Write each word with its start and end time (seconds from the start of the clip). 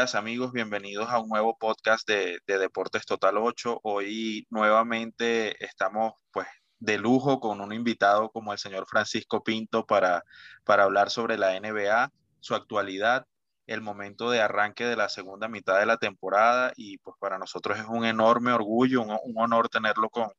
amigos, 0.00 0.52
bienvenidos 0.52 1.10
a 1.10 1.18
un 1.18 1.28
nuevo 1.28 1.58
podcast 1.58 2.08
de, 2.08 2.40
Deportes 2.46 3.04
Total 3.04 3.36
8. 3.36 3.80
Hoy 3.82 4.46
nuevamente 4.48 5.62
estamos 5.62 6.14
pues 6.32 6.46
de 6.78 6.96
lujo 6.96 7.38
con 7.38 7.60
un 7.60 7.70
invitado 7.74 8.30
como 8.30 8.54
el 8.54 8.58
señor 8.58 8.86
Francisco 8.88 9.44
Pinto 9.44 9.84
para, 9.84 10.24
para 10.64 10.84
hablar 10.84 11.10
sobre 11.10 11.36
la 11.36 11.60
NBA, 11.60 12.10
su 12.40 12.54
actualidad, 12.54 13.26
el 13.66 13.82
momento 13.82 14.30
de 14.30 14.40
arranque 14.40 14.86
de 14.86 14.96
la 14.96 15.10
segunda 15.10 15.48
mitad 15.48 15.78
de 15.78 15.84
la 15.84 15.98
temporada 15.98 16.72
y 16.76 16.96
pues 16.98 17.14
para 17.20 17.36
nosotros 17.36 17.78
es 17.78 17.84
un 17.86 18.06
enorme 18.06 18.52
orgullo, 18.52 19.02
un, 19.02 19.18
honor 19.36 19.68
tenerlo 19.68 20.08
con, 20.08 20.30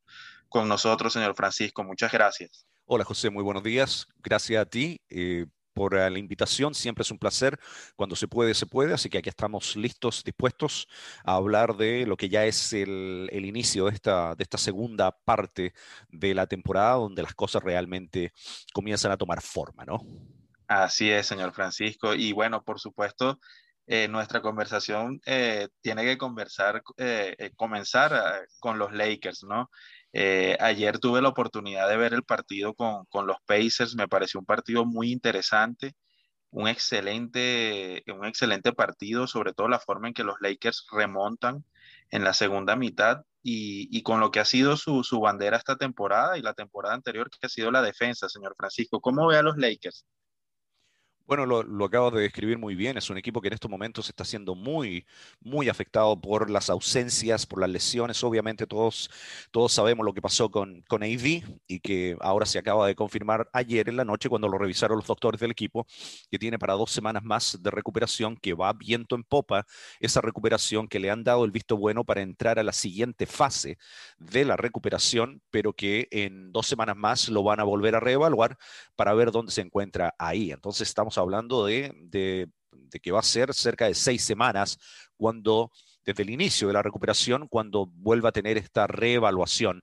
con 0.50 0.68
nosotros, 0.68 1.14
señor 1.14 1.36
Francisco. 1.36 1.84
Muchas 1.84 2.12
gracias. 2.12 2.66
Hola 2.86 3.04
José, 3.04 3.30
muy 3.30 3.44
buenos 3.44 3.62
días. 3.62 4.08
Gracias 4.24 4.60
a 4.60 4.66
ti. 4.66 5.00
Eh, 5.08 5.46
por 5.74 5.96
la 5.96 6.18
invitación. 6.18 6.74
Siempre 6.74 7.04
es 7.04 7.12
un 7.12 7.18
placer. 7.18 7.60
Cuando 7.96 8.16
se 8.16 8.28
puede, 8.28 8.54
se 8.54 8.66
puede. 8.66 8.94
Así 8.94 9.10
que 9.10 9.18
aquí 9.18 9.30
estamos 9.30 9.76
listos, 9.76 10.24
dispuestos 10.24 10.88
a 11.24 11.36
hablar 11.36 11.76
de 11.76 12.06
lo 12.06 12.18
que 12.18 12.30
ya 12.30 12.46
es 12.46 12.74
el, 12.74 13.30
inicio 13.32 13.86
de 13.86 13.92
esta, 13.94 14.36
de 14.36 14.44
esta 14.44 14.58
segunda 14.58 15.12
parte 15.12 15.74
de 16.10 16.34
la 16.34 16.48
temporada, 16.48 16.96
donde 16.96 17.24
las 17.24 17.34
cosas 17.34 17.64
realmente 17.64 18.32
comienzan 18.74 19.12
a 19.12 19.18
tomar 19.18 19.42
forma, 19.42 19.86
¿no? 19.86 20.02
Así 20.68 21.12
es, 21.12 21.28
señor 21.28 21.52
Francisco. 21.52 22.14
Y 22.14 22.32
bueno, 22.32 22.64
por 22.64 22.80
supuesto, 22.80 23.40
eh, 23.94 24.08
nuestra 24.08 24.42
conversación 24.42 25.20
eh, 25.26 25.68
tiene 25.82 26.06
que 26.06 26.18
conversar, 26.18 26.82
eh, 26.96 27.52
comenzar 27.58 28.48
con 28.62 28.80
los 28.80 28.94
Lakers, 28.94 29.44
¿no? 29.44 29.70
Ayer 30.14 30.98
tuve 31.00 31.22
la 31.22 31.28
oportunidad 31.28 31.90
de 31.90 31.98
ver 31.98 32.14
el 32.14 32.24
partido 32.24 32.74
con, 32.74 33.28
los 33.28 33.36
Pacers, 33.46 33.96
me 33.96 34.08
pareció 34.08 34.40
un 34.40 34.46
partido 34.46 34.86
muy 34.86 35.12
interesante, 35.12 35.94
un 36.52 36.70
excelente, 36.70 38.04
un 38.08 38.26
excelente 38.26 38.72
partido, 38.72 39.28
sobre 39.28 39.54
todo 39.54 39.68
la 39.68 39.80
forma 39.80 40.08
en 40.08 40.14
que 40.14 40.24
los 40.24 40.38
Lakers 40.40 40.88
remontan 40.94 41.66
en 42.12 42.24
la 42.24 42.34
segunda 42.34 42.78
mitad 42.78 43.24
y, 43.44 44.02
con 44.04 44.22
lo 44.22 44.32
que 44.32 44.40
ha 44.40 44.46
sido 44.46 44.78
su, 44.78 45.04
su, 45.04 45.20
bandera 45.20 45.58
esta 45.58 45.76
temporada 45.76 46.38
y 46.38 46.42
la 46.42 46.54
temporada 46.54 46.96
anterior, 46.96 47.30
que 47.30 47.46
ha 47.46 47.50
sido 47.50 47.72
la 47.72 47.82
defensa, 47.82 48.30
señor 48.30 48.56
Francisco. 48.58 49.02
¿Cómo 49.02 49.28
ve 49.28 49.38
a 49.38 49.44
los 49.44 49.58
Lakers? 49.58 50.06
Bueno, 51.28 51.46
lo, 51.46 51.64
lo 51.64 51.86
acabas 51.86 52.12
de 52.14 52.22
describir 52.22 52.58
muy 52.58 52.76
bien. 52.76 52.98
Es 52.98 53.10
un 53.10 53.18
equipo 53.18 53.40
que 53.40 53.48
en 53.48 53.54
estos 53.54 53.72
momentos 53.72 54.10
está 54.10 54.26
siendo 54.26 54.54
muy, 54.54 55.06
muy 55.40 55.70
afectado 55.70 56.20
por 56.20 56.50
las 56.50 56.70
ausencias, 56.70 57.46
por 57.46 57.62
las 57.62 57.70
lesiones. 57.70 58.22
Obviamente 58.24 58.68
todos, 58.68 59.10
todos 59.52 59.72
sabemos 59.72 60.06
lo 60.06 60.14
que 60.14 60.22
pasó 60.22 60.52
con, 60.52 60.82
con 60.90 61.04
AD 61.04 61.44
y 61.68 61.80
que 61.80 62.18
ahora 62.20 62.46
se 62.46 62.60
acaba 62.60 62.86
de 62.88 62.96
confirmar 62.96 63.50
ayer 63.54 63.88
en 63.88 63.96
la 63.96 64.04
noche 64.04 64.28
cuando 64.28 64.50
lo 64.50 64.58
revisaron 64.58 64.98
los 64.98 65.08
doctores 65.08 65.40
del 65.40 65.52
equipo, 65.52 65.88
que 66.30 66.38
tiene 66.38 66.60
para 66.60 66.74
dos 66.74 66.92
semanas 66.92 67.24
más 67.24 67.58
de 67.62 67.72
recuperación, 67.72 68.36
que 68.36 68.54
va 68.54 68.74
viento 68.74 69.16
en 69.16 69.24
popa 69.24 69.66
esa 70.02 70.20
recuperación, 70.20 70.88
que 70.90 71.00
le 71.00 71.12
han 71.12 71.24
dado 71.24 71.46
el 71.46 71.52
visto 71.52 71.78
bueno 71.78 72.04
para 72.04 72.22
entrar 72.22 72.60
a 72.60 72.64
la 72.64 72.74
siguiente 72.74 73.26
fase 73.26 73.78
de 74.18 74.44
la 74.44 74.58
recuperación, 74.58 75.42
pero 75.50 75.74
que 75.74 76.08
en 76.12 76.52
dos 76.52 76.68
semanas 76.68 76.98
más 76.98 77.30
lo 77.30 77.44
van 77.44 77.60
a 77.62 77.64
volver 77.64 77.96
a 77.96 78.00
reevaluar 78.02 78.58
para 78.96 79.14
ver 79.14 79.32
dónde 79.32 79.52
se 79.52 79.62
encuentra 79.62 80.14
ahí. 80.18 80.52
Entonces 80.52 80.88
estamos 80.90 81.11
hablando 81.18 81.66
de, 81.66 82.50
que 83.02 83.12
va 83.12 83.20
a 83.20 83.24
ser 83.24 83.54
cerca 83.54 83.86
de 83.86 83.94
seis 83.94 84.24
semanas 84.24 84.78
cuando, 85.16 85.72
desde 86.06 86.24
el 86.24 86.30
inicio 86.30 86.68
de 86.68 86.74
la 86.74 86.82
recuperación, 86.82 87.48
cuando 87.48 87.88
vuelva 87.88 88.30
a 88.30 88.34
tener 88.34 88.58
esta 88.58 88.88
reevaluación. 88.88 89.82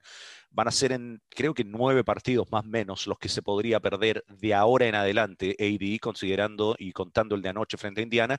Van 0.51 0.67
a 0.67 0.71
ser 0.71 0.91
en, 0.91 1.21
creo 1.29 1.53
que 1.53 1.63
nueve 1.63 2.03
partidos 2.03 2.51
más 2.51 2.65
menos 2.65 3.05
los 3.05 3.19
que 3.19 3.29
se 3.29 3.43
podría 3.43 3.79
perder 3.79 4.23
de 4.27 4.53
ahora 4.53 4.87
en 4.87 4.95
adelante, 4.95 5.55
AD, 5.59 5.99
considerando 6.01 6.75
y 6.77 6.91
contando 6.91 7.35
el 7.35 7.41
de 7.41 7.49
anoche 7.49 7.77
frente 7.77 8.01
a 8.01 8.03
Indiana, 8.03 8.37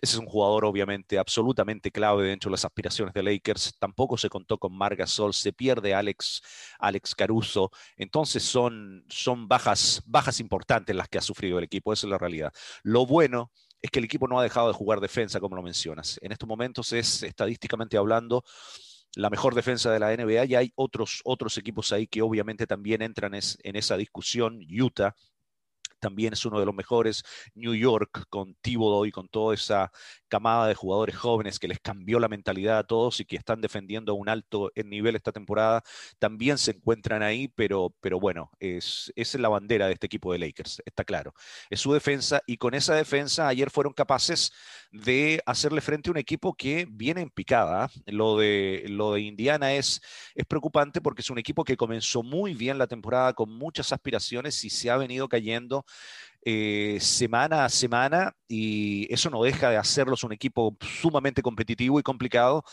ese 0.00 0.16
es 0.16 0.18
un 0.18 0.26
jugador 0.26 0.64
obviamente 0.66 1.18
absolutamente 1.18 1.90
clave 1.90 2.28
dentro 2.28 2.50
de 2.50 2.52
las 2.52 2.64
aspiraciones 2.64 3.14
de 3.14 3.22
Lakers. 3.22 3.76
Tampoco 3.78 4.18
se 4.18 4.28
contó 4.28 4.58
con 4.58 4.76
Marga 4.76 5.06
Sol, 5.06 5.32
se 5.32 5.52
pierde 5.52 5.94
Alex, 5.94 6.42
Alex 6.78 7.14
Caruso. 7.14 7.70
Entonces 7.96 8.42
son, 8.42 9.04
son 9.08 9.48
bajas, 9.48 10.02
bajas 10.06 10.40
importantes 10.40 10.94
las 10.94 11.08
que 11.08 11.18
ha 11.18 11.22
sufrido 11.22 11.58
el 11.58 11.64
equipo, 11.64 11.92
esa 11.92 12.06
es 12.06 12.10
la 12.10 12.18
realidad. 12.18 12.52
Lo 12.82 13.06
bueno 13.06 13.50
es 13.80 13.90
que 13.90 13.98
el 14.00 14.04
equipo 14.04 14.28
no 14.28 14.38
ha 14.38 14.42
dejado 14.42 14.68
de 14.68 14.74
jugar 14.74 15.00
defensa, 15.00 15.40
como 15.40 15.56
lo 15.56 15.62
mencionas. 15.62 16.18
En 16.22 16.32
estos 16.32 16.48
momentos 16.48 16.92
es, 16.92 17.22
estadísticamente 17.22 17.96
hablando, 17.96 18.44
la 19.14 19.30
mejor 19.30 19.54
defensa 19.54 19.90
de 19.90 19.98
la 19.98 20.14
NBA 20.14 20.44
y 20.44 20.54
hay 20.54 20.72
otros, 20.74 21.22
otros 21.24 21.56
equipos 21.56 21.90
ahí 21.92 22.06
que 22.06 22.20
obviamente 22.20 22.66
también 22.66 23.00
entran 23.00 23.32
en 23.34 23.76
esa 23.76 23.96
discusión. 23.96 24.60
Utah, 24.68 25.14
también 25.98 26.32
es 26.32 26.44
uno 26.44 26.60
de 26.60 26.66
los 26.66 26.74
mejores. 26.74 27.22
New 27.54 27.74
York 27.74 28.24
con 28.28 28.54
Thibodeau 28.60 29.06
y 29.06 29.12
con 29.12 29.28
toda 29.28 29.54
esa 29.54 29.90
camada 30.28 30.68
de 30.68 30.74
jugadores 30.74 31.16
jóvenes 31.16 31.58
que 31.58 31.68
les 31.68 31.80
cambió 31.80 32.18
la 32.18 32.28
mentalidad 32.28 32.78
a 32.78 32.84
todos 32.84 33.20
y 33.20 33.24
que 33.24 33.36
están 33.36 33.60
defendiendo 33.60 34.12
a 34.12 34.14
un 34.14 34.28
alto 34.28 34.70
nivel 34.84 35.16
esta 35.16 35.32
temporada, 35.32 35.82
también 36.18 36.58
se 36.58 36.72
encuentran 36.72 37.22
ahí, 37.22 37.48
pero, 37.48 37.94
pero 38.00 38.20
bueno, 38.20 38.50
es, 38.58 39.12
es 39.16 39.34
la 39.34 39.48
bandera 39.48 39.86
de 39.86 39.94
este 39.94 40.06
equipo 40.06 40.32
de 40.32 40.38
Lakers, 40.38 40.82
está 40.84 41.04
claro. 41.04 41.34
Es 41.70 41.80
su 41.80 41.92
defensa 41.92 42.42
y 42.46 42.56
con 42.56 42.74
esa 42.74 42.94
defensa 42.94 43.48
ayer 43.48 43.70
fueron 43.70 43.92
capaces 43.92 44.52
de 44.92 45.42
hacerle 45.46 45.80
frente 45.80 46.10
a 46.10 46.12
un 46.12 46.18
equipo 46.18 46.54
que 46.54 46.86
viene 46.90 47.20
en 47.22 47.30
picada. 47.30 47.90
Lo 48.06 48.36
de, 48.36 48.84
lo 48.88 49.14
de 49.14 49.22
Indiana 49.22 49.74
es, 49.74 50.00
es 50.34 50.46
preocupante 50.46 51.00
porque 51.00 51.22
es 51.22 51.30
un 51.30 51.38
equipo 51.38 51.64
que 51.64 51.76
comenzó 51.76 52.22
muy 52.22 52.54
bien 52.54 52.78
la 52.78 52.86
temporada 52.86 53.32
con 53.32 53.50
muchas 53.50 53.92
aspiraciones 53.92 54.64
y 54.64 54.70
se 54.70 54.90
ha 54.90 54.96
venido 54.96 55.28
cayendo 55.28 55.84
eh, 56.48 56.98
semana 57.00 57.64
a 57.64 57.68
semana 57.68 58.32
y 58.46 59.12
eso 59.12 59.30
no 59.30 59.42
deja 59.42 59.68
de 59.70 59.76
hacerlos 59.76 60.22
un 60.22 60.32
equipo 60.32 60.76
sumamente 60.80 61.42
competitivo 61.42 61.98
y 61.98 62.04
complicado. 62.04 62.64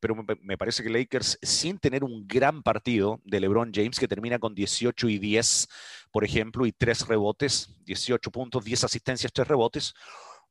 Pero 0.00 0.14
me, 0.14 0.56
parece 0.56 0.82
que 0.82 0.90
Lakers, 0.90 1.38
sin 1.42 1.78
tener 1.78 2.04
un 2.04 2.26
gran 2.26 2.62
partido 2.62 3.20
de 3.24 3.40
LeBron 3.40 3.72
James, 3.74 3.98
que 3.98 4.06
termina 4.06 4.38
con 4.38 4.54
18 4.54 5.08
y 5.08 5.18
10, 5.18 5.68
por 6.12 6.24
ejemplo, 6.24 6.66
y 6.66 6.72
3 6.72 7.08
rebotes, 7.08 7.74
18 7.84 8.30
puntos, 8.30 8.64
10 8.64 8.84
asistencias, 8.84 9.32
3 9.32 9.48
rebotes, 9.48 9.94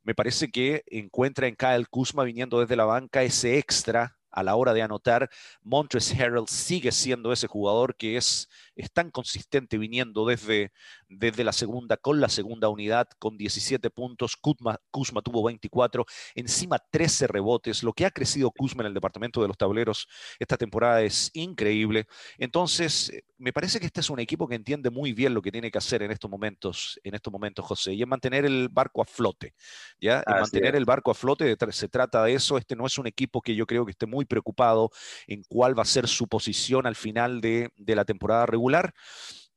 me 0.04 0.14
parece 0.14 0.50
que 0.50 0.84
encuentra 0.88 1.48
en 1.48 1.56
Kyle 1.56 1.88
Kuzma 1.90 2.24
viniendo 2.24 2.60
desde 2.60 2.76
la 2.76 2.86
banca 2.86 3.24
ese 3.24 3.58
extra 3.58 4.18
a 4.32 4.44
la 4.44 4.56
hora 4.56 4.74
de 4.74 4.82
anotar. 4.82 5.30
Montres 5.64 6.14
Harrell 6.14 6.48
sigue 6.48 6.92
siendo 6.92 7.34
ese 7.34 7.48
jugador 7.48 7.96
que 7.96 8.18
es, 8.18 8.50
es 8.78 8.92
tan 8.92 9.12
consistente 9.12 9.78
viniendo 9.78 10.26
desde, 10.26 10.72
desde 11.10 11.44
la 11.44 11.52
segunda, 11.52 11.98
con 11.98 12.22
la 12.22 12.30
segunda 12.30 12.70
unidad, 12.70 13.08
con 13.20 13.38
17 13.38 13.90
puntos. 13.90 14.38
Kuzma, 14.38 14.80
Kuzma 14.92 15.22
tuvo 15.22 15.44
24, 15.44 16.06
encima 16.36 16.80
13 16.80 17.28
rebotes. 17.28 17.84
Lo 17.84 17.94
que 17.94 18.06
ha 18.06 18.12
crecido 18.12 18.52
Kuzma 18.52 18.84
en 18.84 18.88
el 18.88 18.94
departamento 18.94 19.42
de 19.42 19.48
los 19.48 19.58
tableros 19.58 20.08
esta 20.40 20.58
temporada 20.58 21.02
es 21.02 21.32
increíble. 21.34 22.06
Entonces, 22.38 23.10
eh, 23.10 23.24
me 23.40 23.52
parece 23.52 23.80
que 23.80 23.88
este 23.88 24.02
es 24.02 24.10
un 24.10 24.20
equipo 24.20 24.48
que 24.48 24.56
entiende 24.56 24.90
muy 24.90 25.14
bien 25.14 25.34
lo 25.34 25.42
que 25.42 25.52
tiene 25.52 25.72
que 25.72 25.78
hacer 25.78 26.04
en 26.04 26.12
estos 26.12 26.30
momentos, 26.30 27.00
en 27.04 27.16
estos 27.16 27.32
momentos, 27.34 27.66
José, 27.66 27.94
y 27.94 28.02
es 28.02 28.08
mantener 28.08 28.46
el 28.46 28.70
barco 28.70 29.02
a 29.02 29.06
flote. 29.06 29.56
¿ya? 30.00 30.24
mantener 30.28 30.76
el 30.76 30.86
barco 30.86 31.12
a 31.12 31.16
flote, 31.16 31.56
se 31.72 31.90
trata 31.90 32.24
de 32.24 32.34
eso. 32.34 32.58
Este 32.58 32.76
no 32.76 32.86
es 32.86 32.98
un 32.98 33.08
equipo 33.08 33.42
que 33.42 33.56
yo 33.56 33.66
creo 33.66 33.86
que 33.86 33.92
esté 33.92 34.06
muy 34.06 34.26
preocupado 34.26 34.92
en 35.26 35.44
cuál 35.48 35.78
va 35.78 35.84
a 35.84 35.86
ser 35.86 36.08
su 36.08 36.28
posición 36.28 36.86
al 36.86 36.96
final 36.96 37.42
de, 37.42 37.72
de 37.76 37.96
la 37.96 38.06
temporada 38.06 38.46
regular. 38.46 38.67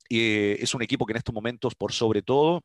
Eh, 0.08 0.58
es 0.60 0.74
un 0.74 0.82
equipo 0.82 1.06
que 1.06 1.12
en 1.12 1.18
estos 1.18 1.34
momentos, 1.34 1.74
por 1.74 1.92
sobre 1.92 2.22
todo, 2.22 2.62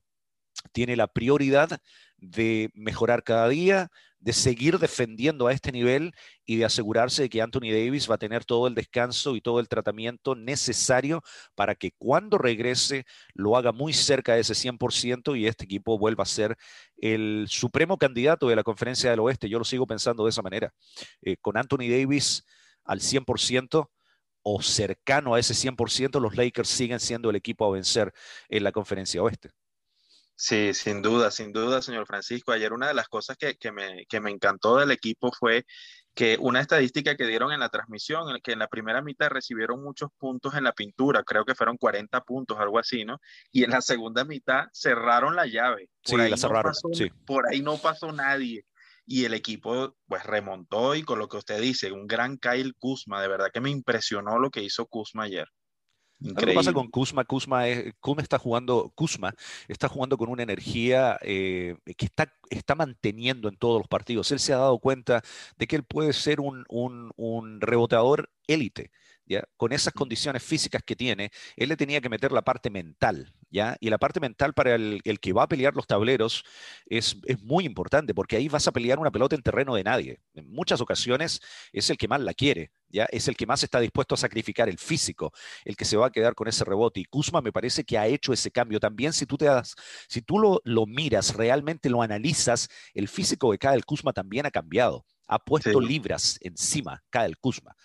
tiene 0.72 0.96
la 0.96 1.08
prioridad 1.08 1.80
de 2.18 2.70
mejorar 2.74 3.24
cada 3.24 3.48
día, 3.50 3.90
de 4.20 4.34
seguir 4.34 4.80
defendiendo 4.80 5.46
a 5.46 5.54
este 5.54 5.72
nivel 5.72 6.14
y 6.46 6.56
de 6.58 6.66
asegurarse 6.66 7.24
de 7.24 7.30
que 7.30 7.42
Anthony 7.42 7.70
Davis 7.72 8.10
va 8.10 8.16
a 8.16 8.18
tener 8.18 8.44
todo 8.44 8.68
el 8.68 8.74
descanso 8.74 9.36
y 9.36 9.42
todo 9.42 9.60
el 9.60 9.68
tratamiento 9.68 10.34
necesario 10.34 11.22
para 11.54 11.76
que 11.76 11.92
cuando 11.98 12.40
regrese 12.40 13.06
lo 13.36 13.56
haga 13.56 13.72
muy 13.72 13.94
cerca 13.94 14.34
de 14.34 14.42
ese 14.42 14.56
100% 14.56 15.38
y 15.38 15.46
este 15.46 15.66
equipo 15.66 16.00
vuelva 16.00 16.24
a 16.24 16.28
ser 16.28 16.56
el 16.98 17.46
supremo 17.50 17.98
candidato 17.98 18.48
de 18.48 18.56
la 18.56 18.64
conferencia 18.64 19.12
del 19.12 19.20
oeste. 19.20 19.50
Yo 19.50 19.60
lo 19.60 19.66
sigo 19.66 19.86
pensando 19.86 20.24
de 20.24 20.32
esa 20.32 20.42
manera. 20.42 20.74
Eh, 21.22 21.38
con 21.40 21.58
Anthony 21.58 21.90
Davis 21.90 22.44
al 22.84 23.02
100%, 23.02 23.90
o 24.48 24.62
cercano 24.62 25.34
a 25.34 25.40
ese 25.40 25.56
100%, 25.56 26.22
los 26.22 26.38
Lakers 26.38 26.70
siguen 26.70 27.00
siendo 27.00 27.32
el 27.32 27.36
equipo 27.36 27.66
a 27.66 27.72
vencer 27.72 28.14
en 28.48 28.64
la 28.64 28.72
conferencia 28.72 29.22
oeste. 29.24 29.50
Sí, 30.36 30.74
sin 30.76 31.02
duda, 31.02 31.32
sin 31.32 31.52
duda, 31.52 31.82
señor 31.82 32.06
Francisco. 32.06 32.52
Ayer 32.52 32.72
una 32.72 32.88
de 32.88 32.94
las 32.94 33.08
cosas 33.08 33.38
que, 33.38 33.72
me, 33.72 34.06
que 34.06 34.20
me 34.20 34.30
encantó 34.30 34.78
del 34.78 34.92
equipo 34.92 35.32
fue 35.32 35.66
que 36.14 36.38
una 36.40 36.62
estadística 36.62 37.16
que 37.16 37.26
dieron 37.26 37.52
en 37.54 37.60
la 37.60 37.70
transmisión, 37.70 38.30
en 38.30 38.40
que 38.42 38.52
en 38.52 38.60
la 38.60 38.68
primera 38.68 39.02
mitad 39.02 39.30
recibieron 39.30 39.84
muchos 39.84 40.10
puntos 40.18 40.54
en 40.54 40.64
la 40.64 40.74
pintura, 40.74 41.24
creo 41.24 41.44
que 41.44 41.56
fueron 41.56 41.78
40 41.78 42.22
puntos, 42.22 42.60
algo 42.60 42.78
así, 42.78 43.04
¿no? 43.04 43.20
Y 43.52 43.64
en 43.64 43.72
la 43.72 43.82
segunda 43.82 44.26
mitad 44.26 44.66
cerraron 44.72 45.36
la 45.36 45.48
llave. 45.48 45.90
sí, 46.04 46.18
la 46.18 46.38
cerraron, 46.38 46.74
sí. 46.94 47.10
Por 47.26 47.48
ahí 47.48 47.62
no 47.62 47.78
pasó 47.78 48.12
nadie 48.12 48.64
y 49.06 49.26
el 49.26 49.34
equipo 49.34 49.96
pues 50.08 50.24
remontó 50.24 50.96
y 50.96 51.04
con 51.04 51.20
lo 51.20 51.28
que 51.28 51.38
usted 51.38 51.62
dice, 51.62 51.92
un 51.92 52.08
gran 52.08 52.38
Kyle 52.38 52.74
Kuzma, 52.76 53.22
de 53.22 53.28
verdad 53.28 53.52
que 53.54 53.62
me 53.62 53.70
impresionó 53.70 54.40
lo 54.40 54.50
que 54.50 54.64
hizo 54.64 54.88
Kuzma 54.88 55.24
ayer. 55.24 55.48
Que 56.38 56.54
pasa 56.54 56.72
con 56.72 56.90
Kuzma, 56.90 57.26
Kuzma, 57.26 57.68
es, 57.68 57.94
Kuzma 58.00 58.22
está 58.22 58.40
jugando, 58.40 58.92
Kuzma 58.96 59.34
está 59.68 59.90
jugando 59.90 60.18
con 60.18 60.30
una 60.30 60.44
energía 60.44 61.20
eh, 61.22 61.76
que 61.98 62.06
está, 62.06 62.34
está 62.50 62.74
manteniendo 62.74 63.50
en 63.50 63.58
todos 63.58 63.80
los 63.80 63.88
partidos. 63.88 64.32
Él 64.32 64.40
se 64.40 64.54
ha 64.54 64.58
dado 64.58 64.80
cuenta 64.80 65.22
de 65.58 65.68
que 65.68 65.76
él 65.76 65.84
puede 65.84 66.14
ser 66.14 66.40
un, 66.40 66.64
un, 66.70 67.12
un 67.18 67.60
reboteador 67.60 68.30
élite. 68.48 68.92
Con 69.58 69.72
esas 69.72 69.94
condiciones 69.94 70.44
físicas 70.44 70.84
que 70.84 70.96
tiene, 70.96 71.32
él 71.56 71.70
le 71.70 71.78
tenía 71.78 72.02
que 72.02 72.10
meter 72.10 72.32
la 72.32 72.44
parte 72.44 72.70
mental, 72.70 73.34
¿ya? 73.50 73.76
Y 73.80 73.90
la 73.90 73.98
parte 73.98 74.20
mental 74.20 74.54
para 74.54 74.76
el, 74.76 75.02
que 75.20 75.34
va 75.34 75.44
a 75.44 75.48
pelear 75.48 75.76
los 75.76 75.88
tableros 75.88 76.44
es, 76.86 77.18
muy 77.42 77.66
importante, 77.66 78.14
porque 78.14 78.36
ahí 78.36 78.48
vas 78.48 78.68
a 78.68 78.72
pelear 78.72 79.00
una 79.00 79.12
pelota 79.12 79.36
en 79.36 79.42
terreno 79.42 79.76
de 79.76 79.84
nadie. 79.84 80.22
En 80.34 80.52
muchas 80.52 80.80
ocasiones 80.82 81.42
es 81.72 81.90
el 81.90 81.98
que 81.98 82.08
más 82.08 82.22
la 82.22 82.34
quiere, 82.34 82.72
¿ya? 82.90 83.06
Es 83.06 83.28
el 83.28 83.36
que 83.36 83.48
más 83.48 83.64
está 83.64 83.80
dispuesto 83.80 84.16
a 84.16 84.18
sacrificar 84.18 84.70
el 84.70 84.78
físico, 84.78 85.32
el 85.64 85.76
que 85.76 85.86
se 85.86 85.98
va 85.98 86.08
a 86.08 86.12
quedar 86.12 86.36
con 86.36 86.48
ese 86.48 86.64
rebote. 86.64 87.00
Y 87.00 87.06
Kuzma 87.06 87.42
me 87.42 87.52
parece 87.52 87.84
que 87.84 87.98
ha 87.98 88.08
hecho 88.08 88.32
ese 88.32 88.52
cambio. 88.52 88.80
También 88.80 89.14
si 89.14 89.26
tú 89.26 89.38
te 89.38 89.46
das, 89.46 89.76
si 90.08 90.22
tú 90.22 90.38
lo, 90.38 90.62
lo 90.64 90.86
miras, 90.86 91.36
realmente 91.36 91.90
lo 91.90 92.02
analizas, 92.02 92.70
el 92.94 93.08
físico 93.08 93.52
de 93.52 93.58
cada 93.58 93.76
el 93.76 93.86
Kuzma 93.86 94.14
también 94.14 94.46
ha 94.46 94.52
cambiado. 94.52 95.06
Ha 95.28 95.40
puesto 95.40 95.82
libras 95.82 96.38
encima, 96.42 97.04
cada 97.10 97.26
el 97.26 97.38
Kuzma. 97.38 97.76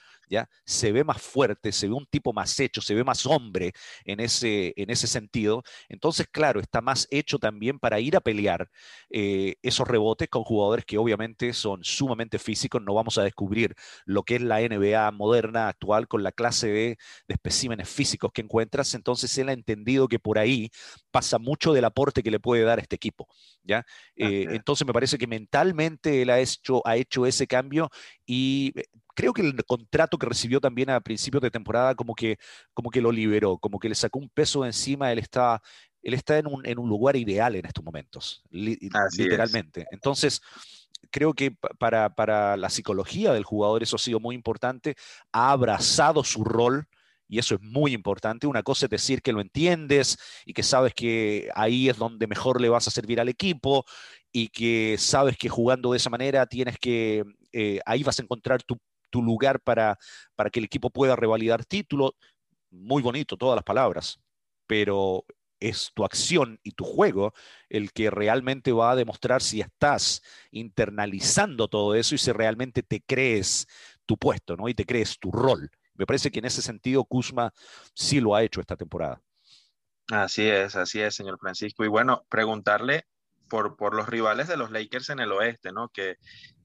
Se 0.64 0.92
ve 0.92 1.04
más 1.04 1.20
fuerte, 1.20 1.72
se 1.72 1.88
ve 1.88 1.94
un 1.94 2.06
tipo 2.06 2.32
más 2.32 2.58
hecho, 2.60 2.80
se 2.80 2.94
ve 2.94 3.04
más 3.04 3.26
hombre 3.26 3.72
en 4.04 4.20
ese, 4.20 4.72
en 4.76 4.90
ese 4.90 5.06
sentido. 5.06 5.62
Entonces, 5.88 6.26
claro, 6.30 6.60
está 6.60 6.80
más 6.80 7.06
hecho 7.10 7.38
también 7.38 7.78
para 7.78 8.00
ir 8.00 8.16
a 8.16 8.20
pelear 8.20 8.70
eh, 9.10 9.56
esos 9.62 9.86
rebotes 9.88 10.28
con 10.28 10.44
jugadores 10.44 10.84
que 10.84 10.98
obviamente 10.98 11.52
son 11.52 11.82
sumamente 11.82 12.38
físicos. 12.38 12.82
No 12.82 12.94
vamos 12.94 13.18
a 13.18 13.24
descubrir 13.24 13.74
lo 14.04 14.22
que 14.22 14.36
es 14.36 14.42
la 14.42 14.60
NBA 14.60 15.10
moderna 15.12 15.68
actual 15.68 16.08
con 16.08 16.22
la 16.22 16.32
clase 16.32 16.68
de, 16.68 16.98
especímenes 17.28 17.88
físicos 17.88 18.30
que 18.32 18.42
encuentras. 18.42 18.94
Entonces, 18.94 19.36
él 19.38 19.48
ha 19.48 19.52
entendido 19.52 20.08
que 20.08 20.18
por 20.18 20.38
ahí 20.38 20.70
pasa 21.10 21.38
mucho 21.38 21.72
del 21.72 21.84
aporte 21.84 22.22
que 22.22 22.30
le 22.30 22.40
puede 22.40 22.62
dar 22.62 22.78
este 22.78 22.96
equipo. 22.96 23.26
¿ya? 23.62 23.84
Eh, 24.16 24.46
entonces, 24.50 24.86
me 24.86 24.92
parece 24.92 25.18
que 25.18 25.26
mentalmente 25.26 26.22
él 26.22 26.30
ha 26.30 26.38
hecho, 26.40 26.86
ha 26.86 26.96
hecho 26.96 27.26
ese 27.26 27.46
cambio 27.46 27.90
y 28.26 28.72
eh, 28.76 28.84
creo 29.14 29.32
que 29.32 29.42
el 29.42 29.64
contrato 29.64 30.18
que 30.18 30.26
recibió 30.26 30.60
también 30.60 30.90
a 30.90 31.00
principios 31.00 31.42
de 31.42 31.50
temporada 31.50 31.94
como 31.94 32.14
que, 32.14 32.38
como 32.74 32.90
que 32.90 33.00
lo 33.00 33.12
liberó, 33.12 33.58
como 33.58 33.78
que 33.78 33.88
le 33.88 33.94
sacó 33.94 34.18
un 34.18 34.28
peso 34.28 34.62
de 34.62 34.68
encima, 34.68 35.12
él 35.12 35.18
está, 35.18 35.62
él 36.02 36.14
está 36.14 36.38
en 36.38 36.46
un, 36.46 36.66
en 36.66 36.78
un 36.78 36.88
lugar 36.88 37.16
ideal 37.16 37.54
en 37.56 37.66
estos 37.66 37.84
momentos, 37.84 38.42
literalmente. 38.50 39.86
Entonces, 39.90 40.40
creo 41.10 41.34
que 41.34 41.52
para, 41.78 42.14
para, 42.14 42.56
la 42.56 42.70
psicología 42.70 43.32
del 43.32 43.44
jugador 43.44 43.82
eso 43.82 43.96
ha 43.96 43.98
sido 43.98 44.20
muy 44.20 44.34
importante, 44.34 44.94
ha 45.32 45.52
abrazado 45.52 46.24
su 46.24 46.44
rol. 46.44 46.86
Y 47.32 47.38
eso 47.38 47.54
es 47.54 47.60
muy 47.60 47.92
importante. 47.92 48.48
Una 48.48 48.64
cosa 48.64 48.86
es 48.86 48.90
decir 48.90 49.22
que 49.22 49.32
lo 49.32 49.40
entiendes 49.40 50.18
y 50.44 50.52
que 50.52 50.64
sabes 50.64 50.94
que 50.94 51.48
ahí 51.54 51.88
es 51.88 51.96
donde 51.96 52.26
mejor 52.26 52.60
le 52.60 52.68
vas 52.68 52.88
a 52.88 52.90
servir 52.90 53.20
al 53.20 53.28
equipo 53.28 53.84
y 54.32 54.48
que 54.48 54.96
sabes 54.98 55.36
que 55.36 55.48
jugando 55.48 55.92
de 55.92 55.98
esa 55.98 56.10
manera 56.10 56.44
tienes 56.46 56.76
que, 56.76 57.22
eh, 57.52 57.78
ahí 57.86 58.02
vas 58.02 58.18
a 58.18 58.22
encontrar 58.22 58.64
tu 58.64 58.80
tu 59.10 59.22
lugar 59.22 59.60
para, 59.60 59.98
para 60.34 60.50
que 60.50 60.60
el 60.60 60.64
equipo 60.64 60.90
pueda 60.90 61.16
revalidar 61.16 61.64
título. 61.64 62.14
Muy 62.70 63.02
bonito, 63.02 63.36
todas 63.36 63.56
las 63.56 63.64
palabras, 63.64 64.20
pero 64.66 65.24
es 65.60 65.92
tu 65.94 66.04
acción 66.04 66.58
y 66.62 66.72
tu 66.72 66.84
juego 66.84 67.34
el 67.68 67.92
que 67.92 68.10
realmente 68.10 68.72
va 68.72 68.92
a 68.92 68.96
demostrar 68.96 69.42
si 69.42 69.60
estás 69.60 70.22
internalizando 70.50 71.68
todo 71.68 71.94
eso 71.94 72.14
y 72.14 72.18
si 72.18 72.32
realmente 72.32 72.82
te 72.82 73.02
crees 73.02 73.66
tu 74.06 74.16
puesto, 74.16 74.56
¿no? 74.56 74.68
Y 74.68 74.74
te 74.74 74.86
crees 74.86 75.18
tu 75.18 75.30
rol. 75.30 75.70
Me 75.94 76.06
parece 76.06 76.30
que 76.30 76.38
en 76.38 76.46
ese 76.46 76.62
sentido 76.62 77.04
Kuzma 77.04 77.52
sí 77.94 78.20
lo 78.20 78.34
ha 78.34 78.42
hecho 78.42 78.60
esta 78.60 78.76
temporada. 78.76 79.20
Así 80.10 80.48
es, 80.48 80.74
así 80.74 81.00
es, 81.00 81.14
señor 81.14 81.38
Francisco. 81.38 81.84
Y 81.84 81.88
bueno, 81.88 82.24
preguntarle 82.28 83.04
por, 83.48 83.76
por 83.76 83.94
los 83.94 84.08
rivales 84.08 84.48
de 84.48 84.56
los 84.56 84.70
Lakers 84.70 85.10
en 85.10 85.20
el 85.20 85.30
oeste, 85.30 85.72
¿no? 85.72 85.88
Que 85.90 86.16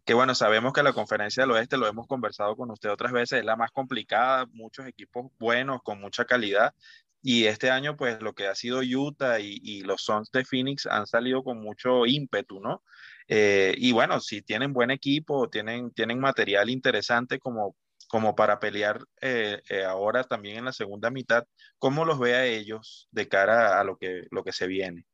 que 0.06 0.14
bueno, 0.14 0.36
sabemos 0.36 0.72
que 0.74 0.84
la 0.84 0.94
conferencia 0.94 1.44
del 1.44 1.52
oeste, 1.52 1.78
lo 1.78 1.88
hemos 1.88 2.08
conversado 2.08 2.56
con 2.56 2.72
usted 2.72 2.92
otras 2.92 3.12
veces, 3.12 3.40
es 3.40 3.46
la 3.46 3.56
más 3.56 3.72
complicada, 3.72 4.46
muchos 4.54 4.86
equipos 4.88 5.32
buenos, 5.40 5.82
con 5.84 6.00
mucha 6.00 6.26
calidad, 6.26 6.74
y 7.22 7.46
este 7.46 7.72
año 7.72 7.98
pues 7.98 8.22
lo 8.22 8.36
que 8.36 8.48
ha 8.48 8.54
sido 8.56 8.82
Utah 8.82 9.40
y, 9.40 9.82
los 9.82 10.04
Suns 10.04 10.32
de 10.32 10.46
Phoenix 10.46 10.86
han 10.86 11.08
salido 11.08 11.44
con 11.44 11.60
mucho 11.60 12.06
ímpetu, 12.06 12.60
¿no? 12.62 12.84
Eh, 13.28 13.74
y 13.78 13.92
bueno, 13.94 14.20
si 14.22 14.44
tienen 14.44 14.74
buen 14.74 14.92
equipo, 14.92 15.50
tienen, 15.50 15.92
tienen 15.92 16.20
material 16.20 16.70
interesante 16.70 17.40
como, 17.40 17.76
como 18.08 18.36
para 18.36 18.60
pelear 18.60 19.00
eh, 19.22 19.62
eh, 19.70 19.84
ahora 19.86 20.24
también 20.24 20.58
en 20.58 20.66
la 20.66 20.74
segunda 20.74 21.10
mitad, 21.10 21.46
¿cómo 21.80 22.06
los 22.06 22.20
ve 22.20 22.36
a 22.36 22.46
ellos 22.46 23.08
de 23.12 23.28
cara 23.28 23.80
a 23.80 23.84
lo 23.84 23.98
que, 23.98 24.28
lo 24.30 24.44
que 24.44 24.54
se 24.54 24.68
viene? 24.68 25.08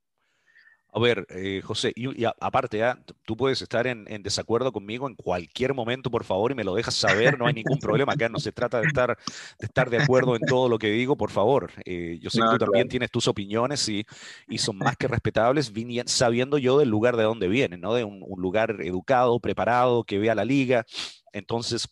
A 0.94 1.00
ver, 1.00 1.26
eh, 1.30 1.62
José, 1.64 1.94
y, 1.96 2.26
aparte, 2.42 2.80
ya, 2.80 2.92
¿ah? 2.92 3.00
tú 3.24 3.38
puedes 3.38 3.62
estar 3.62 3.88
en, 3.88 4.06
desacuerdo 4.24 4.74
conmigo 4.74 5.08
en 5.08 5.16
cualquier 5.16 5.74
momento, 5.74 6.12
por 6.12 6.26
favor, 6.26 6.52
y 6.52 6.56
me 6.56 6.66
lo 6.66 6.76
dejas 6.76 6.96
saber, 6.96 7.40
no 7.40 7.48
hay 7.48 7.54
ningún 7.54 7.80
problema. 7.80 8.12
Acá 8.12 8.28
no 8.28 8.40
se 8.40 8.52
trata 8.52 8.82
de 8.82 8.88
estar 8.88 9.18
de, 9.58 9.66
estar 9.66 9.90
de 9.90 10.04
acuerdo 10.04 10.36
en 10.36 10.42
todo 10.42 10.68
lo 10.68 10.78
que 10.78 10.92
digo, 10.92 11.16
por 11.16 11.32
favor. 11.32 11.72
Eh, 11.86 12.20
yo 12.22 12.30
sé 12.30 12.42
que 12.42 12.58
tú 12.58 12.58
también 12.58 12.90
tienes 12.90 13.10
tus 13.10 13.30
opiniones 13.30 13.88
y, 13.88 14.06
y, 14.50 14.58
son 14.58 14.78
más 14.80 14.98
que 14.98 15.08
respetables, 15.08 15.72
sabiendo 16.08 16.58
yo 16.58 16.78
del 16.78 16.90
lugar 16.90 17.16
de 17.16 17.24
donde 17.24 17.48
vienen, 17.48 17.80
¿no? 17.80 17.94
De 17.94 18.04
un, 18.04 18.26
lugar 18.36 18.82
educado, 18.82 19.40
preparado, 19.40 20.04
que 20.04 20.20
vea 20.20 20.36
la 20.36 20.44
liga. 20.44 20.86
Entonces, 21.32 21.88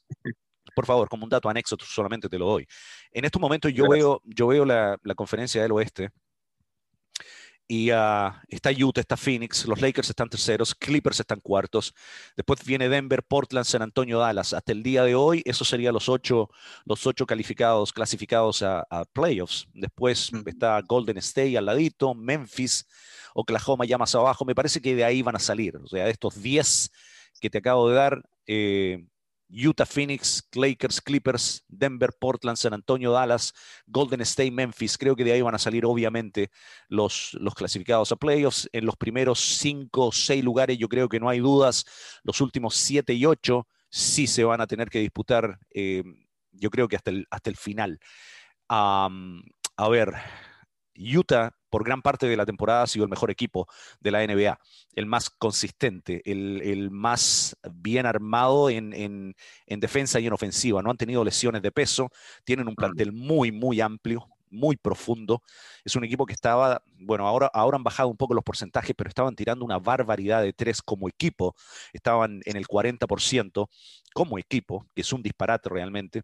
por 0.76 0.86
favor, 0.86 1.08
como 1.08 1.24
un 1.24 1.30
dato 1.30 1.48
anexo, 1.48 1.78
solamente 1.80 2.28
te 2.28 2.38
lo 2.38 2.48
doy. 2.48 2.68
En 3.14 3.24
estos 3.24 3.42
momentos 3.42 3.72
yo 3.74 3.88
veo, 3.88 4.22
yo 4.26 4.48
veo 4.48 4.66
la, 4.66 4.98
la 5.04 5.16
conferencia 5.16 5.62
del 5.62 5.72
oeste 5.72 6.10
y 7.72 7.92
ah, 7.92 8.42
está 8.48 8.72
Utah, 8.72 9.00
está 9.00 9.16
Phoenix, 9.16 9.68
los 9.68 9.80
Lakers 9.80 10.10
están 10.10 10.28
terceros, 10.28 10.74
Clippers 10.74 11.20
están 11.20 11.40
cuartos, 11.40 11.94
después 12.36 12.66
viene 12.66 12.90
Denver, 12.90 13.22
Portland, 13.22 13.64
San 13.64 13.84
Antonio, 13.84 14.18
Dallas. 14.18 14.54
Hasta 14.54 14.72
el 14.72 14.82
día 14.82 15.04
de 15.04 15.14
hoy, 15.14 15.44
esos 15.46 15.70
serían 15.70 15.94
los 15.94 16.10
ocho, 16.10 16.50
los 16.86 17.06
ocho 17.06 17.28
calificados, 17.28 17.94
clasificados 17.94 18.64
a, 18.64 18.88
playoffs. 19.14 19.68
Después 19.76 20.32
está 20.48 20.82
Golden 20.82 21.20
State 21.20 21.60
al 21.60 21.68
ladito, 21.68 22.16
Memphis, 22.16 22.88
Oklahoma 23.36 23.86
ya 23.86 24.00
más 24.00 24.16
abajo. 24.16 24.46
Me 24.46 24.56
parece 24.56 24.82
que 24.82 24.96
de 24.96 25.04
ahí 25.04 25.22
van 25.22 25.36
a 25.36 25.40
salir. 25.40 25.78
O 25.78 25.88
sea, 25.88 26.06
de 26.06 26.12
estos 26.12 26.42
diez 26.42 26.90
que 27.40 27.52
te 27.52 27.60
acabo 27.60 27.88
de 27.88 27.96
dar, 27.96 28.24
eh, 28.48 29.06
Utah, 29.50 29.86
Phoenix, 29.86 30.48
Lakers, 30.54 31.02
Clippers, 31.02 31.64
Denver, 31.68 32.12
Portland, 32.20 32.58
San 32.58 32.74
Antonio, 32.74 33.12
Dallas, 33.12 33.54
Golden 33.88 34.22
State, 34.22 34.52
Memphis. 34.52 34.98
Creo 34.98 35.16
que 35.16 35.24
de 35.24 35.34
ahí 35.34 35.42
van 35.42 35.56
a 35.56 35.60
salir 35.60 35.86
obviamente 35.86 36.52
los, 36.88 37.36
los 37.40 37.56
clasificados 37.56 38.12
a 38.12 38.16
playoffs. 38.16 38.70
En 38.72 38.86
los 38.86 38.96
primeros 38.96 39.40
cinco 39.40 40.08
o 40.08 40.12
seis 40.12 40.44
lugares 40.44 40.78
yo 40.78 40.88
creo 40.88 41.10
que 41.10 41.20
no 41.20 41.30
hay 41.30 41.40
dudas. 41.40 41.86
Los 42.24 42.42
últimos 42.42 42.76
siete 42.76 43.14
y 43.14 43.26
ocho 43.26 43.68
sí 43.90 44.28
se 44.28 44.44
van 44.44 44.62
a 44.62 44.68
tener 44.68 44.90
que 44.90 45.00
disputar, 45.00 45.60
eh, 45.74 46.04
yo 46.52 46.70
creo 46.70 46.88
que 46.88 46.96
hasta 46.96 47.12
el, 47.12 47.26
hasta 47.32 47.50
el 47.50 47.58
final. 47.58 48.00
a 48.68 49.90
ver, 49.90 50.14
Utah 50.96 51.59
por 51.70 51.84
gran 51.84 52.02
parte 52.02 52.28
de 52.28 52.38
la 52.38 52.46
temporada 52.46 52.84
ha 52.84 52.88
sido 52.88 53.06
el 53.06 53.10
mejor 53.10 53.32
equipo 53.32 53.68
de 54.00 54.12
la 54.12 54.26
NBA, 54.26 54.60
el 54.96 55.06
más 55.06 55.30
consistente, 55.30 56.22
el, 56.26 56.90
más 56.92 57.58
bien 57.72 58.06
armado 58.06 58.70
en, 58.70 59.36
defensa 59.68 60.20
y 60.20 60.28
en 60.28 60.34
ofensiva. 60.34 60.82
No 60.82 60.92
han 60.92 60.98
tenido 60.98 61.24
lesiones 61.24 61.62
de 61.62 61.72
peso, 61.72 62.10
tienen 62.44 62.68
un 62.68 62.76
plantel 62.76 63.12
muy, 63.12 63.52
muy 63.52 63.82
amplio, 63.82 64.28
muy 64.50 64.76
profundo. 64.76 65.44
Es 65.86 65.96
un 65.96 66.04
equipo 66.04 66.26
que 66.26 66.34
estaba, 66.34 66.82
bueno, 67.00 67.28
ahora, 67.28 67.50
ahora 67.54 67.78
han 67.78 67.84
bajado 67.84 68.10
un 68.10 68.18
poco 68.18 68.34
los 68.34 68.44
porcentajes, 68.44 68.96
pero 68.98 69.10
estaban 69.10 69.36
tirando 69.36 69.66
una 69.66 69.80
barbaridad 69.80 70.42
de 70.42 70.54
tres 70.54 70.82
como 70.82 71.08
equipo. 71.08 71.56
Estaban 71.94 72.42
en 72.46 72.58
el 72.58 72.68
40% 72.68 73.70
como 74.14 74.38
equipo, 74.40 74.86
que 74.96 75.02
es 75.02 75.14
un 75.14 75.22
disparate 75.22 75.70
realmente. 75.70 76.24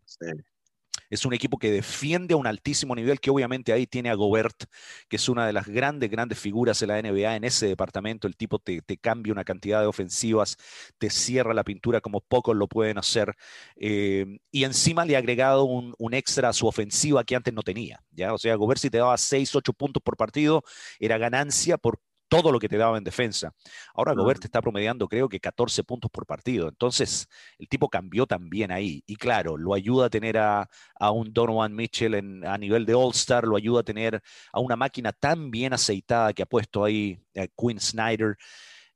Es 1.10 1.26
un 1.26 1.34
equipo 1.34 1.58
que 1.58 1.72
defiende 1.72 2.34
a 2.34 2.38
un 2.38 2.48
altísimo 2.48 2.96
nivel, 2.96 3.20
que 3.20 3.30
obviamente 3.30 3.74
ahí 3.74 3.88
tiene 3.88 4.10
a 4.10 4.16
Gobert, 4.16 4.66
que 5.08 5.16
es 5.18 5.30
una 5.30 5.46
de 5.46 5.54
las 5.54 5.68
grandes, 5.68 6.10
grandes 6.10 6.40
figuras 6.40 6.80
de 6.80 6.88
la 6.88 7.02
NBA 7.02 7.36
en 7.36 7.44
ese 7.44 7.68
departamento. 7.68 8.28
El 8.28 8.36
tipo 8.36 8.60
te, 8.60 8.82
cambia 8.98 9.34
una 9.34 9.44
cantidad 9.44 9.82
de 9.82 9.88
ofensivas, 9.88 10.58
te 10.98 11.10
cierra 11.10 11.54
la 11.54 11.64
pintura 11.64 12.02
como 12.02 12.22
pocos 12.22 12.56
lo 12.56 12.68
pueden 12.68 12.98
hacer. 12.98 13.36
Eh, 13.76 14.26
y 14.52 14.64
encima 14.64 15.06
le 15.06 15.16
ha 15.16 15.20
agregado 15.20 15.66
un, 15.66 16.14
extra 16.14 16.50
a 16.50 16.54
su 16.54 16.68
ofensiva 16.68 17.24
que 17.24 17.36
antes 17.36 17.54
no 17.54 17.62
tenía. 17.62 18.02
¿ya? 18.12 18.34
O 18.34 18.38
sea, 18.38 18.56
Gobert 18.56 18.82
si 18.82 18.90
te 18.90 18.98
daba 19.00 19.18
6, 19.18 19.56
8 19.56 19.74
puntos 19.74 20.02
por 20.04 20.16
partido, 20.18 20.64
era 21.00 21.18
ganancia 21.18 21.78
por 21.78 22.00
todo 22.28 22.52
lo 22.52 22.60
que 22.60 22.68
te 22.68 22.78
daba 22.78 22.98
en 22.98 23.04
defensa. 23.04 23.54
Ahora 23.94 24.14
Gobert 24.14 24.44
está 24.44 24.62
promediando 24.62 25.08
creo 25.08 25.30
que 25.30 25.40
14 25.40 25.84
puntos 25.84 26.10
por 26.12 26.26
partido. 26.26 26.68
Entonces, 26.68 27.28
el 27.58 27.68
tipo 27.68 27.90
cambió 27.90 28.26
también 28.26 28.72
ahí. 28.72 29.04
Y 29.06 29.16
claro, 29.16 29.58
lo 29.58 29.74
ayuda 29.74 30.08
a 30.08 30.10
tener 30.10 30.38
a, 30.38 30.68
un 31.12 31.32
Donovan 31.34 31.74
Mitchell 31.76 32.44
a 32.46 32.58
nivel 32.58 32.86
de 32.86 32.94
All-Star, 32.94 33.46
lo 33.46 33.56
ayuda 33.56 33.82
a 33.82 33.84
tener 33.84 34.22
a 34.52 34.60
una 34.60 34.76
máquina 34.76 35.12
tan 35.12 35.52
bien 35.52 35.74
aceitada 35.74 36.34
que 36.34 36.44
ha 36.44 36.46
puesto 36.46 36.84
ahí 36.84 37.20
eh, 37.34 37.48
Quinn 37.56 37.80
Snyder. 37.80 38.38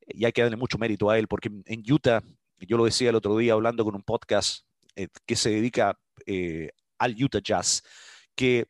Y 0.07 0.25
hay 0.25 0.31
que 0.31 0.41
darle 0.41 0.57
mucho 0.57 0.77
mérito 0.77 1.09
a 1.09 1.19
él, 1.19 1.27
porque 1.27 1.49
en 1.65 1.83
Utah, 1.91 2.21
yo 2.59 2.77
lo 2.77 2.85
decía 2.85 3.09
el 3.09 3.15
otro 3.15 3.37
día 3.37 3.53
hablando 3.53 3.83
con 3.85 3.95
un 3.95 4.03
podcast 4.03 4.65
eh, 4.95 5.07
que 5.25 5.35
se 5.35 5.51
dedica 5.51 5.97
eh, 6.25 6.71
al 6.97 7.15
Utah 7.21 7.39
Jazz, 7.43 7.83
que 8.35 8.67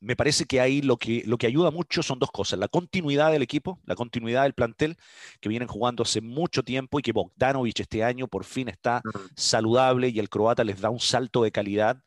me 0.00 0.16
parece 0.16 0.44
que 0.44 0.60
ahí 0.60 0.80
lo 0.80 0.96
que, 0.96 1.22
lo 1.26 1.38
que 1.38 1.46
ayuda 1.46 1.70
mucho 1.70 2.02
son 2.02 2.18
dos 2.18 2.30
cosas. 2.30 2.58
La 2.58 2.68
continuidad 2.68 3.32
del 3.32 3.42
equipo, 3.42 3.80
la 3.84 3.94
continuidad 3.94 4.44
del 4.44 4.54
plantel, 4.54 4.96
que 5.40 5.48
vienen 5.48 5.68
jugando 5.68 6.02
hace 6.02 6.20
mucho 6.20 6.62
tiempo 6.62 6.98
y 6.98 7.02
que 7.02 7.12
Bogdanovic 7.12 7.80
este 7.80 8.04
año 8.04 8.28
por 8.28 8.44
fin 8.44 8.68
está 8.68 9.02
saludable 9.36 10.08
y 10.08 10.18
el 10.18 10.28
croata 10.28 10.64
les 10.64 10.80
da 10.80 10.90
un 10.90 11.00
salto 11.00 11.42
de 11.42 11.50
calidad 11.50 12.02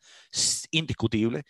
indiscutible. 0.70 1.42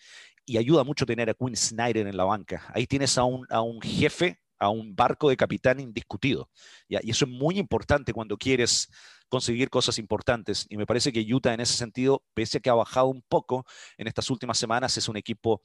Y 0.45 0.57
ayuda 0.57 0.83
mucho 0.83 1.05
tener 1.05 1.29
a 1.29 1.33
Quinn 1.33 1.55
Snyder 1.55 2.05
en 2.05 2.17
la 2.17 2.25
banca. 2.25 2.65
Ahí 2.73 2.85
tienes 2.85 3.17
a 3.17 3.23
un, 3.23 3.47
a 3.49 3.61
un 3.61 3.81
jefe, 3.81 4.41
a 4.59 4.69
un 4.69 4.93
barco 4.93 5.29
de 5.29 5.37
capitán 5.37 5.79
indiscutido. 5.79 6.49
Y 6.89 7.09
eso 7.09 7.23
es 7.23 7.31
muy 7.31 7.57
importante 7.57 8.11
cuando 8.11 8.37
quieres 8.37 8.89
conseguir 9.29 9.69
cosas 9.69 9.97
importantes. 9.99 10.65
Y 10.69 10.77
me 10.77 10.85
parece 10.85 11.11
que 11.11 11.21
Utah 11.21 11.53
en 11.53 11.61
ese 11.61 11.73
sentido, 11.73 12.23
pese 12.33 12.57
a 12.57 12.61
que 12.61 12.69
ha 12.69 12.75
bajado 12.75 13.07
un 13.07 13.23
poco 13.27 13.65
en 13.97 14.07
estas 14.07 14.29
últimas 14.29 14.57
semanas, 14.57 14.97
es 14.97 15.07
un 15.07 15.17
equipo 15.17 15.61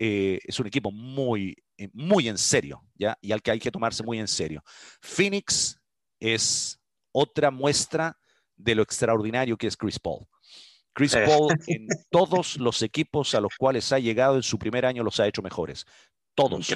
eh, 0.00 0.38
es 0.44 0.60
un 0.60 0.68
equipo 0.68 0.92
muy, 0.92 1.56
eh, 1.76 1.88
muy 1.92 2.28
en 2.28 2.38
serio, 2.38 2.84
¿ya? 2.94 3.18
Y 3.20 3.32
al 3.32 3.42
que 3.42 3.50
hay 3.50 3.58
que 3.58 3.72
tomarse 3.72 4.04
muy 4.04 4.20
en 4.20 4.28
serio. 4.28 4.62
Phoenix 5.02 5.76
es 6.20 6.80
otra 7.10 7.50
muestra 7.50 8.16
de 8.56 8.76
lo 8.76 8.82
extraordinario 8.82 9.56
que 9.56 9.66
es 9.66 9.76
Chris 9.76 9.98
Paul. 9.98 10.24
Chris 10.92 11.16
Paul 11.16 11.48
en 11.66 11.88
todos 12.10 12.58
los 12.58 12.80
equipos 12.82 13.34
a 13.34 13.40
los 13.40 13.56
cuales 13.56 13.92
ha 13.92 13.98
llegado 13.98 14.36
en 14.36 14.44
su 14.44 14.56
primer 14.56 14.86
año 14.86 15.02
los 15.02 15.18
ha 15.18 15.26
hecho 15.26 15.42
mejores. 15.42 15.84
Todos. 16.36 16.72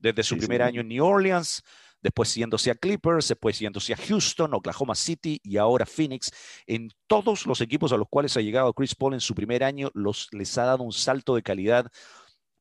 Desde 0.00 0.22
su 0.22 0.38
primer 0.38 0.62
año 0.62 0.80
en 0.80 0.88
New 0.88 1.04
Orleans, 1.04 1.62
después 2.02 2.34
yéndose 2.34 2.70
a 2.70 2.74
Clippers, 2.74 3.28
después 3.28 3.58
yéndose 3.58 3.92
a 3.92 3.96
Houston, 3.96 4.54
Oklahoma 4.54 4.94
City 4.94 5.40
y 5.42 5.56
ahora 5.56 5.86
Phoenix. 5.86 6.30
En 6.66 6.90
todos 7.06 7.46
los 7.46 7.60
equipos 7.60 7.92
a 7.92 7.96
los 7.96 8.08
cuales 8.08 8.36
ha 8.36 8.40
llegado 8.40 8.72
Chris 8.74 8.94
Paul 8.94 9.14
en 9.14 9.20
su 9.20 9.34
primer 9.34 9.64
año, 9.64 9.90
los, 9.94 10.28
les 10.32 10.56
ha 10.58 10.64
dado 10.64 10.82
un 10.82 10.92
salto 10.92 11.34
de 11.34 11.42
calidad 11.42 11.90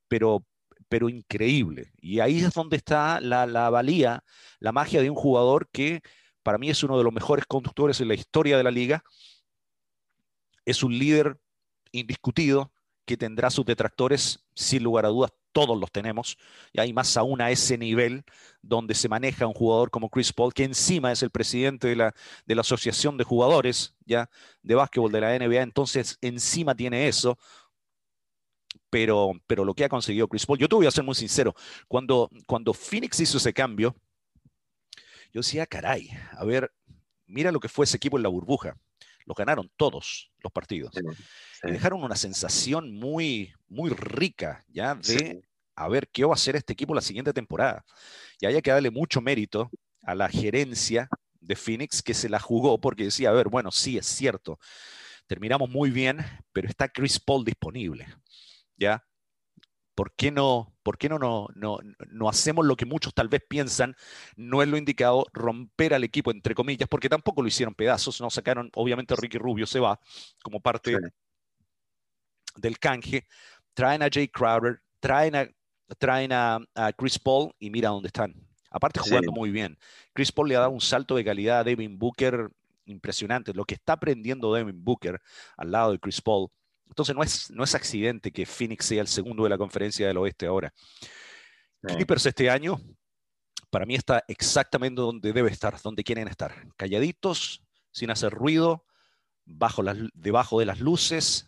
pero, 0.07 0.45
pero 0.89 1.07
increíble. 1.07 1.93
Y 2.01 2.19
ahí 2.19 2.39
es 2.39 2.53
donde 2.53 2.77
está 2.77 3.21
la, 3.21 3.45
la 3.45 3.69
valía, 3.69 4.24
la 4.60 4.74
magia 4.74 5.01
de 5.01 5.10
un 5.10 5.15
jugador 5.15 5.69
que 5.71 6.01
para 6.43 6.57
mí 6.57 6.69
es 6.69 6.83
uno 6.83 6.98
de 6.98 7.03
los 7.03 7.13
mejores 7.13 7.45
conductores 7.45 8.01
en 8.01 8.10
la 8.10 8.15
historia 8.15 8.57
de 8.57 8.63
la 8.63 8.71
liga. 8.71 9.03
Es 10.65 10.83
un 10.83 10.98
líder 10.98 11.38
indiscutido 11.93 12.74
que 13.05 13.17
tendrá 13.17 13.50
sus 13.50 13.65
detractores, 13.65 14.46
sin 14.53 14.84
lugar 14.84 15.05
a 15.05 15.10
dudas, 15.10 15.31
todos 15.51 15.77
los 15.77 15.91
tenemos, 15.91 16.38
y 16.72 16.79
hay 16.79 16.93
más 16.93 17.17
aún 17.17 17.41
a 17.41 17.51
ese 17.51 17.77
nivel 17.77 18.24
donde 18.62 18.96
se 18.96 19.10
maneja 19.10 19.48
un 19.48 19.53
jugador 19.53 19.91
como 19.91 20.10
Chris 20.10 20.31
Paul, 20.31 20.53
que 20.53 20.63
encima 20.63 21.12
es 21.12 21.24
el 21.24 21.29
presidente 21.29 21.88
de 21.88 21.96
la, 21.96 22.15
de 22.46 22.55
la 22.55 22.62
Asociación 22.62 23.17
de 23.17 23.24
Jugadores 23.24 23.96
ya 24.05 24.29
de 24.62 24.75
Básquetbol 24.75 25.12
de 25.12 25.22
la 25.22 25.38
NBA, 25.38 25.62
entonces 25.62 26.17
encima 26.22 26.75
tiene 26.75 27.08
eso, 27.08 27.38
pero, 28.89 29.31
pero 29.48 29.65
lo 29.65 29.74
que 29.74 29.86
ha 29.86 29.89
conseguido 29.89 30.27
Chris 30.27 30.46
Paul, 30.46 30.60
yo 30.60 30.70
te 30.70 30.75
voy 30.75 30.86
a 30.86 30.91
ser 30.91 31.03
muy 31.03 31.15
sincero, 31.15 31.53
cuando, 31.88 32.29
cuando 32.46 32.74
Phoenix 32.74 33.20
hizo 33.20 33.38
ese 33.38 33.53
cambio, 33.53 33.96
yo 35.34 35.39
decía, 35.39 35.65
caray, 35.65 36.10
a 36.34 36.43
ver, 36.43 36.72
mira 37.25 37.51
lo 37.51 37.60
que 37.60 37.70
fue 37.70 37.86
ese 37.86 37.98
equipo 37.98 38.17
en 38.17 38.24
la 38.24 38.29
burbuja. 38.29 38.77
Lo 39.25 39.33
ganaron 39.33 39.69
todos 39.77 40.31
los 40.39 40.51
partidos. 40.51 40.93
Y 41.63 41.71
dejaron 41.71 42.03
una 42.03 42.15
sensación 42.15 42.93
muy, 42.93 43.53
muy 43.67 43.91
rica, 43.91 44.63
¿ya? 44.67 44.95
De 44.95 45.43
a 45.75 45.87
ver 45.87 46.07
qué 46.09 46.25
va 46.25 46.33
a 46.33 46.35
hacer 46.35 46.55
este 46.55 46.73
equipo 46.73 46.93
la 46.93 47.01
siguiente 47.01 47.33
temporada. 47.33 47.83
Y 48.39 48.45
hay 48.45 48.61
que 48.61 48.71
darle 48.71 48.91
mucho 48.91 49.21
mérito 49.21 49.69
a 50.03 50.15
la 50.15 50.29
gerencia 50.29 51.09
de 51.39 51.55
Phoenix 51.55 52.03
que 52.03 52.13
se 52.13 52.29
la 52.29 52.39
jugó 52.39 52.79
porque 52.79 53.05
decía, 53.05 53.29
a 53.29 53.33
ver, 53.33 53.47
bueno, 53.47 53.71
sí, 53.71 53.97
es 53.97 54.05
cierto, 54.05 54.59
terminamos 55.27 55.69
muy 55.69 55.89
bien, 55.89 56.19
pero 56.51 56.67
está 56.67 56.87
Chris 56.87 57.19
Paul 57.19 57.45
disponible. 57.45 58.07
¿ya? 58.81 59.03
¿Por 59.95 60.13
qué, 60.15 60.31
no, 60.31 60.74
por 60.83 60.98
qué 60.98 61.10
no, 61.10 61.19
no, 61.19 61.48
no, 61.55 62.29
hacemos 62.29 62.65
lo 62.65 62.75
que 62.77 62.86
muchos 62.86 63.13
tal 63.13 63.27
vez 63.27 63.41
piensan 63.48 63.95
no 64.38 64.62
es 64.62 64.69
lo 64.69 64.77
indicado, 64.77 65.25
romper 65.33 65.93
al 65.93 66.03
equipo, 66.03 66.31
entre 66.31 66.55
comillas, 66.55 66.88
porque 66.88 67.10
tampoco 67.10 67.41
lo 67.41 67.50
hicieron 67.50 67.75
pedazos, 67.75 68.21
no 68.21 68.29
sacaron, 68.29 68.69
obviamente 68.75 69.15
Ricky 69.17 69.38
Rubio 69.38 69.65
se 69.67 69.79
va 69.79 70.00
como 70.41 70.62
parte 70.62 70.98
del 72.55 72.79
canje, 72.79 73.27
traen 73.74 74.01
a 74.01 74.10
Jay 74.12 74.29
Crowder, 74.29 74.81
traen 75.00 75.36
a, 75.36 75.50
traen 75.98 76.31
a, 76.31 76.60
Chris 76.98 77.19
Paul 77.19 77.53
y 77.60 77.69
mira 77.69 77.89
dónde 77.89 78.07
están. 78.07 78.33
Aparte 78.69 79.01
jugando 79.01 79.33
muy 79.33 79.51
bien. 79.51 79.77
Chris 80.13 80.31
Paul 80.31 80.48
le 80.48 80.55
ha 80.55 80.60
dado 80.60 80.71
un 80.71 80.79
salto 80.79 81.15
de 81.15 81.25
calidad 81.25 81.60
a 81.60 81.63
Devin 81.65 82.00
Booker 82.00 82.50
impresionante. 82.86 83.53
Lo 83.53 83.65
que 83.65 83.74
está 83.75 83.93
aprendiendo 83.93 84.53
Devin 84.53 84.81
Booker 84.83 85.21
al 85.57 85.71
lado 85.71 85.91
de 85.91 86.00
Chris 86.00 86.21
Paul 86.21 86.50
entonces 86.91 87.15
no 87.15 87.24
es, 87.24 87.50
no 87.51 87.63
es 87.63 87.74
accidente 87.74 88.33
que 88.33 88.45
Phoenix 88.45 88.86
sea 88.86 89.00
el 89.00 89.07
segundo 89.07 89.45
de 89.45 89.50
la 89.50 89.57
conferencia 89.57 90.05
del 90.07 90.17
oeste 90.17 90.45
ahora. 90.45 90.74
Clippers 91.81 92.25
este 92.25 92.50
año, 92.50 92.81
para 93.69 93.86
mí 93.86 93.95
está 93.95 94.25
exactamente 94.27 95.01
donde 95.01 95.31
debe 95.31 95.50
estar, 95.50 95.81
donde 95.81 96.03
quieren 96.03 96.27
estar. 96.27 96.53
Calladitos, 96.75 97.63
sin 97.91 98.12
hacer 98.12 98.33
ruido, 98.33 98.86
bajo 99.45 99.83
debajo 100.13 100.60
de 100.60 100.65
las 100.65 100.81
luces. 100.81 101.48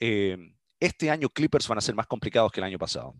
Eh, 0.00 0.54
este 0.80 1.10
año 1.10 1.28
Clippers 1.28 1.68
van 1.68 1.78
a 1.78 1.82
ser 1.82 1.94
más 1.94 2.06
complicados 2.06 2.50
que 2.50 2.60
el 2.60 2.64
año 2.64 2.78
pasado. 2.78 3.14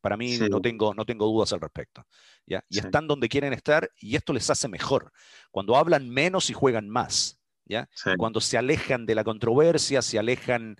Para 0.00 0.16
mí 0.16 0.38
no, 0.38 0.60
tengo, 0.60 0.92
no 0.92 1.06
tengo 1.06 1.26
dudas 1.26 1.52
al 1.52 1.60
respecto. 1.60 2.04
¿ya? 2.46 2.64
Y 2.68 2.80
están 2.80 3.06
donde 3.06 3.28
quieren 3.28 3.52
estar 3.52 3.88
y 3.96 4.16
esto 4.16 4.32
les 4.32 4.50
hace 4.50 4.66
mejor. 4.66 5.12
Cuando 5.52 5.76
hablan 5.76 6.10
menos 6.10 6.50
y 6.50 6.52
juegan 6.52 6.88
más. 6.88 7.41
Cuando 8.18 8.40
se 8.40 8.58
alejan 8.58 9.06
de 9.06 9.14
la 9.14 9.24
controversia, 9.24 10.02
se 10.02 10.18
alejan 10.18 10.76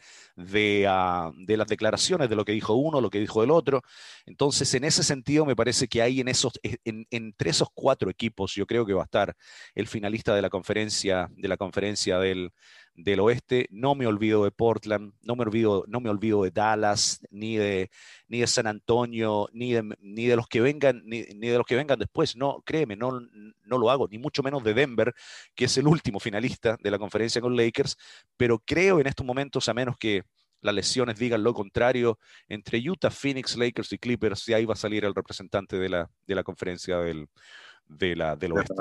ah, 0.87 1.33
de, 1.37 1.57
las 1.57 1.67
declaraciones 1.67 2.29
de 2.29 2.37
lo 2.37 2.45
que 2.45 2.53
dijo 2.53 2.75
uno, 2.75 3.01
lo 3.01 3.11
que 3.11 3.19
dijo 3.19 3.43
el 3.43 3.51
otro. 3.51 3.83
Entonces, 4.27 4.73
en 4.75 4.85
ese 4.85 5.03
sentido, 5.03 5.47
me 5.47 5.57
parece 5.57 5.89
que 5.89 6.03
hay 6.03 6.21
en 6.21 6.29
esos, 6.29 6.53
entre 6.85 7.51
esos 7.51 7.69
cuatro 7.75 8.11
equipos, 8.11 8.55
yo 8.55 8.67
creo 8.67 8.87
que 8.87 8.95
va 8.95 9.03
a 9.03 9.05
estar 9.05 9.35
el 9.75 9.87
finalista 9.87 10.35
de 10.35 10.43
la 10.43 10.51
conferencia, 10.51 11.29
de 11.33 11.49
la 11.49 11.57
conferencia 11.57 12.19
del, 12.19 12.53
del 12.95 13.21
oeste. 13.21 13.67
No 13.71 13.95
me 13.95 14.07
olvido 14.07 14.45
de 14.45 14.51
Portland, 14.51 15.13
no 15.23 15.37
me 15.37 15.43
olvido, 15.43 15.85
no 15.89 16.01
me 16.01 16.11
olvido 16.11 16.43
de 16.43 16.51
Dallas, 16.51 17.21
ni 17.31 17.57
de, 17.57 17.91
ni 18.29 18.41
de 18.41 18.47
San 18.47 18.67
Antonio, 18.67 19.49
ni 19.53 19.73
de, 19.73 19.97
ni 20.01 20.27
de 20.27 20.37
los 20.37 20.47
que 20.49 20.61
vengan, 20.61 21.03
ni, 21.05 21.23
de 21.23 21.59
los 21.59 21.67
que 21.67 21.77
vengan 21.77 21.99
después. 21.99 22.37
No, 22.37 22.63
créeme, 22.65 22.97
no, 22.97 23.21
no 23.65 23.79
lo 23.79 23.91
hago, 23.91 24.09
ni 24.09 24.19
mucho 24.19 24.43
menos 24.43 24.63
de 24.65 24.75
Denver, 24.75 25.15
que 25.55 25.67
es 25.67 25.77
el 25.79 25.87
último 25.87 26.21
finalista 26.21 26.77
de 26.81 26.91
la 26.91 26.99
conferencia 26.99 27.41
con 27.41 27.57
Lakers, 27.57 27.97
pero 28.37 28.59
creo 28.59 29.01
en 29.01 29.07
estos 29.07 29.27
momentos, 29.27 29.69
a 29.69 29.75
menos 29.75 29.97
que 29.99 30.23
las 30.61 30.75
lesiones 30.75 31.19
digan 31.19 31.43
lo 31.43 31.55
contrario, 31.55 32.19
entre 32.49 32.79
Utah, 32.79 33.11
Phoenix, 33.11 33.57
Lakers 33.57 33.93
y 33.93 33.99
Clippers, 33.99 34.49
y 34.49 34.55
ahí 34.55 34.65
va 34.65 34.75
a 34.75 34.77
salir 34.77 35.05
el 35.05 35.15
representante 35.15 35.77
de 35.79 35.89
la, 35.89 36.11
de 36.27 36.35
la 36.35 36.45
conferencia 36.45 36.99
del, 36.99 37.29
de 37.89 38.17
la, 38.17 38.37
del 38.37 38.53
oeste. 38.53 38.75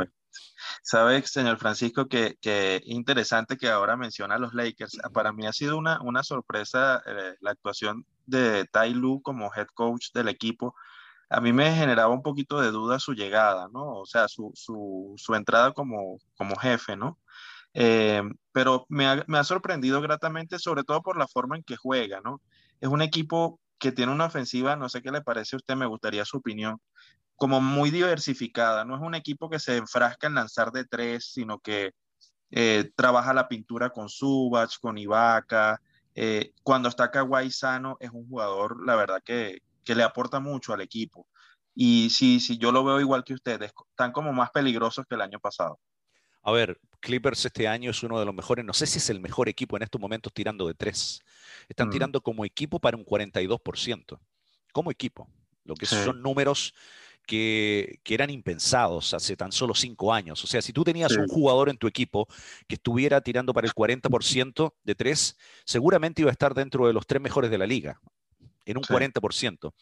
Sabe, 0.84 1.22
señor 1.24 1.58
Francisco, 1.58 2.08
que, 2.08 2.38
que, 2.41 2.81
interesante 2.86 3.58
que 3.58 3.70
ahora 3.70 3.98
menciona 3.98 4.36
a 4.36 4.39
los 4.39 4.53
Lakers. 4.53 4.98
Para 5.13 5.34
mí 5.34 5.46
ha 5.46 5.53
sido 5.53 5.77
una, 5.77 6.01
una 6.01 6.24
sorpresa 6.24 7.01
eh, 7.05 7.36
la 7.41 7.51
actuación 7.51 8.05
de 8.25 8.65
Tai 8.72 8.93
Lu 8.93 9.22
como 9.22 9.51
head 9.53 9.67
coach 9.74 10.12
del 10.13 10.29
equipo. 10.29 10.75
A 11.29 11.39
mí 11.41 11.53
me 11.53 11.74
generaba 11.74 12.13
un 12.13 12.24
poquito 12.24 12.60
de 12.60 12.72
duda 12.72 13.00
su 13.00 13.13
llegada, 13.13 13.70
¿no? 13.72 14.00
O 14.00 14.05
sea, 14.05 14.27
su, 14.27 14.51
su, 14.53 15.13
su 15.17 15.36
entrada 15.36 15.74
como, 15.74 16.20
como 16.36 16.55
jefe, 16.55 16.96
¿no? 16.96 17.20
Eh, 17.74 18.22
pero 18.51 18.86
me 18.89 19.08
ha, 19.08 19.24
me 19.27 19.38
ha 19.38 19.43
sorprendido 19.43 20.01
gratamente, 20.01 20.60
sobre 20.60 20.84
todo 20.84 21.01
por 21.01 21.17
la 21.17 21.27
forma 21.27 21.55
en 21.55 21.63
que 21.63 21.77
juega, 21.77 22.20
¿no? 22.22 22.41
Es 22.81 22.89
un 22.89 23.01
equipo 23.01 23.60
que 23.79 23.91
tiene 23.91 24.12
una 24.12 24.25
ofensiva, 24.25 24.75
no 24.75 24.89
sé 24.89 25.01
qué 25.01 25.12
le 25.12 25.22
parece 25.22 25.55
a 25.55 25.58
usted, 25.58 25.75
me 25.75 25.86
gustaría 25.86 26.25
su 26.25 26.38
opinión, 26.38 26.79
como 27.41 27.60
muy 27.60 27.89
diversificada. 27.89 28.86
No 28.86 28.93
es 28.93 29.01
un 29.01 29.15
equipo 29.15 29.50
que 29.50 29.57
se 29.57 29.77
enfrasca 29.77 30.27
en 30.27 30.36
lanzar 30.36 30.71
de 30.71 30.86
tres, 30.86 31.31
sino 31.33 31.57
que 31.57 31.95
eh, 32.51 32.91
trabaja 32.95 33.33
la 33.33 33.48
pintura 33.48 33.89
con 33.89 34.10
Subach, 34.10 34.77
con 34.79 35.00
Ibaka. 35.00 35.81
Eh, 36.13 36.53
cuando 36.62 36.88
está 36.88 37.10
Kawhi 37.10 37.50
sano, 37.50 37.98
es 38.00 38.12
un 38.12 38.29
jugador, 38.29 38.86
la 38.86 38.95
verdad, 38.95 39.24
que, 39.25 39.63
que 39.83 39.95
le 39.95 40.03
aporta 40.03 40.39
mucho 40.39 40.71
al 40.71 40.81
equipo. 40.81 41.27
Y 41.74 42.12
sí, 42.12 42.39
sí, 42.39 42.60
yo 42.60 42.71
lo 42.71 42.83
veo 42.83 43.00
igual 43.00 43.24
que 43.24 43.33
ustedes, 43.33 43.74
están 43.89 44.12
como 44.12 44.31
más 44.33 44.51
peligrosos 44.51 45.07
que 45.10 45.15
el 45.15 45.21
año 45.21 45.39
pasado. 45.39 45.79
A 46.43 46.51
ver, 46.51 46.79
Clippers 47.00 47.43
este 47.43 47.67
año 47.67 47.89
es 47.89 48.03
uno 48.03 48.19
de 48.19 48.25
los 48.25 48.36
mejores, 48.36 48.63
no 48.65 48.74
sé 48.74 48.86
si 48.86 49.00
es 49.00 49.10
el 49.10 49.19
mejor 49.19 49.50
equipo 49.50 49.77
en 49.77 49.81
estos 49.81 50.00
momentos 50.00 50.31
tirando 50.31 50.67
de 50.67 50.75
tres. 50.75 51.21
Están 51.67 51.88
mm. 51.88 51.91
tirando 51.91 52.21
como 52.21 52.45
equipo 52.45 52.77
para 52.77 52.98
un 52.98 53.03
42%, 53.03 54.19
como 54.71 54.91
equipo, 54.91 55.27
lo 55.63 55.74
que 55.74 55.88
son 55.88 56.21
números 56.21 56.75
que, 57.31 58.01
eran 58.09 58.29
impensados 58.29 59.13
hace 59.13 59.38
tan 59.38 59.53
solo 59.53 59.73
cinco 59.73 60.13
años. 60.13 60.43
O 60.43 60.47
sea, 60.47 60.61
si 60.61 60.73
tú 60.73 60.83
tenías 60.83 61.15
un 61.15 61.27
jugador 61.27 61.69
en 61.69 61.77
tu 61.77 61.88
equipo 61.88 62.27
que 62.67 62.75
estuviera 62.75 63.21
tirando 63.21 63.53
para 63.53 63.65
el 63.65 63.73
40% 63.73 64.73
de 64.83 64.95
tres, 64.95 65.38
seguramente 65.63 66.21
iba 66.21 66.29
a 66.29 66.33
estar 66.33 66.53
dentro 66.53 66.88
de 66.88 66.93
los 66.93 67.07
tres 67.07 67.21
mejores 67.21 67.50
de 67.50 67.57
la 67.57 67.65
liga, 67.65 68.01
en 68.65 68.77
un 68.77 68.83
40%. 68.83 69.73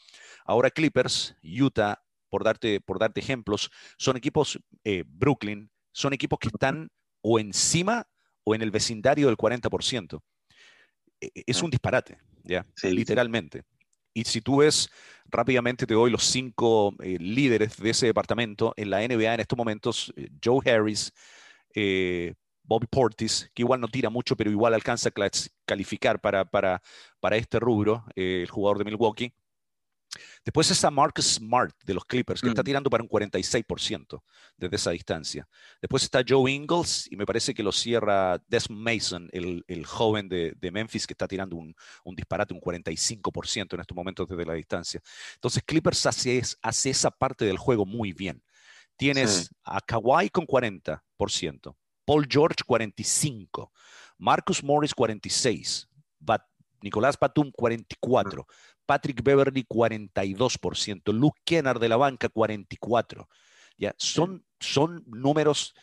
Ahora 0.45 0.69
Clippers, 0.69 1.35
Utah, 1.41 2.03
por 2.29 2.43
darte, 2.43 2.81
por 2.81 2.99
darte 2.99 3.19
ejemplos, 3.19 3.71
son 3.97 4.15
equipos, 4.15 4.59
eh, 4.83 5.03
Brooklyn, 5.07 5.71
son 5.91 6.13
equipos 6.13 6.37
que 6.37 6.49
están 6.49 6.91
o 7.21 7.39
encima 7.39 8.07
o 8.43 8.53
en 8.53 8.61
el 8.61 8.69
vecindario 8.69 9.25
del 9.25 9.37
40%. 9.37 10.21
E, 11.19 11.31
e, 11.33 11.43
es 11.47 11.63
un 11.63 11.71
disparate, 11.71 12.19
¿ya? 12.43 12.63
Literalmente. 12.83 13.63
Y 14.13 14.23
si 14.25 14.41
tú 14.41 14.57
ves, 14.57 14.89
rápidamente 15.25 15.85
te 15.87 15.93
doy 15.93 16.11
los 16.11 16.23
cinco 16.23 16.95
eh, 17.01 17.17
líderes 17.19 17.77
de 17.77 17.91
ese 17.91 18.07
departamento 18.07 18.73
en 18.77 18.89
la 18.89 19.01
NBA 19.03 19.33
en 19.35 19.39
estos 19.41 19.57
momentos, 19.57 20.13
eh, 20.17 20.29
Joe 20.43 20.59
Harris, 20.69 21.13
eh, 21.75 22.35
Bobby 22.63 22.87
Portis, 22.87 23.51
que 23.53 23.63
igual 23.63 23.81
no 23.81 23.87
tira 23.87 24.09
mucho, 24.09 24.35
pero 24.35 24.51
igual 24.51 24.73
alcanza 24.73 25.09
a 25.09 25.29
calificar 25.65 26.21
para, 26.21 26.45
para, 26.45 26.81
para 27.19 27.37
este 27.37 27.59
rubro, 27.59 28.05
el 28.15 28.47
jugador 28.49 28.77
de 28.79 28.85
Milwaukee. 28.85 29.33
Después 30.43 30.69
está 30.71 30.89
Marcus 30.91 31.35
Smart 31.35 31.75
de 31.83 31.93
los 31.93 32.05
Clippers, 32.05 32.41
que 32.41 32.49
está 32.49 32.61
mm. 32.61 32.65
tirando 32.65 32.89
para 32.89 33.03
un 33.03 33.09
46% 33.09 34.21
desde 34.57 34.75
esa 34.75 34.91
distancia. 34.91 35.47
Después 35.81 36.03
está 36.03 36.23
Joe 36.27 36.51
Ingles 36.51 37.07
y 37.11 37.15
me 37.15 37.25
parece 37.25 37.53
que 37.53 37.63
lo 37.63 37.71
cierra 37.71 38.41
Desmond 38.47 38.81
Mason, 38.81 39.29
el, 39.31 39.85
joven 39.85 40.29
de, 40.29 40.55
Memphis, 40.71 41.07
que 41.07 41.13
está 41.13 41.27
tirando 41.27 41.55
un, 41.55 41.75
disparate, 42.15 42.53
un 42.53 42.61
45% 42.61 43.73
en 43.73 43.79
estos 43.79 43.95
momentos 43.95 44.27
desde 44.27 44.45
la 44.45 44.53
distancia. 44.53 45.01
Entonces 45.35 45.63
Clippers 45.65 46.05
hace, 46.05 46.41
hace 46.61 46.89
esa 46.89 47.11
parte 47.11 47.45
del 47.45 47.57
juego 47.57 47.85
muy 47.85 48.13
bien. 48.13 48.43
Tienes 48.97 49.49
a 49.63 49.79
Kawhi 49.79 50.29
con 50.29 50.45
40%, 50.45 51.75
Paul 52.05 52.27
George 52.29 52.57
45%, 52.67 53.71
Marcus 54.17 54.61
Morris 54.61 54.93
46%, 54.93 55.87
Nicolás 56.81 57.17
Batum 57.19 57.51
44%, 57.51 58.45
Patrick 58.89 59.21
Beverly 59.21 59.63
42%, 59.69 61.13
Luke 61.13 61.39
Kennard 61.45 61.79
de 61.79 61.89
la 61.89 61.95
banca 61.95 62.27
44%. 62.27 63.27
¿ya? 63.77 63.93
Son, 63.97 64.43
son 64.59 65.03
números 65.05 65.75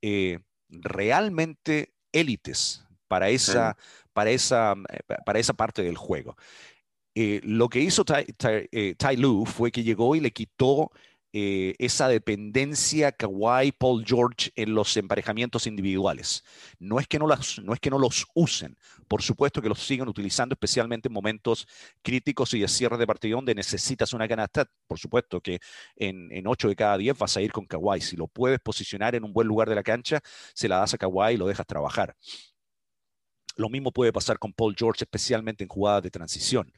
eh, 0.00 0.38
realmente 0.68 1.94
élites 2.12 2.86
para 3.08 3.28
esa, 3.28 3.76
para, 4.12 4.30
esa, 4.30 4.76
eh, 4.88 5.00
para 5.26 5.40
esa 5.40 5.54
parte 5.54 5.82
del 5.82 5.96
juego. 5.96 6.36
Eh, 7.16 7.40
lo 7.42 7.68
que 7.68 7.80
hizo 7.80 8.04
Tai, 8.04 9.16
Lu 9.16 9.46
fue 9.46 9.72
que 9.72 9.82
llegó 9.82 10.14
y 10.14 10.20
le 10.20 10.30
quitó 10.30 10.92
eh, 11.36 11.74
esa 11.80 12.06
dependencia 12.06 13.10
Kawhi, 13.10 13.72
Paul 13.72 14.04
George 14.06 14.52
en 14.54 14.72
los 14.72 14.96
emparejamientos 14.96 15.66
individuales. 15.66 16.44
No 16.78 17.00
es, 17.00 17.08
que 17.08 17.18
no, 17.18 17.26
las, 17.26 17.58
no 17.58 17.74
es 17.74 17.80
que 17.80 17.90
no 17.90 17.98
los 17.98 18.24
usen, 18.34 18.78
por 19.08 19.20
supuesto 19.20 19.60
que 19.60 19.68
los 19.68 19.80
siguen 19.80 20.06
utilizando, 20.06 20.52
especialmente 20.52 21.08
en 21.08 21.12
momentos 21.12 21.66
críticos 22.02 22.54
y 22.54 22.60
de 22.60 22.68
cierre 22.68 22.98
de 22.98 23.06
partido 23.08 23.38
donde 23.38 23.52
necesitas 23.52 24.12
una 24.12 24.28
canasta. 24.28 24.70
Por 24.86 25.00
supuesto 25.00 25.40
que 25.40 25.58
en, 25.96 26.30
en 26.30 26.46
8 26.46 26.68
de 26.68 26.76
cada 26.76 26.96
10 26.96 27.18
vas 27.18 27.36
a 27.36 27.42
ir 27.42 27.50
con 27.50 27.66
Kawhi. 27.66 28.00
Si 28.00 28.14
lo 28.14 28.28
puedes 28.28 28.60
posicionar 28.60 29.16
en 29.16 29.24
un 29.24 29.32
buen 29.32 29.48
lugar 29.48 29.68
de 29.68 29.74
la 29.74 29.82
cancha, 29.82 30.20
se 30.54 30.68
la 30.68 30.76
das 30.76 30.94
a 30.94 30.98
Kawhi 30.98 31.34
y 31.34 31.36
lo 31.36 31.48
dejas 31.48 31.66
trabajar. 31.66 32.14
Lo 33.56 33.68
mismo 33.68 33.90
puede 33.90 34.12
pasar 34.12 34.38
con 34.38 34.52
Paul 34.52 34.76
George, 34.78 35.02
especialmente 35.02 35.64
en 35.64 35.68
jugadas 35.68 36.04
de 36.04 36.10
transición 36.10 36.72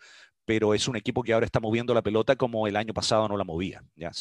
pero 0.46 0.74
es 0.74 0.88
un 0.88 0.96
equipo 0.96 1.22
que 1.22 1.32
ahora 1.34 1.44
está 1.44 1.60
moviendo 1.60 1.92
la 1.92 2.02
pelota 2.02 2.36
como 2.36 2.66
el 2.66 2.76
año 2.76 2.94
pasado 2.94 3.28
no 3.28 3.36
la 3.36 3.44
movía. 3.44 3.84
¿ya? 3.96 4.12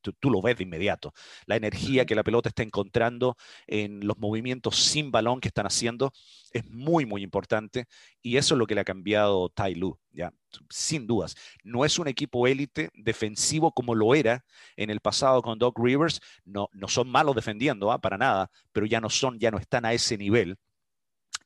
tú, 0.00 0.30
lo 0.30 0.40
ves 0.40 0.56
de 0.56 0.62
inmediato. 0.62 1.12
La 1.44 1.56
energía 1.56 2.06
que 2.06 2.14
la 2.14 2.22
pelota 2.22 2.48
está 2.48 2.62
encontrando 2.62 3.36
en 3.66 4.06
los 4.06 4.16
movimientos 4.16 4.76
sin 4.76 5.10
balón 5.10 5.40
que 5.40 5.48
están 5.48 5.66
haciendo 5.66 6.12
es 6.52 6.64
muy, 6.70 7.04
muy 7.04 7.22
importante 7.22 7.86
y 8.22 8.36
eso 8.36 8.54
es 8.54 8.58
lo 8.58 8.66
que 8.66 8.76
le 8.76 8.80
ha 8.82 8.84
cambiado 8.84 9.48
Tai 9.50 9.74
Lu, 9.74 9.98
¿ya? 10.12 10.32
sin 10.70 11.06
dudas. 11.06 11.34
No 11.64 11.84
es 11.84 11.98
un 11.98 12.06
equipo 12.06 12.46
élite 12.46 12.90
defensivo 12.94 13.72
como 13.72 13.94
lo 13.96 14.14
era 14.14 14.44
en 14.76 14.90
el 14.90 15.00
pasado 15.00 15.42
con 15.42 15.58
Doc 15.58 15.78
Rivers. 15.78 16.20
No, 16.44 16.68
no 16.72 16.86
son 16.86 17.10
malos 17.10 17.34
defendiendo, 17.34 17.90
¿ah? 17.90 18.00
para 18.00 18.16
nada, 18.16 18.50
pero 18.72 18.86
ya 18.86 19.00
no 19.00 19.10
son, 19.10 19.40
ya 19.40 19.50
no 19.50 19.58
están 19.58 19.84
a 19.84 19.92
ese 19.92 20.16
nivel 20.16 20.56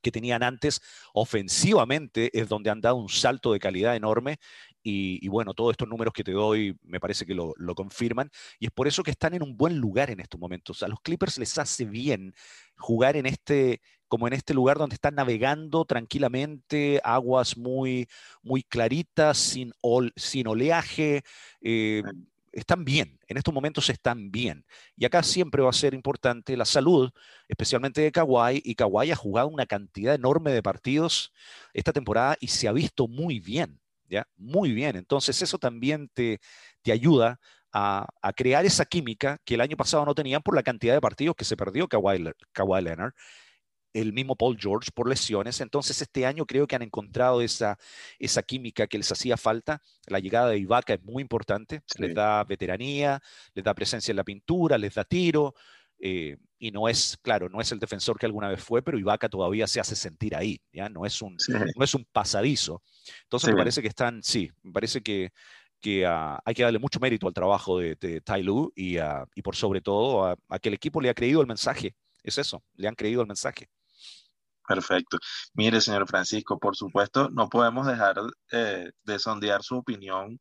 que 0.00 0.10
tenían 0.10 0.42
antes. 0.42 0.80
Ofensivamente 1.12 2.30
es 2.38 2.48
donde 2.48 2.70
han 2.70 2.80
dado 2.80 2.96
un 2.96 3.08
salto 3.08 3.52
de 3.52 3.60
calidad 3.60 3.96
enorme 3.96 4.38
y, 4.82 5.28
bueno, 5.28 5.52
todos 5.52 5.72
estos 5.72 5.88
números 5.88 6.14
que 6.14 6.24
te 6.24 6.32
doy 6.32 6.76
me 6.82 7.00
parece 7.00 7.26
que 7.26 7.34
lo, 7.34 7.54
confirman 7.74 8.30
y 8.58 8.66
es 8.66 8.72
por 8.72 8.88
eso 8.88 9.02
que 9.02 9.10
están 9.10 9.34
en 9.34 9.42
un 9.42 9.56
buen 9.56 9.76
lugar 9.76 10.10
en 10.10 10.20
estos 10.20 10.40
momentos. 10.40 10.82
A 10.82 10.88
los 10.88 11.00
Clippers 11.00 11.38
les 11.38 11.56
hace 11.58 11.84
bien 11.84 12.34
jugar 12.76 13.16
en 13.16 13.26
este 13.26 13.80
como 14.08 14.26
en 14.26 14.32
este 14.32 14.54
lugar 14.54 14.76
donde 14.76 14.94
están 14.94 15.14
navegando 15.14 15.84
tranquilamente, 15.84 17.00
aguas 17.04 17.56
muy, 17.56 18.08
muy 18.42 18.64
claritas, 18.64 19.38
sin, 19.38 19.72
sin 20.16 20.48
oleaje, 20.48 21.22
eh, 21.60 22.02
están 22.52 22.84
bien, 22.84 23.18
en 23.28 23.36
estos 23.36 23.54
momentos 23.54 23.88
están 23.90 24.30
bien. 24.30 24.64
Y 24.96 25.04
acá 25.04 25.22
siempre 25.22 25.62
va 25.62 25.70
a 25.70 25.74
ser 25.74 25.94
importante 25.94 26.56
la 26.56 26.64
salud, 26.64 27.10
especialmente 27.48 28.00
de 28.00 28.12
Kawhi, 28.12 28.62
y 28.64 28.74
Kawhi 28.74 29.10
ha 29.10 29.16
jugado 29.16 29.48
una 29.48 29.66
cantidad 29.66 30.14
enorme 30.14 30.52
de 30.52 30.62
partidos 30.62 31.32
esta 31.72 31.92
temporada 31.92 32.36
y 32.40 32.48
se 32.48 32.68
ha 32.68 32.72
visto 32.72 33.08
muy 33.08 33.40
bien, 33.40 33.80
¿ya? 34.08 34.26
Muy 34.36 34.72
bien. 34.72 34.96
Entonces 34.96 35.40
eso 35.42 35.58
también 35.58 36.08
te, 36.12 36.40
te 36.82 36.92
ayuda 36.92 37.38
a, 37.72 38.06
crear 38.36 38.64
esa 38.64 38.84
química 38.84 39.38
que 39.44 39.54
el 39.54 39.60
año 39.60 39.76
pasado 39.76 40.04
no 40.04 40.14
tenían 40.14 40.42
por 40.42 40.54
la 40.54 40.62
cantidad 40.62 40.94
de 40.94 41.00
partidos 41.00 41.36
que 41.36 41.44
se 41.44 41.56
perdió 41.56 41.88
Kawhi, 41.88 42.32
Kawhi 42.52 42.82
Leonard 42.82 43.12
el 43.92 44.12
mismo 44.12 44.36
Paul 44.36 44.56
George 44.58 44.90
por 44.94 45.08
lesiones. 45.08 45.60
Entonces 45.60 46.00
este 46.00 46.26
año 46.26 46.46
creo 46.46 46.66
que 46.66 46.76
han 46.76 46.82
encontrado 46.82 47.40
esa, 47.42 47.78
esa 48.18 48.42
química 48.42 48.86
que 48.86 48.98
les 48.98 49.10
hacía 49.10 49.36
falta. 49.36 49.82
La 50.06 50.18
llegada 50.18 50.50
de 50.50 50.58
Ibaka 50.58 50.94
es 50.94 51.02
muy 51.02 51.22
importante, 51.22 51.82
les 51.98 52.14
da 52.14 52.44
veteranía, 52.44 53.20
les 53.54 53.64
da 53.64 53.74
presencia 53.74 54.12
en 54.12 54.16
la 54.16 54.24
pintura, 54.24 54.78
les 54.78 54.94
da 54.94 55.04
tiro. 55.04 55.54
Eh, 56.02 56.36
y 56.58 56.70
no 56.70 56.88
es, 56.88 57.18
claro, 57.20 57.48
no 57.48 57.60
es 57.60 57.72
el 57.72 57.78
defensor 57.78 58.18
que 58.18 58.26
alguna 58.26 58.48
vez 58.48 58.62
fue, 58.62 58.82
pero 58.82 58.98
Ibaka 58.98 59.28
todavía 59.28 59.66
se 59.66 59.80
hace 59.80 59.94
sentir 59.94 60.34
ahí, 60.34 60.60
¿ya? 60.72 60.88
No 60.88 61.04
es 61.04 61.20
un, 61.20 61.36
no 61.76 61.84
es 61.84 61.94
un 61.94 62.06
pasadizo. 62.10 62.82
Entonces 63.24 63.50
me 63.50 63.56
parece 63.56 63.82
que 63.82 63.88
están, 63.88 64.22
sí, 64.22 64.50
me 64.62 64.72
parece 64.72 65.02
que, 65.02 65.30
que 65.80 66.06
ah, 66.06 66.40
hay 66.44 66.54
que 66.54 66.62
darle 66.62 66.78
mucho 66.78 67.00
mérito 67.00 67.26
al 67.26 67.34
trabajo 67.34 67.78
de, 67.78 67.96
de 67.96 68.20
Tai 68.20 68.42
Lu 68.42 68.72
y, 68.74 68.98
uh, 68.98 69.26
y 69.34 69.42
por 69.42 69.56
sobre 69.56 69.80
todo 69.80 70.24
a, 70.24 70.36
a, 70.48 70.58
que 70.58 70.68
el 70.68 70.74
equipo 70.74 71.00
le 71.00 71.10
ha 71.10 71.14
creído 71.14 71.40
el 71.40 71.46
mensaje. 71.46 71.94
Es 72.22 72.38
eso, 72.38 72.62
le 72.74 72.88
han 72.88 72.94
creído 72.94 73.22
el 73.22 73.26
mensaje. 73.26 73.68
Perfecto. 74.70 75.18
Mire, 75.54 75.80
señor 75.80 76.06
Francisco, 76.06 76.60
por 76.60 76.76
supuesto, 76.76 77.28
no 77.30 77.48
podemos 77.48 77.88
dejar 77.88 78.20
eh, 78.52 78.92
de 79.02 79.18
sondear 79.18 79.64
su 79.64 79.78
opinión 79.78 80.40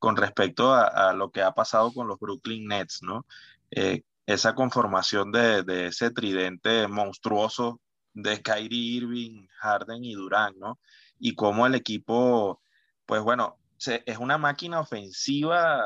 con 0.00 0.16
respecto 0.16 0.74
a, 0.74 1.12
lo 1.12 1.30
que 1.30 1.42
ha 1.42 1.52
pasado 1.52 1.92
con 1.92 2.08
los 2.08 2.18
Brooklyn 2.18 2.66
Nets, 2.66 3.02
¿no? 3.02 3.24
Eh, 3.70 4.02
esa 4.26 4.56
conformación 4.56 5.30
de, 5.30 5.86
ese 5.86 6.10
tridente 6.10 6.88
monstruoso 6.88 7.80
de 8.14 8.42
Kyrie 8.42 8.96
Irving, 8.96 9.46
Harden 9.60 10.04
y 10.04 10.14
Durán, 10.14 10.54
¿no? 10.58 10.80
Y 11.20 11.36
cómo 11.36 11.64
el 11.64 11.76
equipo, 11.76 12.60
pues 13.06 13.22
bueno, 13.22 13.58
es 14.06 14.18
una 14.18 14.38
máquina 14.38 14.80
ofensiva 14.80 15.84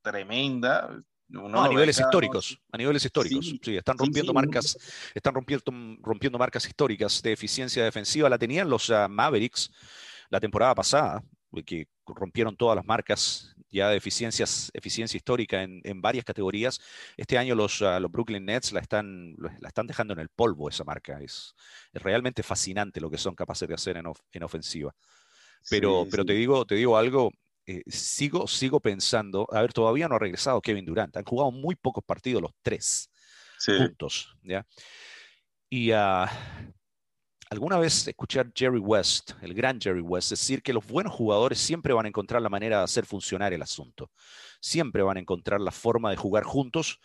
tremenda, 0.00 0.96
a 1.34 1.68
niveles 1.68 1.98
históricos, 1.98 2.60
a 2.70 2.78
niveles 2.78 3.04
históricos. 3.04 3.54
Sí, 3.62 3.76
están 3.76 3.98
rompiendo 3.98 4.32
marcas, 4.32 4.78
están 5.14 5.34
rompiendo, 5.34 5.64
rompiendo 6.02 6.38
marcas 6.38 6.66
históricas 6.66 7.22
de 7.22 7.32
eficiencia 7.32 7.84
defensiva. 7.84 8.28
La 8.28 8.38
tenían 8.38 8.70
los 8.70 8.90
ah, 8.90 9.08
Mavericks 9.08 9.70
la 10.30 10.40
temporada 10.40 10.74
pasada, 10.74 11.22
que 11.64 11.88
rompieron 12.06 12.56
todas 12.56 12.76
las 12.76 12.84
marcas 12.84 13.54
ya 13.70 13.90
de 13.90 13.96
eficiencias, 13.96 14.70
eficiencia 14.72 15.16
histórica 15.16 15.62
en, 15.62 16.00
varias 16.00 16.24
categorías. 16.24 16.80
Este 17.16 17.36
año 17.36 17.54
los, 17.54 17.82
ah, 17.82 17.98
los 17.98 18.10
Brooklyn 18.10 18.44
Nets 18.44 18.72
la 18.72 18.80
están, 18.80 19.34
la 19.38 19.68
están 19.68 19.86
dejando 19.86 20.14
en 20.14 20.20
el 20.20 20.28
polvo 20.28 20.68
esa 20.68 20.84
marca. 20.84 21.20
Es, 21.20 21.54
es 21.92 22.02
realmente 22.02 22.42
fascinante 22.42 23.00
lo 23.00 23.10
que 23.10 23.18
son 23.18 23.34
capaces 23.34 23.68
de 23.68 23.74
hacer 23.74 23.96
en, 23.96 24.06
en 24.32 24.42
ofensiva. 24.42 24.94
Pero, 25.68 26.06
pero 26.10 26.24
te, 26.24 26.32
digo, 26.32 26.64
te 26.64 26.76
digo 26.76 26.96
algo, 26.96 27.32
eh, 27.66 27.82
sigo, 27.86 28.46
sigo 28.46 28.78
pensando, 28.78 29.48
a 29.50 29.60
ver, 29.60 29.72
todavía 29.72 30.08
no 30.08 30.14
ha 30.14 30.20
regresado 30.20 30.60
Kevin 30.60 30.84
Durant, 30.84 31.16
han 31.16 31.24
jugado 31.24 31.50
muy 31.50 31.74
pocos 31.74 32.04
partidos 32.04 32.40
los 32.40 32.52
tres 32.62 33.10
juntos, 33.64 34.36
¿ya? 34.42 34.64
Y 35.68 35.90
uh, 35.90 36.26
alguna 37.50 37.78
vez 37.78 38.06
escuché 38.06 38.38
a 38.38 38.46
Jerry 38.54 38.78
West, 38.78 39.32
el 39.42 39.52
gran 39.52 39.80
Jerry 39.80 40.00
West, 40.00 40.30
decir 40.30 40.62
que 40.62 40.72
los 40.72 40.86
buenos 40.86 41.12
jugadores 41.12 41.58
siempre 41.58 41.92
van 41.92 42.06
a 42.06 42.08
encontrar 42.08 42.40
la 42.40 42.48
manera 42.48 42.78
de 42.78 42.84
hacer 42.84 43.04
funcionar 43.04 43.52
el 43.52 43.62
asunto, 43.62 44.12
siempre 44.60 45.02
van 45.02 45.16
a 45.16 45.20
encontrar 45.20 45.60
la 45.60 45.72
forma 45.72 46.10
de 46.10 46.16
jugar 46.16 46.44
juntos, 46.44 47.00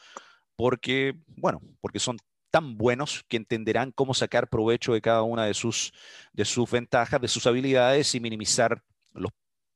porque, 0.55 1.15
bueno, 1.25 1.59
porque 1.79 1.99
son 1.99 2.17
tan 2.51 2.77
buenos 2.77 3.23
que 3.27 3.37
entenderán 3.37 3.91
cómo 3.91 4.13
sacar 4.13 4.47
provecho 4.47 4.93
de 4.93 5.01
cada 5.01 5.23
una 5.23 5.45
de 5.45 5.55
sus, 5.55 5.91
de 6.33 6.45
sus 6.45 6.69
ventajas, 6.69 7.19
de 7.19 7.27
sus 7.27 7.47
habilidades 7.47 8.13
y 8.13 8.19
minimizar 8.19 8.83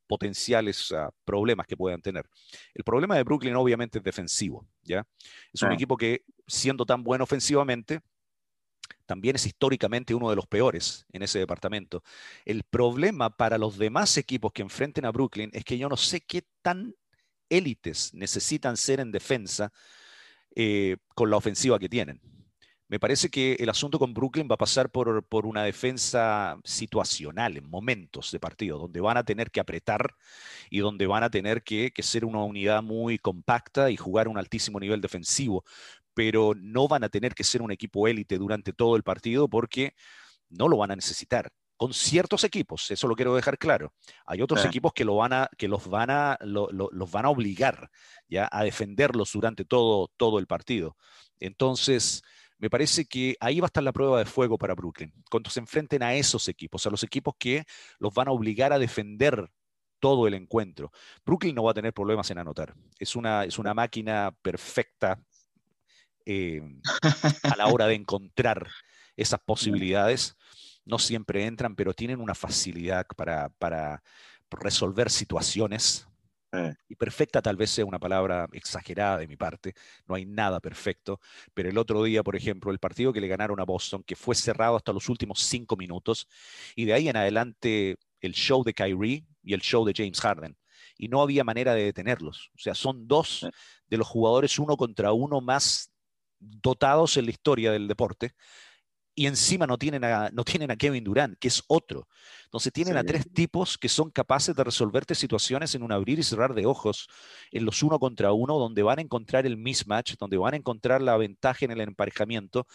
potenciales 0.07 0.91
ah, 0.91 1.09
problemas 1.23 1.67
que 1.67 1.77
puedan 1.77 2.01
tener. 2.01 2.25
El 2.73 2.83
problema 2.83 3.15
de 3.15 3.23
Brooklyn 3.23 3.55
obviamente 3.55 3.97
es 3.99 4.03
defensivo, 4.03 4.67
¿ya? 4.83 5.05
Es 5.53 5.61
un 5.61 5.71
equipo 5.71 5.97
que, 5.97 6.23
siendo 6.47 6.85
tan 6.85 7.03
bueno 7.03 7.23
ofensivamente, 7.23 8.01
también 9.05 9.35
es 9.35 9.45
históricamente 9.45 10.13
uno 10.13 10.29
de 10.29 10.35
los 10.35 10.47
peores 10.47 11.05
en 11.11 11.23
ese 11.23 11.39
departamento. 11.39 12.03
El 12.43 12.63
problema 12.63 13.29
para 13.29 13.57
los 13.57 13.77
demás 13.77 14.17
equipos 14.17 14.51
que 14.51 14.61
enfrenten 14.61 15.05
a 15.05 15.11
Brooklyn 15.11 15.49
es 15.53 15.63
que 15.63 15.77
yo 15.77 15.89
no 15.89 15.97
sé 15.97 16.21
qué 16.21 16.43
tan 16.61 16.95
élites 17.49 18.13
necesitan 18.13 18.77
ser 18.77 18.99
en 18.99 19.11
defensa 19.11 19.71
eh, 20.55 20.97
con 21.13 21.29
la 21.29 21.37
ofensiva 21.37 21.77
que 21.79 21.89
tienen. 21.89 22.21
Me 22.87 22.99
parece 22.99 23.29
que 23.29 23.53
el 23.53 23.69
asunto 23.69 23.97
con 23.97 24.13
Brooklyn 24.13 24.47
va 24.49 24.55
a 24.55 24.57
pasar 24.59 24.91
por, 24.91 25.23
por, 25.25 25.47
una 25.47 25.63
defensa 25.63 26.59
situacional 26.63 27.57
en 27.57 27.67
momentos 27.67 28.31
de 28.31 28.39
partido, 28.39 28.77
donde 28.77 29.01
van 29.01 29.17
a 29.17 29.23
tener 29.23 29.49
que 29.49 29.59
apretar 29.59 30.15
y 30.69 30.79
donde 30.79 31.07
van 31.07 31.23
a 31.23 31.31
tener 31.31 31.63
que, 31.63 31.91
que 31.91 32.03
ser 32.03 32.25
una 32.25 32.43
unidad 32.43 32.83
muy 32.83 33.17
compacta 33.17 33.89
y 33.89 33.97
jugar 33.97 34.27
a 34.27 34.29
un 34.29 34.37
altísimo 34.37 34.79
nivel 34.79 35.01
defensivo, 35.01 35.63
pero 36.13 36.53
no 36.55 36.87
van 36.87 37.03
a 37.03 37.09
tener 37.09 37.33
que 37.33 37.43
ser 37.43 37.63
un 37.63 37.71
equipo 37.71 38.07
élite 38.07 38.37
durante 38.37 38.71
todo 38.71 38.95
el 38.95 39.03
partido 39.03 39.49
porque 39.49 39.95
no 40.49 40.67
lo 40.67 40.77
van 40.77 40.91
a 40.91 40.95
necesitar 40.95 41.51
con 41.77 41.93
ciertos 41.93 42.43
equipos, 42.43 42.89
eso 42.91 43.07
lo 43.07 43.15
quiero 43.15 43.35
dejar 43.35 43.57
claro. 43.57 43.93
Hay 44.25 44.41
otros 44.41 44.63
equipos 44.63 44.93
que, 44.93 45.03
lo 45.03 45.15
van 45.17 45.33
a, 45.33 45.49
que 45.57 45.67
los, 45.67 45.87
van 45.89 46.09
a, 46.09 46.37
los 46.41 47.11
van 47.11 47.25
a 47.25 47.29
obligar 47.29 47.89
¿ya? 48.29 48.47
a 48.51 48.63
defenderlos 48.63 49.33
durante 49.33 49.65
todo, 49.65 50.09
todo 50.15 50.39
el 50.39 50.47
partido. 50.47 50.95
Entonces, 51.39 52.23
me 52.65 52.69
parece 52.71 53.05
que 53.05 53.37
ahí 53.39 53.59
va 53.59 53.65
a 53.65 53.67
estar 53.67 53.83
la 53.83 53.91
prueba 53.91 54.17
de 54.17 54.25
fuego 54.25 54.57
para 54.57 54.73
Brooklyn, 54.73 55.13
cuando 55.29 55.51
se 55.51 55.59
enfrenten 55.59 56.01
a 56.01 56.15
esos 56.15 56.47
equipos, 56.47 56.83
a 56.87 56.89
los 56.89 57.03
equipos 57.03 57.35
que 57.37 57.63
los 57.99 58.11
van 58.11 58.27
a 58.27 58.31
obligar 58.31 58.73
a 58.73 58.79
defender 58.79 59.51
todo 59.99 60.25
el 60.25 60.33
encuentro. 60.33 60.91
Brooklyn 61.23 61.53
no 61.53 61.63
va 61.63 61.71
a 61.71 61.75
tener 61.75 61.93
problemas 61.93 62.31
en 62.31 62.39
anotar. 62.39 62.73
Es 62.97 63.15
una, 63.15 63.43
es 63.43 63.59
una 63.59 63.75
máquina 63.75 64.35
perfecta 64.41 65.21
eh, 66.25 66.59
a 67.43 67.55
la 67.55 67.67
hora 67.67 67.85
de 67.85 67.93
encontrar 67.93 68.67
esas 69.15 69.39
posibilidades 69.45 70.35
no 70.85 70.97
siempre 70.97 71.45
entran, 71.45 71.75
pero 71.75 71.93
tienen 71.93 72.19
una 72.19 72.33
facilidad 72.33 73.05
para, 73.15 73.49
para 73.59 74.01
resolver 74.49 75.11
situaciones. 75.11 76.07
Y 76.87 76.95
perfecta 76.95 77.41
tal 77.41 77.55
vez 77.55 77.69
sea 77.71 77.85
una 77.85 77.99
palabra 77.99 78.47
exagerada 78.51 79.17
de 79.17 79.27
mi 79.27 79.35
parte, 79.35 79.73
no 80.07 80.15
hay 80.15 80.25
nada 80.25 80.59
perfecto, 80.59 81.19
pero 81.53 81.69
el 81.69 81.77
otro 81.77 82.03
día, 82.03 82.23
por 82.23 82.35
ejemplo, 82.35 82.71
el 82.71 82.79
partido 82.79 83.13
que 83.13 83.21
le 83.21 83.27
ganaron 83.27 83.59
a 83.59 83.63
Boston, 83.63 84.03
que 84.03 84.15
fue 84.15 84.35
cerrado 84.35 84.75
hasta 84.75 84.93
los 84.93 85.09
últimos 85.09 85.39
cinco 85.41 85.75
minutos, 85.75 86.27
y 86.75 86.85
de 86.85 86.93
ahí 86.93 87.09
en 87.09 87.17
adelante 87.17 87.97
el 88.21 88.33
show 88.33 88.63
de 88.63 88.73
Kyrie 88.73 89.25
y 89.43 89.53
el 89.53 89.61
show 89.61 89.85
de 89.85 89.93
James 89.95 90.19
Harden, 90.19 90.57
y 90.97 91.07
no 91.07 91.21
había 91.21 91.43
manera 91.43 91.73
de 91.73 91.83
detenerlos. 91.83 92.51
O 92.55 92.59
sea, 92.59 92.75
son 92.75 93.07
dos 93.07 93.47
de 93.87 93.97
los 93.97 94.07
jugadores 94.07 94.57
uno 94.59 94.77
contra 94.77 95.11
uno 95.11 95.41
más 95.41 95.91
dotados 96.39 97.17
en 97.17 97.25
la 97.25 97.31
historia 97.31 97.71
del 97.71 97.87
deporte, 97.87 98.33
y 99.15 99.27
encima 99.27 99.65
no 99.65 99.77
tienen, 99.77 100.03
a, 100.03 100.29
no 100.31 100.43
tienen 100.43 100.69
a 100.71 100.75
Kevin 100.75 101.03
Durant, 101.05 101.39
que 101.39 101.47
es 101.47 101.63
otro. 101.67 102.07
Entonces 102.43 102.73
tienen 102.73 102.97
a 102.97 103.03
tres 103.03 103.31
tipos 103.31 103.77
que 103.77 103.87
son 103.87 104.11
capaces 104.11 104.53
de 104.53 104.63
resolverte 104.63 105.15
situaciones 105.15 105.73
en 105.73 105.83
un 105.83 105.93
abrir 105.93 106.19
y 106.19 106.23
cerrar 106.23 106.53
de 106.53 106.65
ojos, 106.65 107.07
en 107.51 107.63
los 107.63 107.81
uno 107.81 107.97
contra 107.97 108.33
uno, 108.33 108.59
donde 108.59 108.83
van 108.83 108.99
a 108.99 109.01
encontrar 109.01 109.45
el 109.45 109.55
mismatch, 109.55 110.15
donde 110.19 110.37
van 110.37 110.53
a 110.53 110.57
encontrar 110.57 111.01
la 111.01 111.15
ventaja 111.15 111.63
en 111.63 111.71
el 111.71 111.81
emparejamiento. 111.81 112.67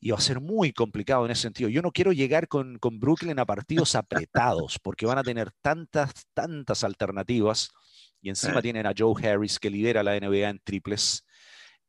Y 0.00 0.10
va 0.10 0.18
a 0.18 0.20
ser 0.20 0.40
muy 0.40 0.72
complicado 0.72 1.24
en 1.24 1.32
ese 1.32 1.42
sentido. 1.42 1.68
Yo 1.68 1.82
no 1.82 1.90
quiero 1.90 2.12
llegar 2.12 2.46
con, 2.46 2.78
con 2.78 3.00
Brooklyn 3.00 3.38
a 3.40 3.46
partidos 3.46 3.96
apretados, 3.96 4.78
porque 4.78 5.06
van 5.06 5.18
a 5.18 5.24
tener 5.24 5.50
tantas, 5.60 6.12
tantas 6.34 6.84
alternativas. 6.84 7.70
Y 8.20 8.28
encima 8.28 8.62
tienen 8.62 8.86
a 8.86 8.92
Joe 8.96 9.14
Harris, 9.26 9.58
que 9.58 9.70
lidera 9.70 10.02
la 10.02 10.18
NBA 10.18 10.48
en 10.48 10.60
triples 10.62 11.23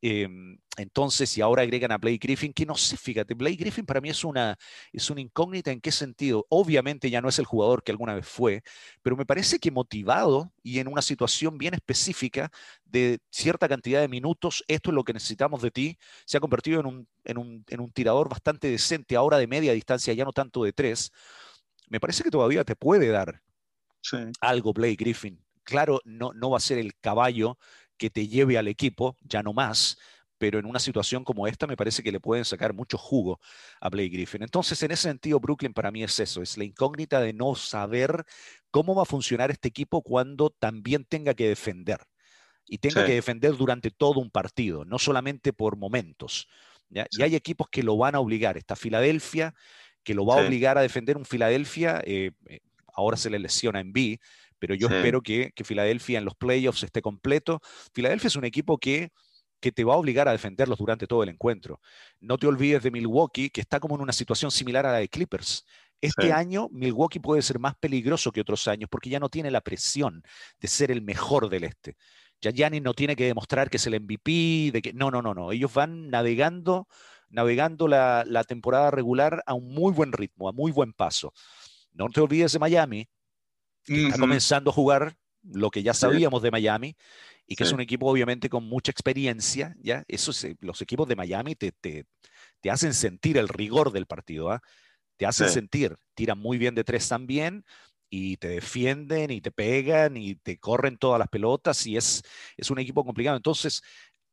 Em, 0.08 0.60
entonces, 0.78 1.36
y 1.36 1.42
ahora 1.42 1.64
agregan 1.64 1.92
a 1.92 1.98
Blake 1.98 2.20
Griffin, 2.22 2.54
que 2.54 2.64
no 2.64 2.76
sé, 2.76 2.96
fíjate, 2.96 3.34
Blake 3.34 3.56
Griffin 3.56 3.88
para 3.88 4.02
mí 4.02 4.10
es 4.10 4.24
una, 4.24 4.56
es 4.94 5.10
una 5.10 5.20
incógnita 5.20 5.72
en 5.72 5.82
qué 5.82 5.92
sentido. 5.92 6.46
Obviamente 6.50 7.10
ya 7.10 7.22
no 7.22 7.30
es 7.30 7.40
el 7.40 7.46
jugador 7.46 7.82
que 7.82 7.92
alguna 7.92 8.14
vez 8.14 8.28
fue, 8.28 8.62
pero 9.02 9.18
me 9.18 9.26
parece 9.26 9.58
que 9.58 9.72
motivado 9.72 10.54
y 10.62 10.78
en 10.78 10.90
una 10.90 11.02
situación 11.02 11.58
bien 11.58 11.74
específica 11.74 12.52
de 12.84 13.18
cierta 13.32 13.68
cantidad 13.68 14.00
de 14.00 14.08
minutos, 14.08 14.64
esto 14.68 14.92
es 14.92 14.94
lo 14.94 15.04
que 15.04 15.14
necesitamos 15.14 15.64
de 15.64 15.72
ti, 15.72 15.98
se 16.28 16.38
ha 16.38 16.40
convertido 16.40 16.82
en 16.82 16.86
un, 16.86 17.08
en 17.24 17.40
un, 17.40 17.66
en 17.68 17.80
un 17.80 17.92
tirador 17.92 18.30
bastante 18.30 18.70
decente, 18.70 19.16
ahora 19.16 19.40
de 19.40 19.48
media 19.48 19.74
distancia, 19.74 20.14
ya 20.14 20.24
no 20.24 20.34
tanto 20.34 20.64
de 20.64 20.72
tres. 20.72 21.12
Me 21.90 22.00
parece 22.00 22.24
que 22.24 22.30
todavía 22.30 22.64
te 22.64 22.76
puede 22.76 23.08
dar 23.08 23.42
algo 24.40 24.72
Blake 24.72 24.98
Griffin. 24.98 25.44
Claro, 25.64 26.00
no, 26.06 26.32
no 26.34 26.52
va 26.52 26.58
a 26.58 26.60
ser 26.60 26.78
el 26.78 26.96
caballo 27.00 27.58
que 27.98 28.10
te 28.10 28.28
lleve 28.28 28.58
al 28.58 28.68
equipo, 28.68 29.16
ya 29.22 29.44
no 29.44 29.54
más, 29.54 29.98
pero 30.38 30.60
en 30.60 30.66
una 30.66 30.80
situación 30.80 31.24
como 31.24 31.48
esta 31.48 31.68
me 31.68 31.78
parece 31.78 32.04
que 32.04 32.12
le 32.12 32.20
pueden 32.20 32.46
sacar 32.46 32.74
mucho 32.74 32.98
jugo 32.98 33.40
a 33.80 33.90
Blake 33.90 34.10
Griffin. 34.10 34.44
Entonces, 34.44 34.82
en 34.84 34.92
ese 34.92 35.04
sentido, 35.04 35.40
Brooklyn 35.40 35.74
para 35.74 35.92
mí 35.92 36.04
es 36.04 36.20
eso, 36.20 36.42
es 36.42 36.58
la 36.58 36.66
incógnita 36.66 37.22
de 37.22 37.34
no 37.34 37.56
saber 37.56 38.26
cómo 38.70 38.96
va 38.96 39.04
a 39.04 39.06
funcionar 39.06 39.52
este 39.52 39.70
equipo 39.70 40.02
cuando 40.02 40.50
también 40.50 41.06
tenga 41.06 41.34
que 41.34 41.48
defender. 41.48 42.02
Y 42.68 42.80
tenga 42.80 43.06
que 43.06 43.14
defender 43.14 43.56
durante 43.56 43.92
todo 43.92 44.20
un 44.20 44.32
partido, 44.32 44.86
no 44.86 44.98
solamente 44.98 45.54
por 45.54 45.78
momentos. 45.78 46.48
Y 46.90 47.22
hay 47.22 47.36
equipos 47.36 47.68
que 47.70 47.84
lo 47.84 47.96
van 47.96 48.16
a 48.16 48.20
obligar. 48.20 48.58
Está 48.58 48.76
Filadelfia, 48.76 49.54
que 50.04 50.16
lo 50.16 50.26
va 50.26 50.40
a 50.40 50.46
obligar 50.46 50.78
a 50.78 50.82
defender 50.82 51.16
un 51.16 51.26
Filadelfia. 51.26 52.02
Eh, 52.04 52.32
eh, 52.48 52.62
ahora 52.96 53.18
se 53.18 53.30
le 53.30 53.38
lesiona 53.38 53.80
en 53.80 53.94
B, 53.94 54.20
pero 54.60 54.76
yo 54.76 54.88
espero 54.88 55.22
que, 55.22 55.52
Filadelfia 55.64 56.20
en 56.20 56.26
los 56.26 56.36
playoffs 56.36 56.84
esté 56.84 57.02
completo. 57.02 57.62
Filadelfia 57.94 58.28
es 58.28 58.36
un 58.36 58.46
equipo 58.46 58.78
que, 58.78 59.12
que 59.60 59.72
te 59.72 59.84
va 59.84 59.94
a 59.94 59.98
obligar 59.98 60.28
a 60.28 60.32
defenderlos 60.32 60.78
durante 60.78 61.08
todo 61.08 61.24
el 61.24 61.30
encuentro. 61.30 61.80
No 62.20 62.38
te 62.38 62.48
olvides 62.48 62.84
de 62.84 62.92
Milwaukee, 62.92 63.50
que 63.50 63.62
está 63.62 63.80
como 63.80 63.96
en 63.96 64.02
una 64.02 64.14
situación 64.14 64.52
similar 64.52 64.86
a 64.86 64.92
la 64.92 65.00
de 65.00 65.10
Clippers. 65.10 65.66
Este 66.02 66.32
año 66.32 66.68
Milwaukee 66.72 67.20
puede 67.20 67.42
ser 67.42 67.58
más 67.58 67.76
peligroso 67.76 68.32
que 68.32 68.42
otros 68.42 68.68
años 68.68 68.90
porque 68.92 69.10
ya 69.10 69.20
no 69.20 69.30
tiene 69.30 69.50
la 69.50 69.62
presión 69.62 70.22
de 70.60 70.68
ser 70.68 70.92
el 70.92 71.02
mejor 71.02 71.50
del 71.50 71.64
este. 71.64 71.96
Ya 72.42 72.70
no 72.70 72.94
tiene 72.94 73.16
que 73.16 73.26
demostrar 73.26 73.70
que 73.70 73.78
es 73.78 73.88
el 73.88 74.00
MVP, 74.00 74.72
de 74.72 74.82
que 74.84 74.94
no, 74.94 75.10
no, 75.10 75.22
no, 75.22 75.34
no. 75.34 75.52
Ellos 75.52 75.74
van 75.74 76.10
navegando, 76.10 76.88
navegando 77.30 77.88
la, 77.88 78.24
la 78.28 78.44
temporada 78.44 78.92
regular 78.92 79.42
a 79.48 79.56
un 79.56 79.74
muy 79.74 79.94
buen 79.94 80.12
ritmo, 80.12 80.48
a 80.48 80.52
muy 80.52 80.72
buen 80.72 80.94
paso. 80.94 81.34
No 81.94 82.10
te 82.10 82.22
olvides 82.22 82.52
de 82.52 82.60
Miami, 82.60 83.08
está 83.88 84.18
comenzando 84.18 84.72
a 84.72 84.74
jugar 84.74 85.16
lo 85.44 85.70
que 85.70 85.84
ya 85.84 85.94
sabíamos 85.94 86.42
de 86.42 86.52
Miami 86.52 86.96
y 87.48 87.56
que 87.56 87.64
es 87.64 87.72
un 87.72 87.82
equipo 87.82 88.10
obviamente 88.10 88.50
con 88.50 88.68
mucha 88.68 88.92
experiencia, 88.92 89.76
¿ya? 89.80 90.04
Eso 90.08 90.32
los 90.62 90.82
equipos 90.82 91.08
de 91.08 91.16
Miami 91.16 91.56
te, 91.56 91.72
te, 91.72 92.06
te, 92.60 92.72
hacen 92.72 92.94
sentir 92.94 93.38
el 93.38 93.48
rigor 93.48 93.92
del 93.92 94.08
partido, 94.08 94.52
¿ah? 94.52 94.62
Te 95.18 95.26
hacen 95.26 95.50
sentir, 95.50 95.96
tiran 96.14 96.40
muy 96.40 96.58
bien 96.58 96.76
de 96.76 96.84
tres 96.84 97.08
también 97.08 97.64
y 98.10 98.38
te 98.38 98.50
defienden 98.50 99.32
y 99.32 99.42
te 99.42 99.52
pegan 99.52 100.18
y 100.18 100.36
te 100.36 100.58
corren 100.58 100.98
todas 100.98 101.20
las 101.20 101.30
pelotas 101.30 101.86
y 101.88 101.96
es, 101.96 102.22
es 102.58 102.70
un 102.70 102.80
equipo 102.80 103.06
complicado. 103.06 103.38
Entonces, 103.38 103.82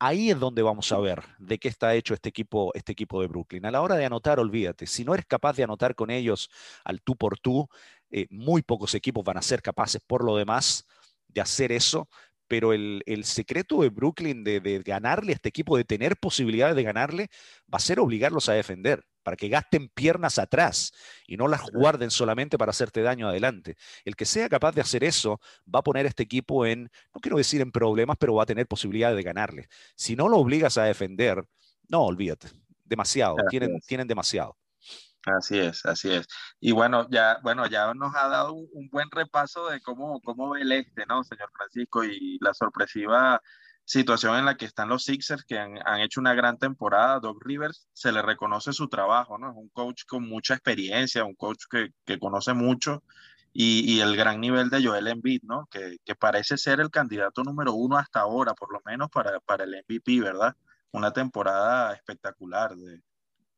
ahí 0.03 0.31
es 0.31 0.41
donde 0.41 0.63
vamos 0.63 0.91
a 0.91 0.99
ver 0.99 1.23
de 1.39 1.59
qué 1.59 1.69
está 1.69 1.95
hecho 1.95 2.15
este 2.15 2.31
equipo, 2.31 2.73
este 2.75 2.93
equipo 2.93 3.21
de 3.21 3.29
Brooklyn. 3.29 3.65
A 3.67 3.71
la 3.71 3.83
hora 3.83 3.95
de 3.95 4.05
anotar, 4.05 4.41
olvídate, 4.41 4.87
si 4.87 5.05
no 5.05 5.15
eres 5.15 5.27
capaz 5.27 5.55
de 5.55 5.63
anotar 5.63 5.95
con 5.95 6.11
ellos 6.11 6.51
al 6.85 7.01
tú 7.03 7.17
por 7.17 7.39
tú, 7.39 7.69
eh, 8.13 8.27
muy 8.31 8.63
pocos 8.63 8.95
equipos 8.95 9.25
van 9.25 9.39
a 9.39 9.43
ser 9.43 9.63
capaces 9.63 10.01
por 10.07 10.23
lo 10.23 10.37
demás 10.37 10.87
de 11.29 11.41
hacer 11.41 11.73
eso, 11.73 12.09
pero 12.47 12.75
el, 12.75 13.25
secreto 13.25 13.81
de 13.81 13.89
Brooklyn 13.89 14.45
de, 14.45 14.83
ganarle 14.85 15.33
a 15.33 15.37
este 15.37 15.49
equipo, 15.49 15.79
de 15.79 15.85
tener 15.85 16.19
posibilidades 16.19 16.77
de 16.77 16.83
ganarle, 16.83 17.31
va 17.73 17.79
a 17.79 17.81
ser 17.81 17.99
obligarlos 17.99 18.51
a 18.51 18.53
defender, 18.53 19.03
para 19.23 19.39
que 19.39 19.49
gasten 19.49 19.89
piernas 19.89 20.39
atrás 20.39 20.93
y 21.27 21.39
no 21.39 21.49
las 21.49 21.63
guarden 21.71 22.11
solamente 22.11 22.59
para 22.59 22.71
hacerte 22.71 23.01
daño 23.01 23.29
adelante. 23.29 23.77
El 24.05 24.17
que 24.17 24.27
sea 24.27 24.51
capaz 24.51 24.73
de 24.73 24.83
hacer 24.83 25.05
eso 25.05 25.41
va 25.75 25.79
a 25.79 25.83
poner 25.83 26.05
a 26.05 26.11
este 26.11 26.25
equipo 26.25 26.67
en, 26.67 26.91
no 27.15 27.21
quiero 27.23 27.39
decir 27.39 27.63
en 27.63 27.73
problemas, 27.73 28.19
pero 28.21 28.35
va 28.35 28.43
a 28.43 28.47
tener 28.47 28.67
posibilidades 28.67 29.17
de 29.17 29.23
ganarle. 29.23 29.69
Si 29.95 30.17
no 30.17 30.29
lo 30.29 30.37
obligas 30.37 30.77
a 30.77 30.85
defender, 30.85 31.43
no, 31.89 32.03
olvídate, 32.03 32.49
demasiado, 32.85 33.37
tienen, 33.49 33.81
tienen 33.87 34.07
demasiado. 34.07 34.59
Así 35.25 35.59
es, 35.59 35.87
así 35.87 36.11
es. 36.11 36.27
Y 36.61 36.73
bueno, 36.73 37.07
ya, 37.11 37.39
bueno, 37.43 37.67
ya 37.67 37.95
nos 37.95 38.15
ha 38.17 38.29
dado 38.29 38.55
un, 38.55 38.89
buen 38.91 39.09
repaso 39.11 39.69
de 39.69 39.81
cómo, 39.81 40.21
cómo 40.21 40.51
ve 40.51 40.63
el 40.63 40.73
este, 40.73 41.07
¿no, 41.07 41.23
señor 41.23 41.51
Francisco? 41.55 42.05
Y 42.05 42.39
la 42.41 42.53
sorpresiva 42.55 43.41
situación 43.85 44.37
en 44.37 44.47
la 44.47 44.57
que 44.57 44.65
están 44.65 44.89
los 44.89 45.05
Sixers, 45.05 45.45
que 45.45 45.59
han, 45.59 46.01
hecho 46.01 46.21
una 46.21 46.35
gran 46.35 46.59
temporada. 46.59 47.21
Doc 47.21 47.43
Rivers 47.45 47.89
se 47.93 48.11
le 48.13 48.23
reconoce 48.23 48.73
su 48.73 48.89
trabajo, 48.89 49.39
¿no? 49.39 49.51
Es 49.51 49.57
un 49.57 49.69
coach 49.69 50.05
con 50.07 50.29
mucha 50.29 50.55
experiencia, 50.55 51.25
un 51.25 51.35
coach 51.37 51.65
que, 51.71 51.91
que 52.05 52.19
conoce 52.19 52.53
mucho. 52.55 53.05
Y, 53.53 53.93
y, 53.93 54.01
el 54.01 54.17
gran 54.17 54.41
nivel 54.41 54.71
de 54.71 54.85
Joel 54.85 55.09
Embiid, 55.09 55.43
¿no? 55.45 55.67
Que, 55.71 55.99
que, 56.05 56.15
parece 56.17 56.57
ser 56.57 56.81
el 56.81 56.91
candidato 56.91 57.45
número 57.45 57.75
uno 57.75 57.99
hasta 57.99 58.21
ahora, 58.21 58.55
por 58.55 58.73
lo 58.73 58.81
menos 58.87 59.11
para, 59.11 59.41
para 59.41 59.65
el 59.65 59.77
MVP, 59.87 60.21
¿verdad? 60.23 60.57
Una 60.91 61.13
temporada 61.13 61.93
espectacular 61.95 62.75
de, 62.75 63.03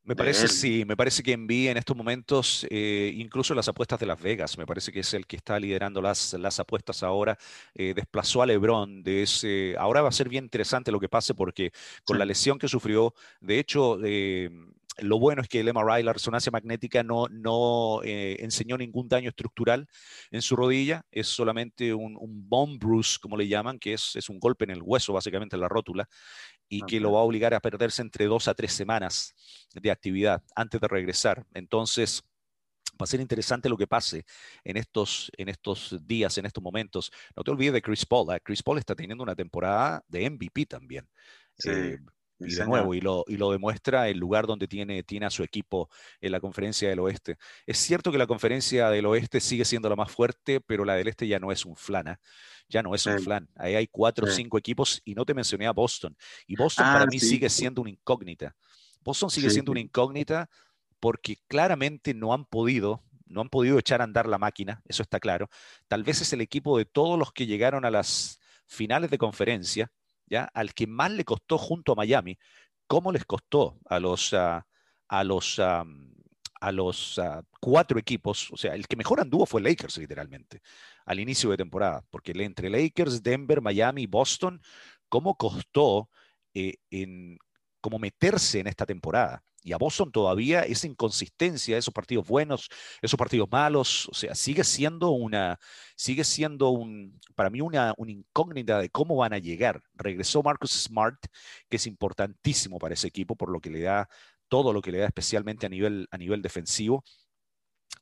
me 0.05 0.15
parece, 0.15 0.49
sí, 0.49 0.85
me 0.85 0.97
parece 0.97 1.23
que 1.23 1.33
en 1.33 1.77
estos 1.77 1.97
momentos 1.97 2.67
eh, 2.69 3.13
incluso 3.17 3.55
las 3.55 3.69
apuestas 3.69 3.99
de 3.99 4.07
Las 4.07 4.21
Vegas, 4.21 4.59
me 4.59 4.67
parece 4.67 4.93
que 4.93 5.01
es 5.01 5.15
el 5.15 5.27
que 5.27 5.37
está 5.37 5.59
liderando 5.59 6.03
las, 6.03 6.35
las 6.35 6.61
apuestas 6.61 7.03
ahora, 7.03 7.39
eh, 7.75 7.95
desplazó 7.95 8.43
a 8.43 8.47
Lebron 8.47 9.03
de 9.03 9.23
ese, 9.23 9.75
ahora 9.79 10.03
va 10.03 10.11
a 10.11 10.13
ser 10.13 10.29
bien 10.29 10.45
interesante 10.45 10.93
lo 10.93 11.01
que 11.01 11.09
pase 11.09 11.35
porque 11.35 11.73
con 12.05 12.19
la 12.19 12.27
lesión 12.27 12.59
que 12.59 12.69
sufrió, 12.69 13.15
de 13.41 13.59
hecho, 13.59 13.99
eh, 14.05 14.51
lo 14.99 15.19
bueno 15.19 15.43
es 15.43 15.49
que 15.49 15.61
el 15.61 15.73
MRI, 15.73 16.03
la 16.03 16.13
resonancia 16.13 16.53
magnética, 16.53 17.03
no, 17.03 17.27
no 17.29 18.01
eh, 18.05 18.37
enseñó 18.41 18.79
ningún 18.79 19.09
daño 19.09 19.29
estructural 19.29 19.87
en 20.31 20.43
su 20.43 20.57
rodilla, 20.57 21.03
es 21.11 21.27
solamente 21.29 21.93
un, 21.93 22.17
un 22.17 22.49
bone 22.49 22.79
bruise, 22.79 23.19
como 23.19 23.37
le 23.37 23.49
llaman, 23.49 23.79
que 23.79 23.95
es, 23.95 24.17
es, 24.17 24.29
un 24.29 24.39
golpe 24.39 24.65
en 24.65 24.71
el 24.71 24.83
hueso, 24.83 25.13
básicamente 25.13 25.57
en 25.57 25.61
la 25.61 25.69
rótula, 25.69 26.09
y 26.69 26.83
que 26.83 27.01
lo 27.01 27.13
va 27.13 27.21
a 27.21 27.23
obligar 27.23 27.55
a 27.55 27.61
perderse 27.61 28.03
entre 28.03 28.27
dos 28.27 28.49
a 28.49 28.55
tres 28.55 28.73
semanas 28.73 29.35
de 29.73 29.91
actividad 29.91 30.43
antes 30.55 30.81
de 30.81 30.89
regresar. 30.89 31.45
Entonces, 31.55 32.23
va 33.01 33.05
a 33.05 33.07
ser 33.07 33.21
interesante 33.21 33.69
lo 33.69 33.77
que 33.77 33.87
pase 33.87 34.25
en 34.63 34.77
estos, 34.77 35.31
en 35.37 35.49
estos 35.49 35.97
días, 36.07 36.39
en 36.39 36.47
estos 36.47 36.63
momentos. 36.63 37.11
No 37.37 37.43
te 37.43 37.51
olvides 37.51 37.75
de 37.75 37.83
Chris 37.83 38.07
Paul. 38.07 38.35
¿eh? 38.35 38.41
Chris 38.43 38.63
Paul 38.63 38.79
está 38.79 38.95
teniendo 38.95 39.23
una 39.23 39.35
temporada 39.35 40.03
de 40.09 40.31
MVP 40.31 40.67
también. 40.67 41.09
Sí. 41.59 41.71
Eh, 41.71 41.99
y 42.47 42.55
de 42.55 42.65
nuevo, 42.67 42.95
y 42.95 43.01
lo, 43.01 43.25
y 43.27 43.37
lo, 43.37 43.51
demuestra 43.51 44.09
el 44.09 44.19
lugar 44.19 44.47
donde 44.47 44.69
tiene, 44.69 45.03
tiene 45.03 45.27
a 45.27 45.31
su 45.31 45.43
equipo 45.43 45.89
en 46.21 46.33
la 46.33 46.41
conferencia 46.41 46.89
del 46.89 47.01
oeste. 47.01 47.37
Es 47.67 47.79
cierto 47.79 48.13
que 48.13 48.19
la 48.19 48.27
conferencia 48.27 48.91
del 48.91 49.07
oeste 49.07 49.41
sigue 49.41 49.65
siendo 49.65 49.89
la 49.89 49.97
más 49.97 50.11
fuerte, 50.11 50.61
pero 50.61 50.85
la 50.85 50.95
del 50.95 51.09
este 51.09 51.27
ya 51.27 51.39
no 51.39 51.53
es 51.53 51.65
un 51.65 51.77
flan, 51.77 52.09
¿eh? 52.09 52.17
ya 52.69 52.83
no 52.83 52.95
es 52.95 53.07
un 53.07 53.19
flan. 53.21 53.49
Ahí 53.57 53.75
hay 53.75 53.87
cuatro 53.87 54.27
o 54.27 54.31
cinco 54.31 54.59
equipos 54.59 55.01
y 55.05 55.15
no 55.15 55.25
te 55.25 55.35
mencioné 55.35 55.67
a 55.67 55.73
Boston. 55.73 56.17
Y 56.47 56.57
Boston 56.57 56.87
para 56.87 57.05
ah, 57.05 57.09
mí 57.11 57.19
sigue 57.19 57.49
siendo 57.49 57.83
una 57.83 57.91
incógnita. 57.91 58.55
Boston 59.03 59.31
sigue 59.31 59.51
siendo 59.51 59.73
una 59.73 59.81
incógnita 59.81 60.49
porque 60.99 61.37
claramente 61.47 62.15
no 62.15 62.33
han 62.33 62.47
podido, 62.47 63.03
no 63.27 63.43
han 63.43 63.51
podido 63.51 63.79
echar 63.79 64.01
a 64.01 64.05
andar 64.05 64.27
la 64.27 64.39
máquina, 64.39 64.83
eso 64.87 65.03
está 65.03 65.21
claro. 65.21 65.51
Tal 65.87 66.03
vez 66.03 66.23
es 66.23 66.33
el 66.33 66.41
equipo 66.41 66.79
de 66.79 66.87
todos 66.87 67.19
los 67.19 67.33
que 67.33 67.47
llegaron 67.47 67.85
a 67.85 67.91
las 67.91 68.41
finales 68.67 69.11
de 69.11 69.19
conferencia, 69.19 69.93
¿ya? 70.27 70.45
Al 70.55 70.75
que 70.75 70.87
más 70.87 71.11
le 71.11 71.25
costó 71.25 71.59
junto 71.59 71.93
a 71.93 71.97
Miami, 71.97 72.39
¿cómo 72.87 73.13
les 73.13 73.25
costó 73.25 73.79
a 73.87 73.99
los, 74.01 74.33
a 74.35 74.65
los, 75.25 75.59
a 75.59 76.73
los 76.73 77.21
cuatro 77.61 77.99
equipos? 77.99 78.51
O 78.53 78.57
sea, 78.57 78.75
el 78.75 78.87
que 78.87 78.97
mejor 78.97 79.21
anduvo 79.21 79.47
fue 79.47 79.63
Lakers, 79.63 79.99
literalmente, 79.99 80.61
al 81.05 81.21
inicio 81.21 81.51
de 81.51 81.57
temporada, 81.57 82.05
porque 82.11 82.33
entre 82.37 82.71
Lakers, 82.71 83.23
Denver, 83.23 83.61
Miami, 83.61 84.07
Boston, 84.07 84.61
¿cómo 85.09 85.37
costó 85.37 86.09
eh, 86.55 86.77
en, 86.91 87.39
cómo 87.81 87.99
meterse 87.99 88.61
en 88.61 88.67
esta 88.67 88.87
temporada? 88.87 89.43
Y 89.65 89.73
a 89.73 89.79
Boston 89.79 90.13
todavía 90.13 90.61
esa 90.61 90.87
inconsistencia, 90.87 91.79
esos 91.79 91.93
partidos 91.93 92.29
buenos, 92.29 92.69
esos 93.01 93.19
partidos 93.19 93.49
malos, 93.51 94.07
o 94.11 94.15
sea, 94.15 94.35
sigue 94.35 94.63
siendo 94.63 95.11
una, 95.11 95.59
sigue 95.97 96.23
siendo 96.23 96.69
un, 96.69 97.19
para 97.35 97.49
mí 97.49 97.63
una, 97.63 97.95
incógnita 98.07 98.79
de 98.79 98.91
cómo 98.91 99.17
van 99.17 99.33
a 99.33 99.39
llegar. 99.39 99.83
Regresó 99.95 100.43
Marcus 100.43 100.73
Smart, 100.73 101.19
que 101.69 101.77
es 101.77 101.87
importantísimo 101.87 102.79
para 102.79 102.95
ese 102.95 103.09
equipo 103.09 103.37
por 103.37 103.51
lo 103.51 103.61
que 103.61 103.71
le 103.71 103.81
da 103.81 104.09
todo 104.49 104.73
lo 104.75 104.83
que 104.83 104.93
le 104.93 104.99
da 104.99 105.07
especialmente 105.07 105.65
a 105.67 105.71
nivel, 105.71 106.07
a 106.11 106.19
nivel 106.19 106.43
defensivo. 106.43 107.03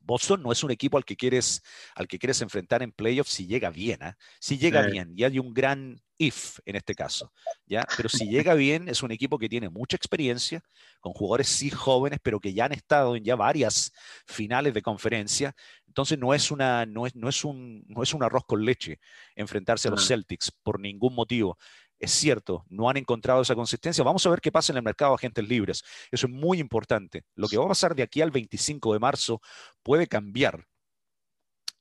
Boston 0.03 0.43
no 0.43 0.51
es 0.51 0.63
un 0.63 0.71
equipo 0.71 0.97
al 0.97 1.05
que 1.05 1.15
quieres, 1.15 1.63
al 1.95 2.07
que 2.07 2.19
quieres 2.19 2.41
enfrentar 2.41 2.83
en 2.83 2.91
playoffs 2.91 3.31
si 3.31 3.47
llega 3.47 3.69
bien, 3.69 4.03
¿eh? 4.03 4.13
si 4.39 4.57
llega 4.57 4.81
bien, 4.83 5.13
y 5.15 5.23
hay 5.23 5.39
un 5.39 5.53
gran 5.53 6.01
if 6.17 6.59
en 6.65 6.75
este 6.75 6.93
caso, 6.93 7.33
¿ya? 7.65 7.85
Pero 7.97 8.09
si 8.09 8.27
llega 8.27 8.53
bien, 8.53 8.87
es 8.87 9.01
un 9.01 9.11
equipo 9.11 9.39
que 9.39 9.49
tiene 9.49 9.69
mucha 9.69 9.95
experiencia, 9.95 10.61
con 10.99 11.13
jugadores 11.13 11.47
sí 11.47 11.69
jóvenes, 11.69 12.19
pero 12.21 12.39
que 12.39 12.53
ya 12.53 12.65
han 12.65 12.73
estado 12.73 13.15
en 13.15 13.23
ya 13.23 13.35
varias 13.35 13.91
finales 14.27 14.73
de 14.73 14.81
conferencia, 14.81 15.55
entonces 15.87 16.17
no 16.17 16.33
es, 16.33 16.49
una, 16.51 16.85
no 16.85 17.05
es, 17.05 17.15
no 17.15 17.29
es, 17.29 17.43
un, 17.43 17.83
no 17.87 18.03
es 18.03 18.13
un 18.13 18.23
arroz 18.23 18.43
con 18.45 18.65
leche 18.65 18.99
enfrentarse 19.35 19.87
a 19.87 19.91
los 19.91 20.07
Celtics 20.07 20.51
por 20.51 20.79
ningún 20.79 21.13
motivo. 21.13 21.57
Es 22.03 22.11
cierto, 22.11 22.65
no 22.67 22.89
han 22.89 22.97
encontrado 22.97 23.41
esa 23.41 23.55
consistencia. 23.55 24.03
Vamos 24.03 24.25
a 24.25 24.29
ver 24.29 24.41
qué 24.41 24.51
pasa 24.51 24.73
en 24.73 24.77
el 24.77 24.83
mercado 24.83 25.11
de 25.11 25.15
agentes 25.15 25.47
libres. 25.47 25.85
Eso 26.11 26.27
es 26.27 26.33
muy 26.33 26.59
importante. 26.59 27.23
Lo 27.33 27.47
que 27.47 27.55
va 27.55 27.63
a 27.63 27.69
pasar 27.69 27.95
de 27.95 28.03
aquí 28.03 28.19
al 28.19 28.29
25 28.29 28.91
de 28.91 28.99
marzo 28.99 29.41
puede 29.81 30.05
cambiar 30.07 30.67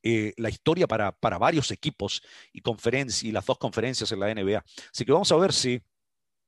eh, 0.04 0.32
la 0.36 0.48
historia 0.48 0.86
para, 0.86 1.10
para, 1.10 1.38
varios 1.38 1.72
equipos 1.72 2.22
y, 2.52 2.62
y 3.22 3.32
las 3.32 3.46
dos 3.46 3.58
conferencias 3.58 4.12
en 4.12 4.20
la 4.20 4.32
NBA. 4.32 4.64
Así 4.92 5.04
que 5.04 5.10
vamos 5.10 5.32
a 5.32 5.36
ver 5.38 5.52
si, 5.52 5.82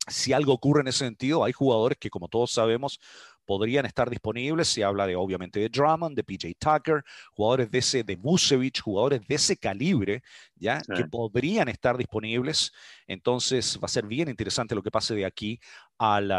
si 0.07 0.33
algo 0.33 0.53
ocurre 0.53 0.83
en 0.83 0.87
ese 0.87 1.01
sentido. 1.01 1.43
Hay 1.43 1.53
jugadores 1.53 1.99
que, 1.99 2.11
como 2.11 2.29
todos 2.29 2.53
sabemos, 2.53 3.01
podrían 3.45 3.87
estar 3.87 4.11
disponibles. 4.11 4.69
Se 4.69 4.85
habla 4.85 5.07
de, 5.07 5.17
obviamente, 5.17 5.61
de 5.61 5.69
Drummond, 5.69 6.17
de 6.17 6.25
PJ 6.25 6.55
Tucker, 6.59 7.05
jugadores 7.33 7.71
de 7.71 7.79
ese, 7.79 8.05
de 8.05 8.17
Vucevic, 8.17 8.81
jugadores 8.81 9.27
de 9.27 9.35
ese 9.35 9.57
calibre, 9.57 10.23
ya, 10.55 10.81
que 10.95 11.05
podrían 11.05 11.69
estar 11.69 11.97
disponibles. 11.97 12.73
Entonces, 13.07 13.79
va 13.83 13.87
a 13.87 13.89
ser 13.89 14.07
bien 14.07 14.29
interesante 14.29 14.75
lo 14.75 14.83
que 14.83 14.91
pase 14.91 15.15
de 15.15 15.27
aquí 15.27 15.61
al, 15.99 16.31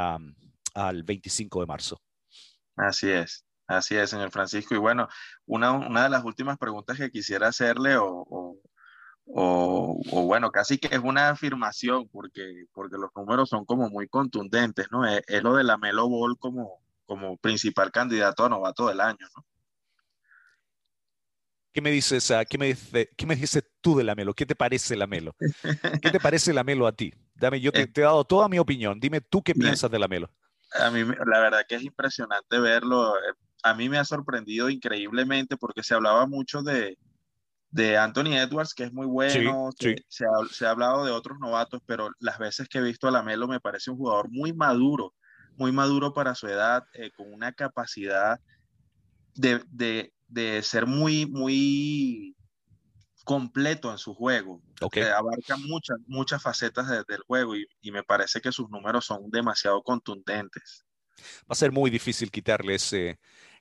al 0.73 1.03
25 1.03 1.61
de 1.61 1.65
marzo. 1.65 2.01
Así 2.75 3.09
es. 3.09 3.45
Así 3.67 3.95
es, 3.95 4.09
señor 4.11 4.31
Francisco. 4.31 4.75
Y 4.75 4.77
bueno, 4.77 5.07
una, 5.45 5.71
una 5.71 6.03
de 6.03 6.09
las 6.09 6.23
últimas 6.23 6.57
preguntas 6.57 6.97
que 6.97 7.09
quisiera 7.09 7.47
hacerle, 7.47 7.97
o, 7.97 8.25
o, 9.25 10.01
o, 10.11 10.21
bueno, 10.23 10.51
casi 10.51 10.77
que 10.77 10.95
es 10.95 11.01
una 11.03 11.29
afirmación, 11.29 12.07
porque, 12.09 12.65
porque 12.73 12.97
los 12.97 13.09
números 13.15 13.49
son 13.49 13.65
como 13.65 13.89
muy 13.89 14.07
contundentes, 14.07 14.87
¿no? 14.91 15.05
Es, 15.07 15.21
es 15.27 15.41
lo 15.41 15.55
de 15.55 15.63
la 15.63 15.77
Melo 15.77 16.07
Ball 16.07 16.37
como, 16.37 16.84
como 17.05 17.37
principal 17.37 17.91
candidato 17.91 18.45
a 18.45 18.49
novato 18.49 18.87
del 18.87 18.99
año, 18.99 19.27
¿no? 19.35 19.45
¿Qué 21.75 21.81
me 21.81 21.91
dices, 21.91 22.29
uh, 22.29 22.45
qué 22.49 22.57
me 22.57 22.67
dice, 22.67 23.09
qué 23.17 23.25
me 23.25 23.35
dices 23.35 23.61
tú 23.81 23.97
de 23.97 24.05
la 24.05 24.15
Melo? 24.15 24.33
¿Qué 24.33 24.45
te 24.45 24.55
parece 24.55 24.95
la 24.95 25.07
Melo? 25.07 25.35
¿Qué 26.01 26.09
te 26.09 26.21
parece 26.21 26.53
la 26.53 26.63
Melo 26.63 26.87
a 26.87 26.93
ti? 26.93 27.13
Dame, 27.33 27.59
yo 27.59 27.73
te, 27.73 27.81
eh, 27.81 27.87
te, 27.87 27.99
he 27.99 28.03
dado 28.05 28.23
toda 28.23 28.47
mi 28.47 28.57
opinión. 28.59 28.97
Dime 28.97 29.19
tú 29.19 29.43
qué 29.43 29.53
piensas 29.53 29.91
de 29.91 29.99
la 29.99 30.07
Melo. 30.07 30.31
A 30.79 30.89
mí, 30.89 31.03
la 31.03 31.39
verdad 31.41 31.65
que 31.67 31.75
es 31.75 31.83
impresionante 31.83 32.59
verlo. 32.59 33.13
A 33.61 33.73
mí 33.73 33.89
me 33.89 33.97
ha 33.97 34.05
sorprendido 34.05 34.69
increíblemente 34.69 35.57
porque 35.57 35.83
se 35.83 35.93
hablaba 35.93 36.25
mucho 36.25 36.63
de, 36.63 36.97
de 37.71 37.97
Anthony 37.97 38.37
Edwards, 38.37 38.73
que 38.73 38.85
es 38.85 38.93
muy 38.93 39.05
bueno. 39.05 39.69
Sí, 39.77 39.95
sí. 39.97 40.05
Se, 40.07 40.23
ha, 40.23 40.47
se, 40.49 40.65
ha, 40.65 40.69
hablado 40.69 41.03
de 41.03 41.11
otros 41.11 41.39
novatos, 41.39 41.81
pero 41.85 42.09
las 42.19 42.39
veces 42.39 42.69
que 42.69 42.77
he 42.77 42.83
visto 42.83 43.09
a 43.09 43.11
la 43.11 43.21
Melo 43.21 43.49
me 43.49 43.59
parece 43.59 43.91
un 43.91 43.97
jugador 43.97 44.29
muy 44.31 44.53
maduro 44.53 45.13
muy 45.57 45.71
maduro 45.71 46.13
para 46.13 46.35
su 46.35 46.47
edad, 46.47 46.85
eh, 46.93 47.11
con 47.15 47.31
una 47.33 47.51
capacidad 47.51 48.39
de, 49.35 49.63
de, 49.69 50.13
de, 50.27 50.61
ser 50.61 50.85
muy, 50.85 51.25
muy 51.25 52.35
completo 53.23 53.91
en 53.91 53.97
su 53.97 54.13
juego. 54.13 54.61
Okay. 54.81 55.03
Eh, 55.03 55.11
abarca 55.11 55.57
muchas, 55.57 55.97
muchas 56.07 56.41
facetas 56.41 56.89
de, 56.89 57.03
del 57.07 57.21
juego 57.27 57.55
y, 57.55 57.65
y, 57.81 57.91
me 57.91 58.03
parece 58.03 58.41
que 58.41 58.51
sus 58.51 58.69
números 58.69 59.05
son 59.05 59.29
demasiado 59.29 59.81
contundentes. 59.83 60.85
Va 61.41 61.49
a 61.49 61.55
ser 61.55 61.71
muy 61.71 61.89
difícil 61.89 62.29
quitarle 62.31 62.75
ese, 62.75 63.19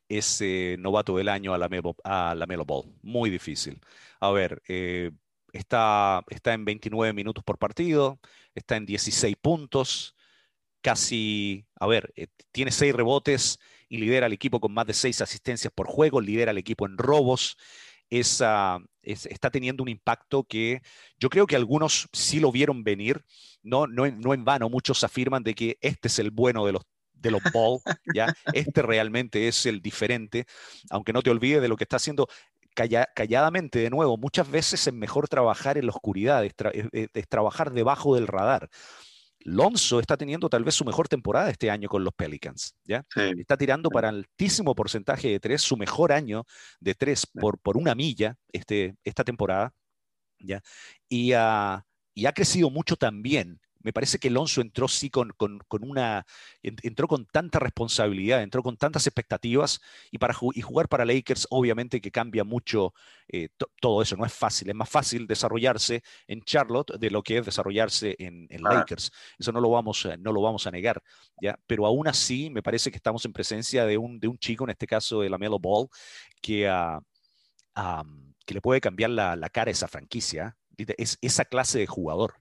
ese 0.08 0.76
novato 0.78 1.16
del 1.16 1.28
año 1.28 1.54
a 1.54 1.58
la, 1.58 1.68
Melo, 1.68 1.96
a 2.04 2.34
la 2.34 2.46
Melo 2.46 2.64
Ball. 2.64 2.92
Muy 3.02 3.30
difícil. 3.30 3.80
A 4.20 4.30
ver, 4.30 4.62
eh, 4.68 5.10
está, 5.52 6.22
está 6.28 6.54
en 6.54 6.64
29 6.64 7.12
minutos 7.12 7.44
por 7.44 7.58
partido, 7.58 8.20
está 8.54 8.76
en 8.76 8.86
16 8.86 9.36
puntos, 9.40 10.14
casi, 10.84 11.66
a 11.80 11.86
ver, 11.86 12.12
eh, 12.14 12.26
tiene 12.52 12.70
seis 12.70 12.94
rebotes 12.94 13.58
y 13.88 13.96
lidera 13.96 14.26
al 14.26 14.34
equipo 14.34 14.60
con 14.60 14.74
más 14.74 14.86
de 14.86 14.92
seis 14.92 15.22
asistencias 15.22 15.72
por 15.74 15.86
juego, 15.88 16.20
lidera 16.20 16.50
al 16.50 16.58
equipo 16.58 16.84
en 16.86 16.98
robos. 16.98 17.56
Es, 18.10 18.42
uh, 18.42 18.84
es, 19.02 19.24
está 19.24 19.50
teniendo 19.50 19.82
un 19.82 19.88
impacto 19.88 20.44
que 20.44 20.82
yo 21.18 21.30
creo 21.30 21.46
que 21.46 21.56
algunos 21.56 22.06
sí 22.12 22.38
lo 22.38 22.52
vieron 22.52 22.84
venir, 22.84 23.24
no, 23.62 23.86
no, 23.86 24.06
no 24.10 24.34
en 24.34 24.44
vano, 24.44 24.68
muchos 24.68 25.02
afirman 25.04 25.42
de 25.42 25.54
que 25.54 25.78
este 25.80 26.08
es 26.08 26.18
el 26.18 26.30
bueno 26.30 26.66
de 26.66 26.72
los 26.72 26.82
de 27.14 27.30
los 27.30 27.42
ball, 27.54 27.80
¿ya? 28.14 28.26
Este 28.52 28.82
realmente 28.82 29.48
es 29.48 29.64
el 29.64 29.80
diferente, 29.80 30.44
aunque 30.90 31.14
no 31.14 31.22
te 31.22 31.30
olvides 31.30 31.62
de 31.62 31.68
lo 31.68 31.76
que 31.78 31.84
está 31.84 31.96
haciendo 31.96 32.28
calla, 32.74 33.08
calladamente, 33.14 33.78
de 33.78 33.88
nuevo, 33.88 34.18
muchas 34.18 34.50
veces 34.50 34.86
es 34.86 34.92
mejor 34.92 35.28
trabajar 35.28 35.78
en 35.78 35.86
la 35.86 35.92
oscuridad, 35.92 36.44
es, 36.44 36.54
tra 36.54 36.68
es, 36.70 36.88
es 36.92 37.28
trabajar 37.28 37.72
debajo 37.72 38.14
del 38.14 38.26
radar. 38.26 38.68
Lonzo 39.44 40.00
está 40.00 40.16
teniendo 40.16 40.48
tal 40.48 40.64
vez 40.64 40.74
su 40.74 40.84
mejor 40.84 41.06
temporada 41.06 41.50
este 41.50 41.70
año 41.70 41.88
con 41.88 42.02
los 42.02 42.14
Pelicans, 42.14 42.74
¿ya? 42.84 43.04
Sí. 43.14 43.32
Está 43.38 43.56
tirando 43.56 43.90
para 43.90 44.08
altísimo 44.08 44.74
porcentaje 44.74 45.28
de 45.28 45.38
tres, 45.38 45.62
su 45.62 45.76
mejor 45.76 46.12
año 46.12 46.44
de 46.80 46.94
tres 46.94 47.26
por, 47.26 47.58
por 47.58 47.76
una 47.76 47.94
milla 47.94 48.36
este, 48.52 48.96
esta 49.04 49.22
temporada, 49.22 49.72
¿ya? 50.38 50.62
Y, 51.08 51.34
uh, 51.34 51.78
y 52.14 52.26
ha 52.26 52.32
crecido 52.32 52.70
mucho 52.70 52.96
también 52.96 53.60
me 53.84 53.92
parece 53.92 54.18
que 54.18 54.28
Alonso 54.28 54.62
entró 54.62 54.88
sí 54.88 55.10
con, 55.10 55.30
con, 55.36 55.58
con, 55.68 55.88
una, 55.88 56.26
entró 56.62 57.06
con 57.06 57.26
tanta 57.26 57.58
responsabilidad, 57.58 58.42
entró 58.42 58.62
con 58.62 58.78
tantas 58.78 59.06
expectativas 59.06 59.78
y, 60.10 60.16
para, 60.16 60.34
y 60.54 60.62
jugar 60.62 60.88
para 60.88 61.04
Lakers 61.04 61.46
obviamente 61.50 62.00
que 62.00 62.10
cambia 62.10 62.44
mucho 62.44 62.94
eh, 63.28 63.50
todo 63.80 64.00
eso, 64.00 64.16
no 64.16 64.24
es 64.24 64.32
fácil, 64.32 64.70
es 64.70 64.74
más 64.74 64.88
fácil 64.88 65.26
desarrollarse 65.26 66.02
en 66.26 66.42
Charlotte 66.42 66.98
de 66.98 67.10
lo 67.10 67.22
que 67.22 67.38
es 67.38 67.46
desarrollarse 67.46 68.16
en, 68.18 68.46
en 68.48 68.66
ah. 68.66 68.74
Lakers, 68.74 69.12
eso 69.38 69.52
no 69.52 69.60
lo, 69.60 69.68
vamos, 69.68 70.08
no 70.18 70.32
lo 70.32 70.40
vamos 70.40 70.66
a 70.66 70.70
negar, 70.70 71.02
¿ya? 71.40 71.58
pero 71.66 71.84
aún 71.84 72.08
así 72.08 72.48
me 72.48 72.62
parece 72.62 72.90
que 72.90 72.96
estamos 72.96 73.22
en 73.26 73.34
presencia 73.34 73.84
de 73.84 73.98
un, 73.98 74.18
de 74.18 74.28
un 74.28 74.38
chico, 74.38 74.64
en 74.64 74.70
este 74.70 74.86
caso 74.86 75.20
de 75.20 75.28
la 75.28 75.36
Melo 75.36 75.58
Ball, 75.58 75.88
que, 76.40 76.70
uh, 76.70 77.00
um, 77.78 78.32
que 78.46 78.54
le 78.54 78.62
puede 78.62 78.80
cambiar 78.80 79.10
la, 79.10 79.36
la 79.36 79.50
cara 79.50 79.68
a 79.68 79.72
esa 79.72 79.88
franquicia, 79.88 80.56
es 80.78 81.18
esa 81.20 81.44
clase 81.44 81.78
de 81.78 81.86
jugador, 81.86 82.34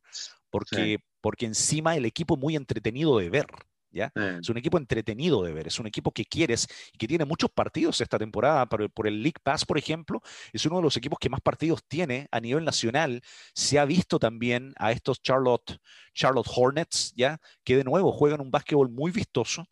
porque, 0.50 0.76
sí 0.76 0.98
porque 1.24 1.46
encima 1.46 1.96
el 1.96 2.06
equipo 2.06 2.36
es 2.36 2.42
muy 2.42 2.58
entretenido 2.58 3.18
de 3.18 3.30
ver. 3.30 3.48
¿Ya? 3.92 4.12
Es 4.16 4.50
un 4.50 4.58
equipo 4.58 4.80
entretenido 4.80 5.44
de 5.44 5.54
ver, 5.54 5.68
es 5.68 5.80
un 5.80 5.86
equipo 5.86 6.12
que 6.12 6.26
quieres 6.26 6.68
y 6.92 6.98
que 6.98 7.08
tiene 7.08 7.26
muchos 7.26 7.52
partidos 7.52 8.02
esta 8.02 8.18
temporada. 8.18 8.66
Por 8.66 8.82
el, 8.82 8.90
por 8.90 9.08
el 9.08 9.22
League 9.22 9.40
Pass, 9.44 9.66
por 9.66 9.78
ejemplo, 9.78 10.20
es 10.52 10.66
uno 10.66 10.78
de 10.78 10.82
los 10.82 10.98
equipos 10.98 11.20
que 11.20 11.30
más 11.30 11.42
partidos 11.42 11.84
tiene 11.88 12.28
a 12.32 12.40
nivel 12.40 12.66
nacional. 12.66 13.22
Se 13.54 13.78
ha 13.78 13.86
visto 13.86 14.18
también 14.18 14.74
a 14.78 14.92
estos 14.92 15.22
Charlotte, 15.22 15.78
Charlotte 16.16 16.50
Hornets, 16.56 17.14
¿ya? 17.16 17.40
que 17.64 17.78
de 17.78 17.84
nuevo 17.84 18.12
juegan 18.12 18.42
un 18.42 18.50
básquetbol 18.50 18.90
muy 18.90 19.12
vistoso, 19.12 19.68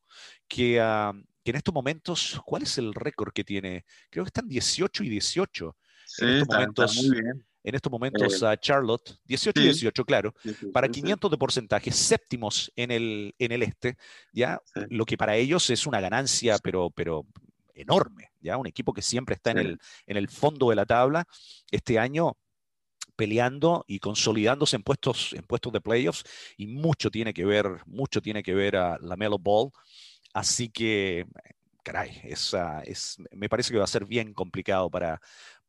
que, 0.47 0.79
ah, 0.79 1.13
que 1.43 1.49
en 1.49 1.57
estos 1.57 1.73
momentos, 1.73 2.39
¿cuál 2.45 2.61
es 2.61 2.77
el 2.77 2.93
récord 2.93 3.33
que 3.33 3.43
tiene? 3.43 3.85
Creo 4.11 4.23
que 4.23 4.29
están 4.29 4.47
18 4.47 5.03
y 5.03 5.09
18 5.09 5.77
en 6.19 6.29
estos 6.29 6.47
momentos. 6.47 6.95
muy 6.95 7.21
bien 7.21 7.50
en 7.63 7.75
estos 7.75 7.91
momentos 7.91 8.41
eh, 8.41 8.47
a 8.47 8.57
Charlotte, 8.57 9.17
18 9.25 9.59
y 9.59 9.63
18, 9.65 10.05
claro, 10.05 10.33
para 10.73 10.89
500 10.89 11.29
de 11.29 11.37
porcentaje, 11.37 11.91
séptimos 11.91 12.71
en 12.75 12.91
el, 12.91 13.35
en 13.37 13.51
el 13.51 13.63
este, 13.63 13.97
ya, 14.33 14.59
lo 14.89 15.05
que 15.05 15.17
para 15.17 15.35
ellos 15.35 15.69
es 15.69 15.85
una 15.85 16.01
ganancia, 16.01 16.57
pero, 16.63 16.89
pero 16.89 17.25
enorme, 17.73 18.31
ya, 18.39 18.57
un 18.57 18.67
equipo 18.67 18.93
que 18.93 19.01
siempre 19.01 19.35
está 19.35 19.51
en, 19.51 19.57
el, 19.59 19.79
en 20.07 20.17
el 20.17 20.27
fondo 20.29 20.69
de 20.69 20.75
la 20.75 20.85
tabla, 20.85 21.25
este 21.69 21.99
año 21.99 22.37
peleando 23.15 23.85
y 23.87 23.99
consolidándose 23.99 24.75
en 24.75 24.83
puestos, 24.83 25.33
en 25.33 25.43
puestos 25.43 25.71
de 25.73 25.81
playoffs, 25.81 26.23
y 26.57 26.67
mucho 26.67 27.11
tiene 27.11 27.33
que 27.33 27.45
ver, 27.45 27.81
mucho 27.85 28.21
tiene 28.21 28.41
que 28.41 28.55
ver 28.55 28.75
a 28.75 28.97
la 28.99 29.15
Melo 29.15 29.37
Ball, 29.37 29.69
así 30.33 30.69
que 30.69 31.27
caray, 31.83 32.21
es, 32.23 32.55
es, 32.85 33.17
me 33.31 33.49
parece 33.49 33.71
que 33.71 33.79
va 33.79 33.85
a 33.85 33.87
ser 33.87 34.05
bien 34.05 34.33
complicado 34.33 34.89
para, 34.89 35.19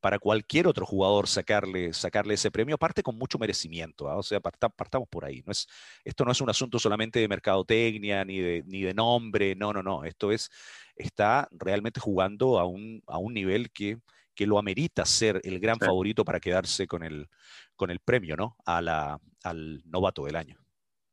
para 0.02 0.18
cualquier 0.18 0.66
otro 0.66 0.84
jugador 0.84 1.28
sacarle, 1.28 1.92
sacarle 1.92 2.34
ese 2.34 2.50
premio, 2.50 2.74
aparte 2.74 3.04
con 3.04 3.16
mucho 3.16 3.38
merecimiento. 3.38 4.08
¿ah? 4.08 4.16
O 4.16 4.22
sea, 4.24 4.40
partamos 4.40 5.08
por 5.08 5.24
ahí. 5.24 5.44
No 5.46 5.52
es, 5.52 5.68
esto 6.04 6.24
no 6.24 6.32
es 6.32 6.40
un 6.40 6.50
asunto 6.50 6.80
solamente 6.80 7.20
de 7.20 7.28
mercadotecnia 7.28 8.24
ni 8.24 8.40
de, 8.40 8.64
ni 8.66 8.82
de 8.82 8.94
nombre, 8.94 9.54
no, 9.54 9.72
no, 9.72 9.80
no. 9.80 10.04
Esto 10.04 10.32
es, 10.32 10.50
está 10.96 11.48
realmente 11.52 12.00
jugando 12.00 12.58
a 12.58 12.66
un, 12.66 13.00
a 13.06 13.18
un 13.18 13.32
nivel 13.32 13.70
que, 13.70 14.00
que 14.34 14.44
lo 14.44 14.58
amerita 14.58 15.06
ser 15.06 15.40
el 15.44 15.60
gran 15.60 15.78
favorito 15.78 16.24
para 16.24 16.40
quedarse 16.40 16.88
con 16.88 17.04
el, 17.04 17.30
con 17.76 17.92
el 17.92 18.00
premio, 18.00 18.34
¿no? 18.34 18.56
A 18.66 18.82
la, 18.82 19.20
al 19.44 19.82
novato 19.84 20.24
del 20.24 20.34
año. 20.34 20.58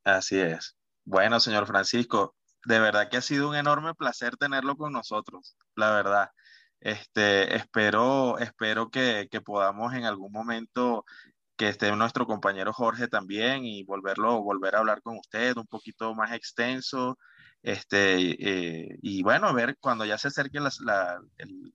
Así 0.04 0.40
es. 0.40 0.76
Bueno, 1.06 1.40
señor 1.40 1.68
Francisco, 1.68 2.36
de 2.66 2.80
verdad 2.80 3.08
que 3.08 3.18
ha 3.18 3.22
sido 3.22 3.50
un 3.50 3.56
enorme 3.56 3.94
placer 3.94 4.36
tenerlo 4.36 4.76
con 4.76 4.94
nosotros, 4.94 5.56
la 5.76 5.92
verdad. 5.92 6.32
Este, 6.82 7.56
espero, 7.56 8.38
espero 8.40 8.90
que, 8.90 9.28
podamos 9.46 9.94
en 9.94 10.06
algún 10.06 10.32
momento 10.32 11.06
que 11.58 11.70
esté 11.70 11.92
nuestro 11.96 12.26
compañero 12.26 12.74
Jorge 12.74 13.08
también 13.08 13.66
y 13.66 13.84
volverlo, 13.84 14.42
volver 14.42 14.76
a 14.76 14.80
hablar 14.80 15.02
con 15.02 15.18
usted 15.18 15.58
un 15.58 15.68
poquito 15.68 16.16
más 16.16 16.34
extenso. 16.34 17.18
Este, 17.62 18.88
eh, 18.94 18.98
y 19.02 19.24
bueno, 19.24 19.54
ver 19.54 19.78
cuando 19.80 20.06
ya 20.06 20.18
se 20.18 20.30
acerque 20.30 20.60
la, 20.62 21.22
el, 21.38 21.74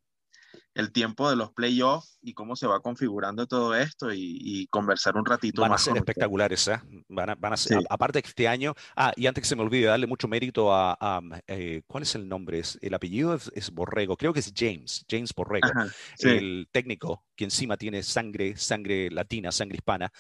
el 0.74 0.90
tiempo 0.92 1.30
de 1.30 1.36
los 1.36 1.52
playoffs 1.52 2.18
y 2.20 2.34
cómo 2.34 2.56
se 2.56 2.66
va 2.66 2.80
configurando 2.80 3.46
todo 3.46 3.74
esto 3.74 4.12
y, 4.12 4.66
conversar 4.70 5.16
un 5.16 5.24
ratito 5.24 5.62
van 5.62 5.72
a 5.72 5.78
ser 5.78 5.96
espectaculares, 5.96 6.66
¿eh? 6.68 6.80
Van 7.08 7.30
a, 7.30 7.34
van 7.36 7.52
a 7.52 7.56
ser, 7.56 7.78
aparte 7.88 8.20
que 8.22 8.28
este 8.28 8.48
año, 8.48 8.74
ah, 8.96 9.12
y 9.14 9.26
antes 9.26 9.42
que 9.42 9.48
se 9.48 9.56
me 9.56 9.62
olvide 9.62 9.86
darle 9.86 10.06
mucho 10.06 10.26
mérito 10.26 10.72
a, 10.72 11.20
eh, 11.46 11.82
¿cuál 11.86 12.02
es 12.02 12.14
el 12.14 12.28
nombre? 12.28 12.58
Es, 12.58 12.78
el 12.82 12.94
apellido 12.94 13.34
es, 13.34 13.70
Borrego, 13.70 14.16
creo 14.16 14.32
que 14.32 14.40
es 14.40 14.52
James, 14.56 15.04
James 15.08 15.32
Borrego, 15.34 15.68
el 16.20 16.68
técnico 16.72 17.24
que 17.36 17.44
encima 17.44 17.76
tiene 17.76 18.02
sangre, 18.02 18.56
sangre 18.56 19.10
latina, 19.10 19.52
sangre 19.52 19.76
hispana, 19.76 20.10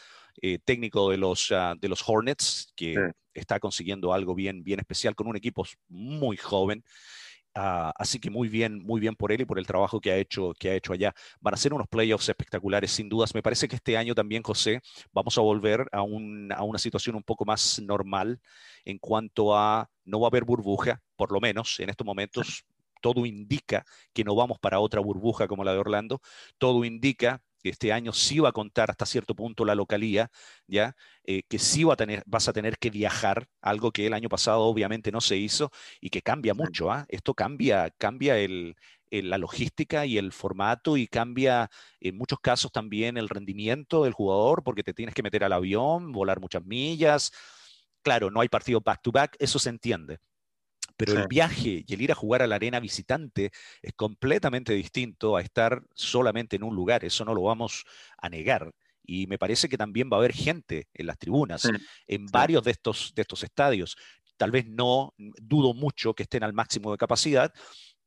eh, 0.40 0.58
técnico 0.64 1.10
de 1.10 1.16
los, 1.16 1.50
ah, 1.50 1.74
de 1.80 1.88
los 1.88 2.02
Hornets, 2.06 2.72
que 2.76 2.94
está 3.32 3.58
consiguiendo 3.58 4.12
algo 4.12 4.34
bien, 4.34 4.62
bien 4.62 4.78
especial 4.78 5.14
con 5.14 5.26
un 5.26 5.36
equipo 5.36 5.64
muy 5.88 6.36
joven. 6.36 6.84
Ah, 7.56 7.92
así 7.96 8.18
que 8.18 8.30
muy 8.30 8.48
bien, 8.48 8.84
muy 8.84 9.00
bien 9.00 9.14
por 9.14 9.30
él 9.30 9.40
y 9.42 9.44
por 9.44 9.60
el 9.60 9.66
trabajo 9.66 10.00
que 10.00 10.10
ha 10.10 10.16
hecho, 10.16 10.52
que 10.58 10.70
ha 10.70 10.74
hecho 10.74 10.92
allá. 10.92 11.14
Van 11.40 11.54
a 11.54 11.56
ser 11.56 11.72
unos 11.72 11.86
playoffs 11.86 12.28
espectaculares, 12.28 12.90
sin 12.90 13.08
dudas. 13.08 13.32
Me 13.34 13.42
parece 13.42 13.68
que 13.68 13.76
este 13.76 13.96
año 13.96 14.14
también, 14.14 14.42
José, 14.42 14.80
vamos 15.12 15.38
a 15.38 15.40
volver 15.40 15.86
a, 15.92 16.02
una 16.02 16.78
situación 16.78 17.14
un 17.14 17.22
poco 17.22 17.44
más 17.44 17.80
normal 17.80 18.40
en 18.84 18.98
cuanto 18.98 19.56
a 19.56 19.88
no 20.04 20.18
va 20.20 20.26
a 20.26 20.30
haber 20.30 20.44
burbuja, 20.44 21.00
por 21.16 21.30
lo 21.30 21.40
menos 21.40 21.78
en 21.78 21.90
estos 21.90 22.04
momentos. 22.04 22.64
Todo 23.00 23.24
indica 23.24 23.84
que 24.12 24.24
no 24.24 24.34
vamos 24.34 24.58
para 24.58 24.80
otra 24.80 25.00
burbuja 25.00 25.46
como 25.46 25.62
la 25.62 25.72
de 25.72 25.78
Orlando. 25.78 26.20
Todo 26.58 26.84
indica 26.84 27.40
este 27.70 27.92
año 27.92 28.12
sí 28.12 28.38
va 28.38 28.50
a 28.50 28.52
contar 28.52 28.90
hasta 28.90 29.06
cierto 29.06 29.34
punto 29.34 29.64
la 29.64 29.74
localía, 29.74 30.30
¿ya? 30.66 30.96
Eh, 31.24 31.42
que 31.48 31.58
sí 31.58 31.84
va 31.84 31.94
a 31.94 31.96
tener, 31.96 32.22
vas 32.26 32.48
a 32.48 32.52
tener 32.52 32.78
que 32.78 32.90
viajar, 32.90 33.48
algo 33.60 33.92
que 33.92 34.06
el 34.06 34.14
año 34.14 34.28
pasado 34.28 34.60
obviamente 34.62 35.12
no 35.12 35.20
se 35.20 35.36
hizo 35.36 35.70
y 36.00 36.10
que 36.10 36.22
cambia 36.22 36.54
mucho. 36.54 36.90
¿ah? 36.90 37.06
Esto 37.08 37.34
cambia, 37.34 37.90
cambia 37.98 38.38
el, 38.38 38.76
la 39.10 39.38
logística 39.38 40.06
y 40.06 40.18
el 40.18 40.32
formato 40.32 40.96
y 40.96 41.06
cambia 41.06 41.70
en 42.00 42.16
muchos 42.16 42.40
casos 42.40 42.72
también 42.72 43.16
el 43.16 43.28
rendimiento 43.28 44.04
del 44.04 44.12
jugador 44.12 44.62
porque 44.64 44.82
te 44.82 44.94
tienes 44.94 45.14
que 45.14 45.22
meter 45.22 45.44
al 45.44 45.52
avión, 45.52 46.12
volar 46.12 46.40
muchas 46.40 46.64
millas. 46.64 47.32
Claro, 48.02 48.30
no 48.30 48.40
hay 48.40 48.48
partido 48.48 48.80
back 48.80 49.00
to 49.02 49.12
back, 49.12 49.36
eso 49.38 49.58
se 49.58 49.70
entiende, 49.70 50.18
pero 50.96 51.20
el 51.20 51.28
viaje 51.28 51.84
y 51.86 51.94
el 51.94 52.02
ir 52.02 52.12
a 52.12 52.14
jugar 52.14 52.42
a 52.42 52.46
la 52.46 52.56
arena 52.56 52.80
visitante 52.80 53.50
es 53.82 53.92
completamente 53.94 54.72
distinto 54.72 55.36
a 55.36 55.42
estar 55.42 55.82
solamente 55.94 56.56
en 56.56 56.62
un 56.62 56.74
lugar, 56.74 57.04
eso 57.04 57.24
no 57.24 57.34
lo 57.34 57.42
vamos 57.42 57.84
a 58.18 58.28
negar. 58.28 58.72
Y 59.06 59.26
me 59.26 59.38
parece 59.38 59.68
que 59.68 59.76
también 59.76 60.08
va 60.10 60.16
a 60.16 60.20
haber 60.20 60.32
gente 60.32 60.88
en 60.94 61.06
las 61.06 61.18
tribunas, 61.18 61.68
en 62.06 62.26
varios 62.26 62.62
de 62.64 62.70
estos, 62.70 63.12
de 63.14 63.22
estos 63.22 63.42
estadios. 63.42 63.96
Tal 64.36 64.50
vez 64.50 64.66
no 64.66 65.12
dudo 65.16 65.74
mucho 65.74 66.14
que 66.14 66.22
estén 66.22 66.42
al 66.42 66.54
máximo 66.54 66.90
de 66.90 66.96
capacidad, 66.96 67.52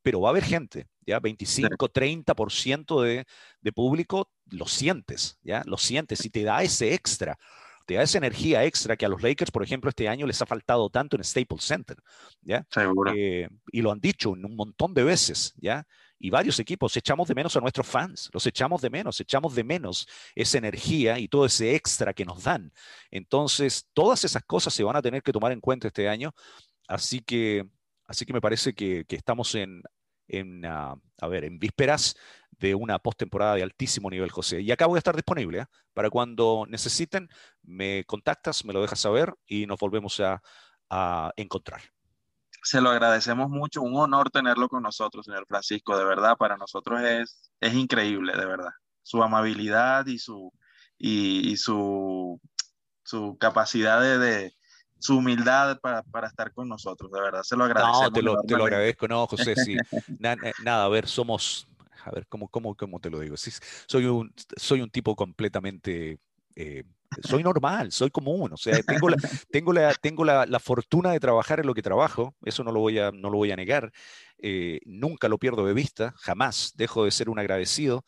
pero 0.02 0.21
va 0.21 0.30
a 0.30 0.32
haber 0.32 0.43
gente, 0.43 0.88
¿ya? 1.06 1.19
25, 1.19 1.89
30% 1.89 3.02
de, 3.02 3.26
de 3.62 3.71
público, 3.73 4.32
lo 4.50 4.65
sientes, 4.65 5.38
¿ya? 5.43 5.62
Lo 5.65 5.78
sientes 5.78 6.26
y 6.26 6.30
te 6.30 6.43
da 6.43 6.63
ese 6.63 6.93
extra 6.93 7.38
te 7.88 7.93
da 7.93 8.04
esa 8.04 8.17
energía 8.17 8.65
extra 8.65 8.97
que 8.97 9.06
a 9.06 9.10
los 9.10 9.23
Lakers, 9.23 9.50
por 9.50 9.63
ejemplo, 9.63 9.89
este 9.89 10.10
año 10.10 10.28
les 10.28 10.41
ha 10.41 10.45
faltado 10.45 10.89
tanto 10.89 11.15
en 11.15 11.23
Staples 11.23 11.63
Center, 11.63 11.95
¿ya? 12.41 12.67
Eh, 13.15 13.47
y 13.71 13.82
lo 13.82 13.93
han 13.93 14.02
dicho 14.02 14.32
un 14.32 14.56
montón 14.58 14.93
de 14.93 15.06
veces, 15.06 15.54
¿ya? 15.56 15.88
Y 16.19 16.30
varios 16.30 16.60
equipos 16.60 16.97
echamos 16.97 17.30
de 17.30 17.36
menos 17.36 17.56
a 17.56 17.62
nuestros 17.62 17.88
fans, 17.88 18.30
los 18.34 18.45
echamos 18.45 18.82
de 18.82 18.89
menos, 18.89 19.21
echamos 19.21 19.56
de 19.56 19.63
menos 19.63 20.06
esa 20.36 20.58
energía 20.58 21.17
y 21.17 21.30
todo 21.30 21.45
ese 21.45 21.76
extra 21.76 22.13
que 22.13 22.26
nos 22.26 22.43
dan. 22.43 22.73
Entonces, 23.10 23.88
todas 23.93 24.26
esas 24.26 24.43
cosas 24.43 24.73
se 24.73 24.84
van 24.84 24.97
a 24.97 25.02
tener 25.02 25.23
que 25.23 25.32
tomar 25.32 25.54
en 25.54 25.62
cuenta 25.62 25.88
este 25.88 26.10
año, 26.10 26.34
así 26.89 27.21
que, 27.21 27.65
así 28.06 28.26
que 28.26 28.34
me 28.34 28.41
parece 28.41 28.73
que, 28.73 29.06
estamos 29.08 29.56
en, 29.56 29.82
en 30.28 30.66
ah, 30.66 30.96
a 31.22 31.28
ver, 31.28 31.46
en 31.46 31.60
vísperas 31.60 32.16
de 32.60 32.76
una 32.76 33.00
postemporada 33.00 33.56
de 33.56 33.63
altísimo 33.63 34.10
nivel, 34.10 34.32
José. 34.32 34.62
Y 34.62 34.72
acá 34.72 34.88
voy 34.88 34.98
a 34.98 35.00
estar 35.00 35.16
disponible 35.16 35.60
¿eh? 35.60 35.66
para 35.94 36.10
cuando 36.10 36.66
necesiten, 36.68 37.30
me 37.63 38.04
contactas, 38.06 38.66
me 38.66 38.74
lo 38.74 38.82
dejas 38.82 39.00
saber 39.00 39.34
y 39.46 39.66
nos 39.66 39.80
volvemos 39.80 40.20
a, 40.20 40.42
encontrar. 41.36 41.82
Se 42.63 42.80
lo 42.80 42.90
agradecemos 42.92 43.50
mucho, 43.50 43.82
un 43.82 43.98
honor 43.98 44.30
tenerlo 44.30 44.70
con 44.70 44.84
nosotros, 44.84 45.26
señor 45.26 45.46
Francisco, 45.46 45.98
de 45.98 46.06
verdad, 46.06 46.38
para 46.38 46.56
nosotros 46.56 47.02
es, 47.02 47.52
es 47.60 47.74
increíble, 47.74 48.32
de 48.38 48.46
verdad. 48.46 48.72
Su 49.04 49.22
amabilidad 49.22 50.06
y 50.08 50.18
su, 50.18 50.54
y, 50.98 51.58
su, 51.58 52.40
su 53.04 53.38
capacidad 53.38 54.00
de, 54.00 54.56
su 55.00 55.18
humildad 55.18 55.80
para, 55.80 56.04
para, 56.04 56.28
estar 56.28 56.52
con 56.54 56.68
nosotros, 56.68 57.12
de 57.12 57.22
verdad, 57.22 57.44
se 57.44 57.56
lo 57.56 57.66
agradecemos. 57.66 58.02
No, 58.02 58.12
te 58.12 58.22
lo, 58.22 58.42
te 58.42 58.58
lo 58.58 58.64
agradezco, 58.66 59.08
no, 59.08 59.28
José, 59.28 59.56
sí. 59.56 59.78
nada, 60.20 60.84
a 60.84 60.90
ver, 60.90 61.08
somos, 61.08 61.68
a 62.04 62.12
ver, 62.12 62.26
¿cómo, 62.28 62.48
cómo, 62.48 62.76
cómo 62.76 63.00
te 63.00 63.10
lo 63.10 63.20
digo? 63.20 63.36
soy, 63.38 64.06
un, 64.06 64.34
soy 64.56 64.82
un 64.82 64.90
tipo 64.90 65.16
completamente... 65.16 66.20
Eh, 66.56 66.84
soy 67.24 67.42
normal, 67.42 67.92
soy 67.92 68.10
común, 68.10 68.52
o 68.52 68.58
sea, 68.58 68.82
tengo, 68.84 69.10
la, 69.10 69.18
tengo, 69.50 69.74
la, 69.74 69.94
tengo 69.94 70.26
la, 70.26 70.46
la, 70.46 70.60
fortuna 70.60 71.12
de 71.12 71.20
trabajar 71.20 71.60
en 71.60 71.68
lo 71.68 71.74
que 71.74 71.82
trabajo, 71.82 72.36
eso 72.44 72.64
no 72.64 72.72
lo 72.72 72.82
voy 72.82 73.00
a, 73.00 73.12
no 73.12 73.30
lo 73.30 73.38
voy 73.38 73.52
a 73.52 73.56
negar, 73.56 73.92
eh, 74.40 74.82
nunca 74.86 75.30
lo 75.30 75.38
pierdo 75.38 75.66
de 75.66 75.74
vista, 75.74 76.14
jamás 76.18 76.74
dejo 76.76 77.06
de 77.06 77.12
ser 77.12 77.30
un 77.30 77.40
agradecido, 77.40 78.04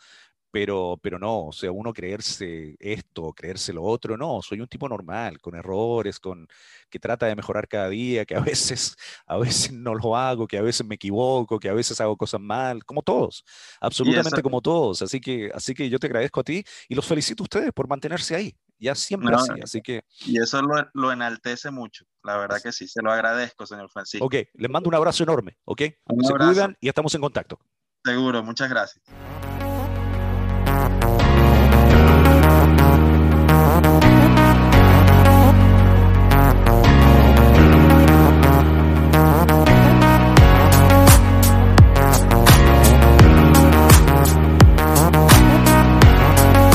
pero, 0.51 0.99
pero 1.01 1.19
no, 1.19 1.47
o 1.47 1.51
sea, 1.51 1.71
uno 1.71 1.93
creerse 1.93 2.75
esto, 2.79 3.33
creerse 3.33 3.73
lo 3.73 3.83
otro, 3.83 4.17
no, 4.17 4.41
soy 4.41 4.59
un 4.61 4.67
tipo 4.67 4.89
normal, 4.89 5.39
con 5.39 5.55
errores, 5.55 6.19
con 6.19 6.47
que 6.89 6.99
trata 6.99 7.27
de 7.27 7.35
mejorar 7.35 7.67
cada 7.67 7.89
día, 7.89 8.25
que 8.25 8.35
a 8.35 8.39
veces, 8.57 8.95
a 9.27 9.37
veces 9.37 9.71
no 9.71 9.93
lo 9.93 10.15
hago, 10.15 10.47
que 10.47 10.57
a 10.57 10.61
veces 10.61 10.85
me 10.85 10.95
equivoco, 10.95 11.59
que 11.59 11.69
a 11.69 11.73
veces 11.73 11.99
hago 12.01 12.17
cosas 12.17 12.41
mal, 12.41 12.83
como 12.85 13.01
todos, 13.01 13.43
absolutamente 13.79 14.41
como 14.41 14.61
todos. 14.61 15.01
Así 15.01 15.21
que, 15.21 15.51
así 15.53 15.73
que 15.73 15.89
yo 15.89 15.99
te 15.99 16.07
agradezco 16.07 16.39
a 16.39 16.43
ti 16.43 16.63
y 16.87 16.95
los 16.95 17.05
felicito 17.05 17.43
a 17.43 17.45
ustedes 17.45 17.71
por 17.71 17.87
mantenerse 17.87 18.35
ahí, 18.35 18.55
ya 18.79 18.95
siempre 18.95 19.35
así, 19.35 19.53
así 19.63 19.81
que... 19.81 20.03
Y 20.25 20.41
eso 20.41 20.61
lo, 20.61 20.89
lo, 20.93 21.11
enaltece 21.11 21.69
mucho, 21.69 22.05
la 22.23 22.37
verdad 22.37 22.61
que 22.61 22.71
sí, 22.71 22.87
se 22.87 23.01
lo 23.03 23.11
agradezco, 23.11 23.65
señor 23.65 23.89
Francisco. 23.89 24.25
Ok, 24.25 24.35
les 24.53 24.69
mando 24.69 24.89
un 24.89 24.95
abrazo 24.95 25.23
enorme, 25.23 25.57
ok, 25.65 25.81
se 25.81 26.33
cuidan 26.33 26.75
y 26.79 26.87
estamos 26.87 27.13
en 27.13 27.21
contacto. 27.21 27.59
Seguro, 28.03 28.41
muchas 28.43 28.69
gracias. 28.69 29.03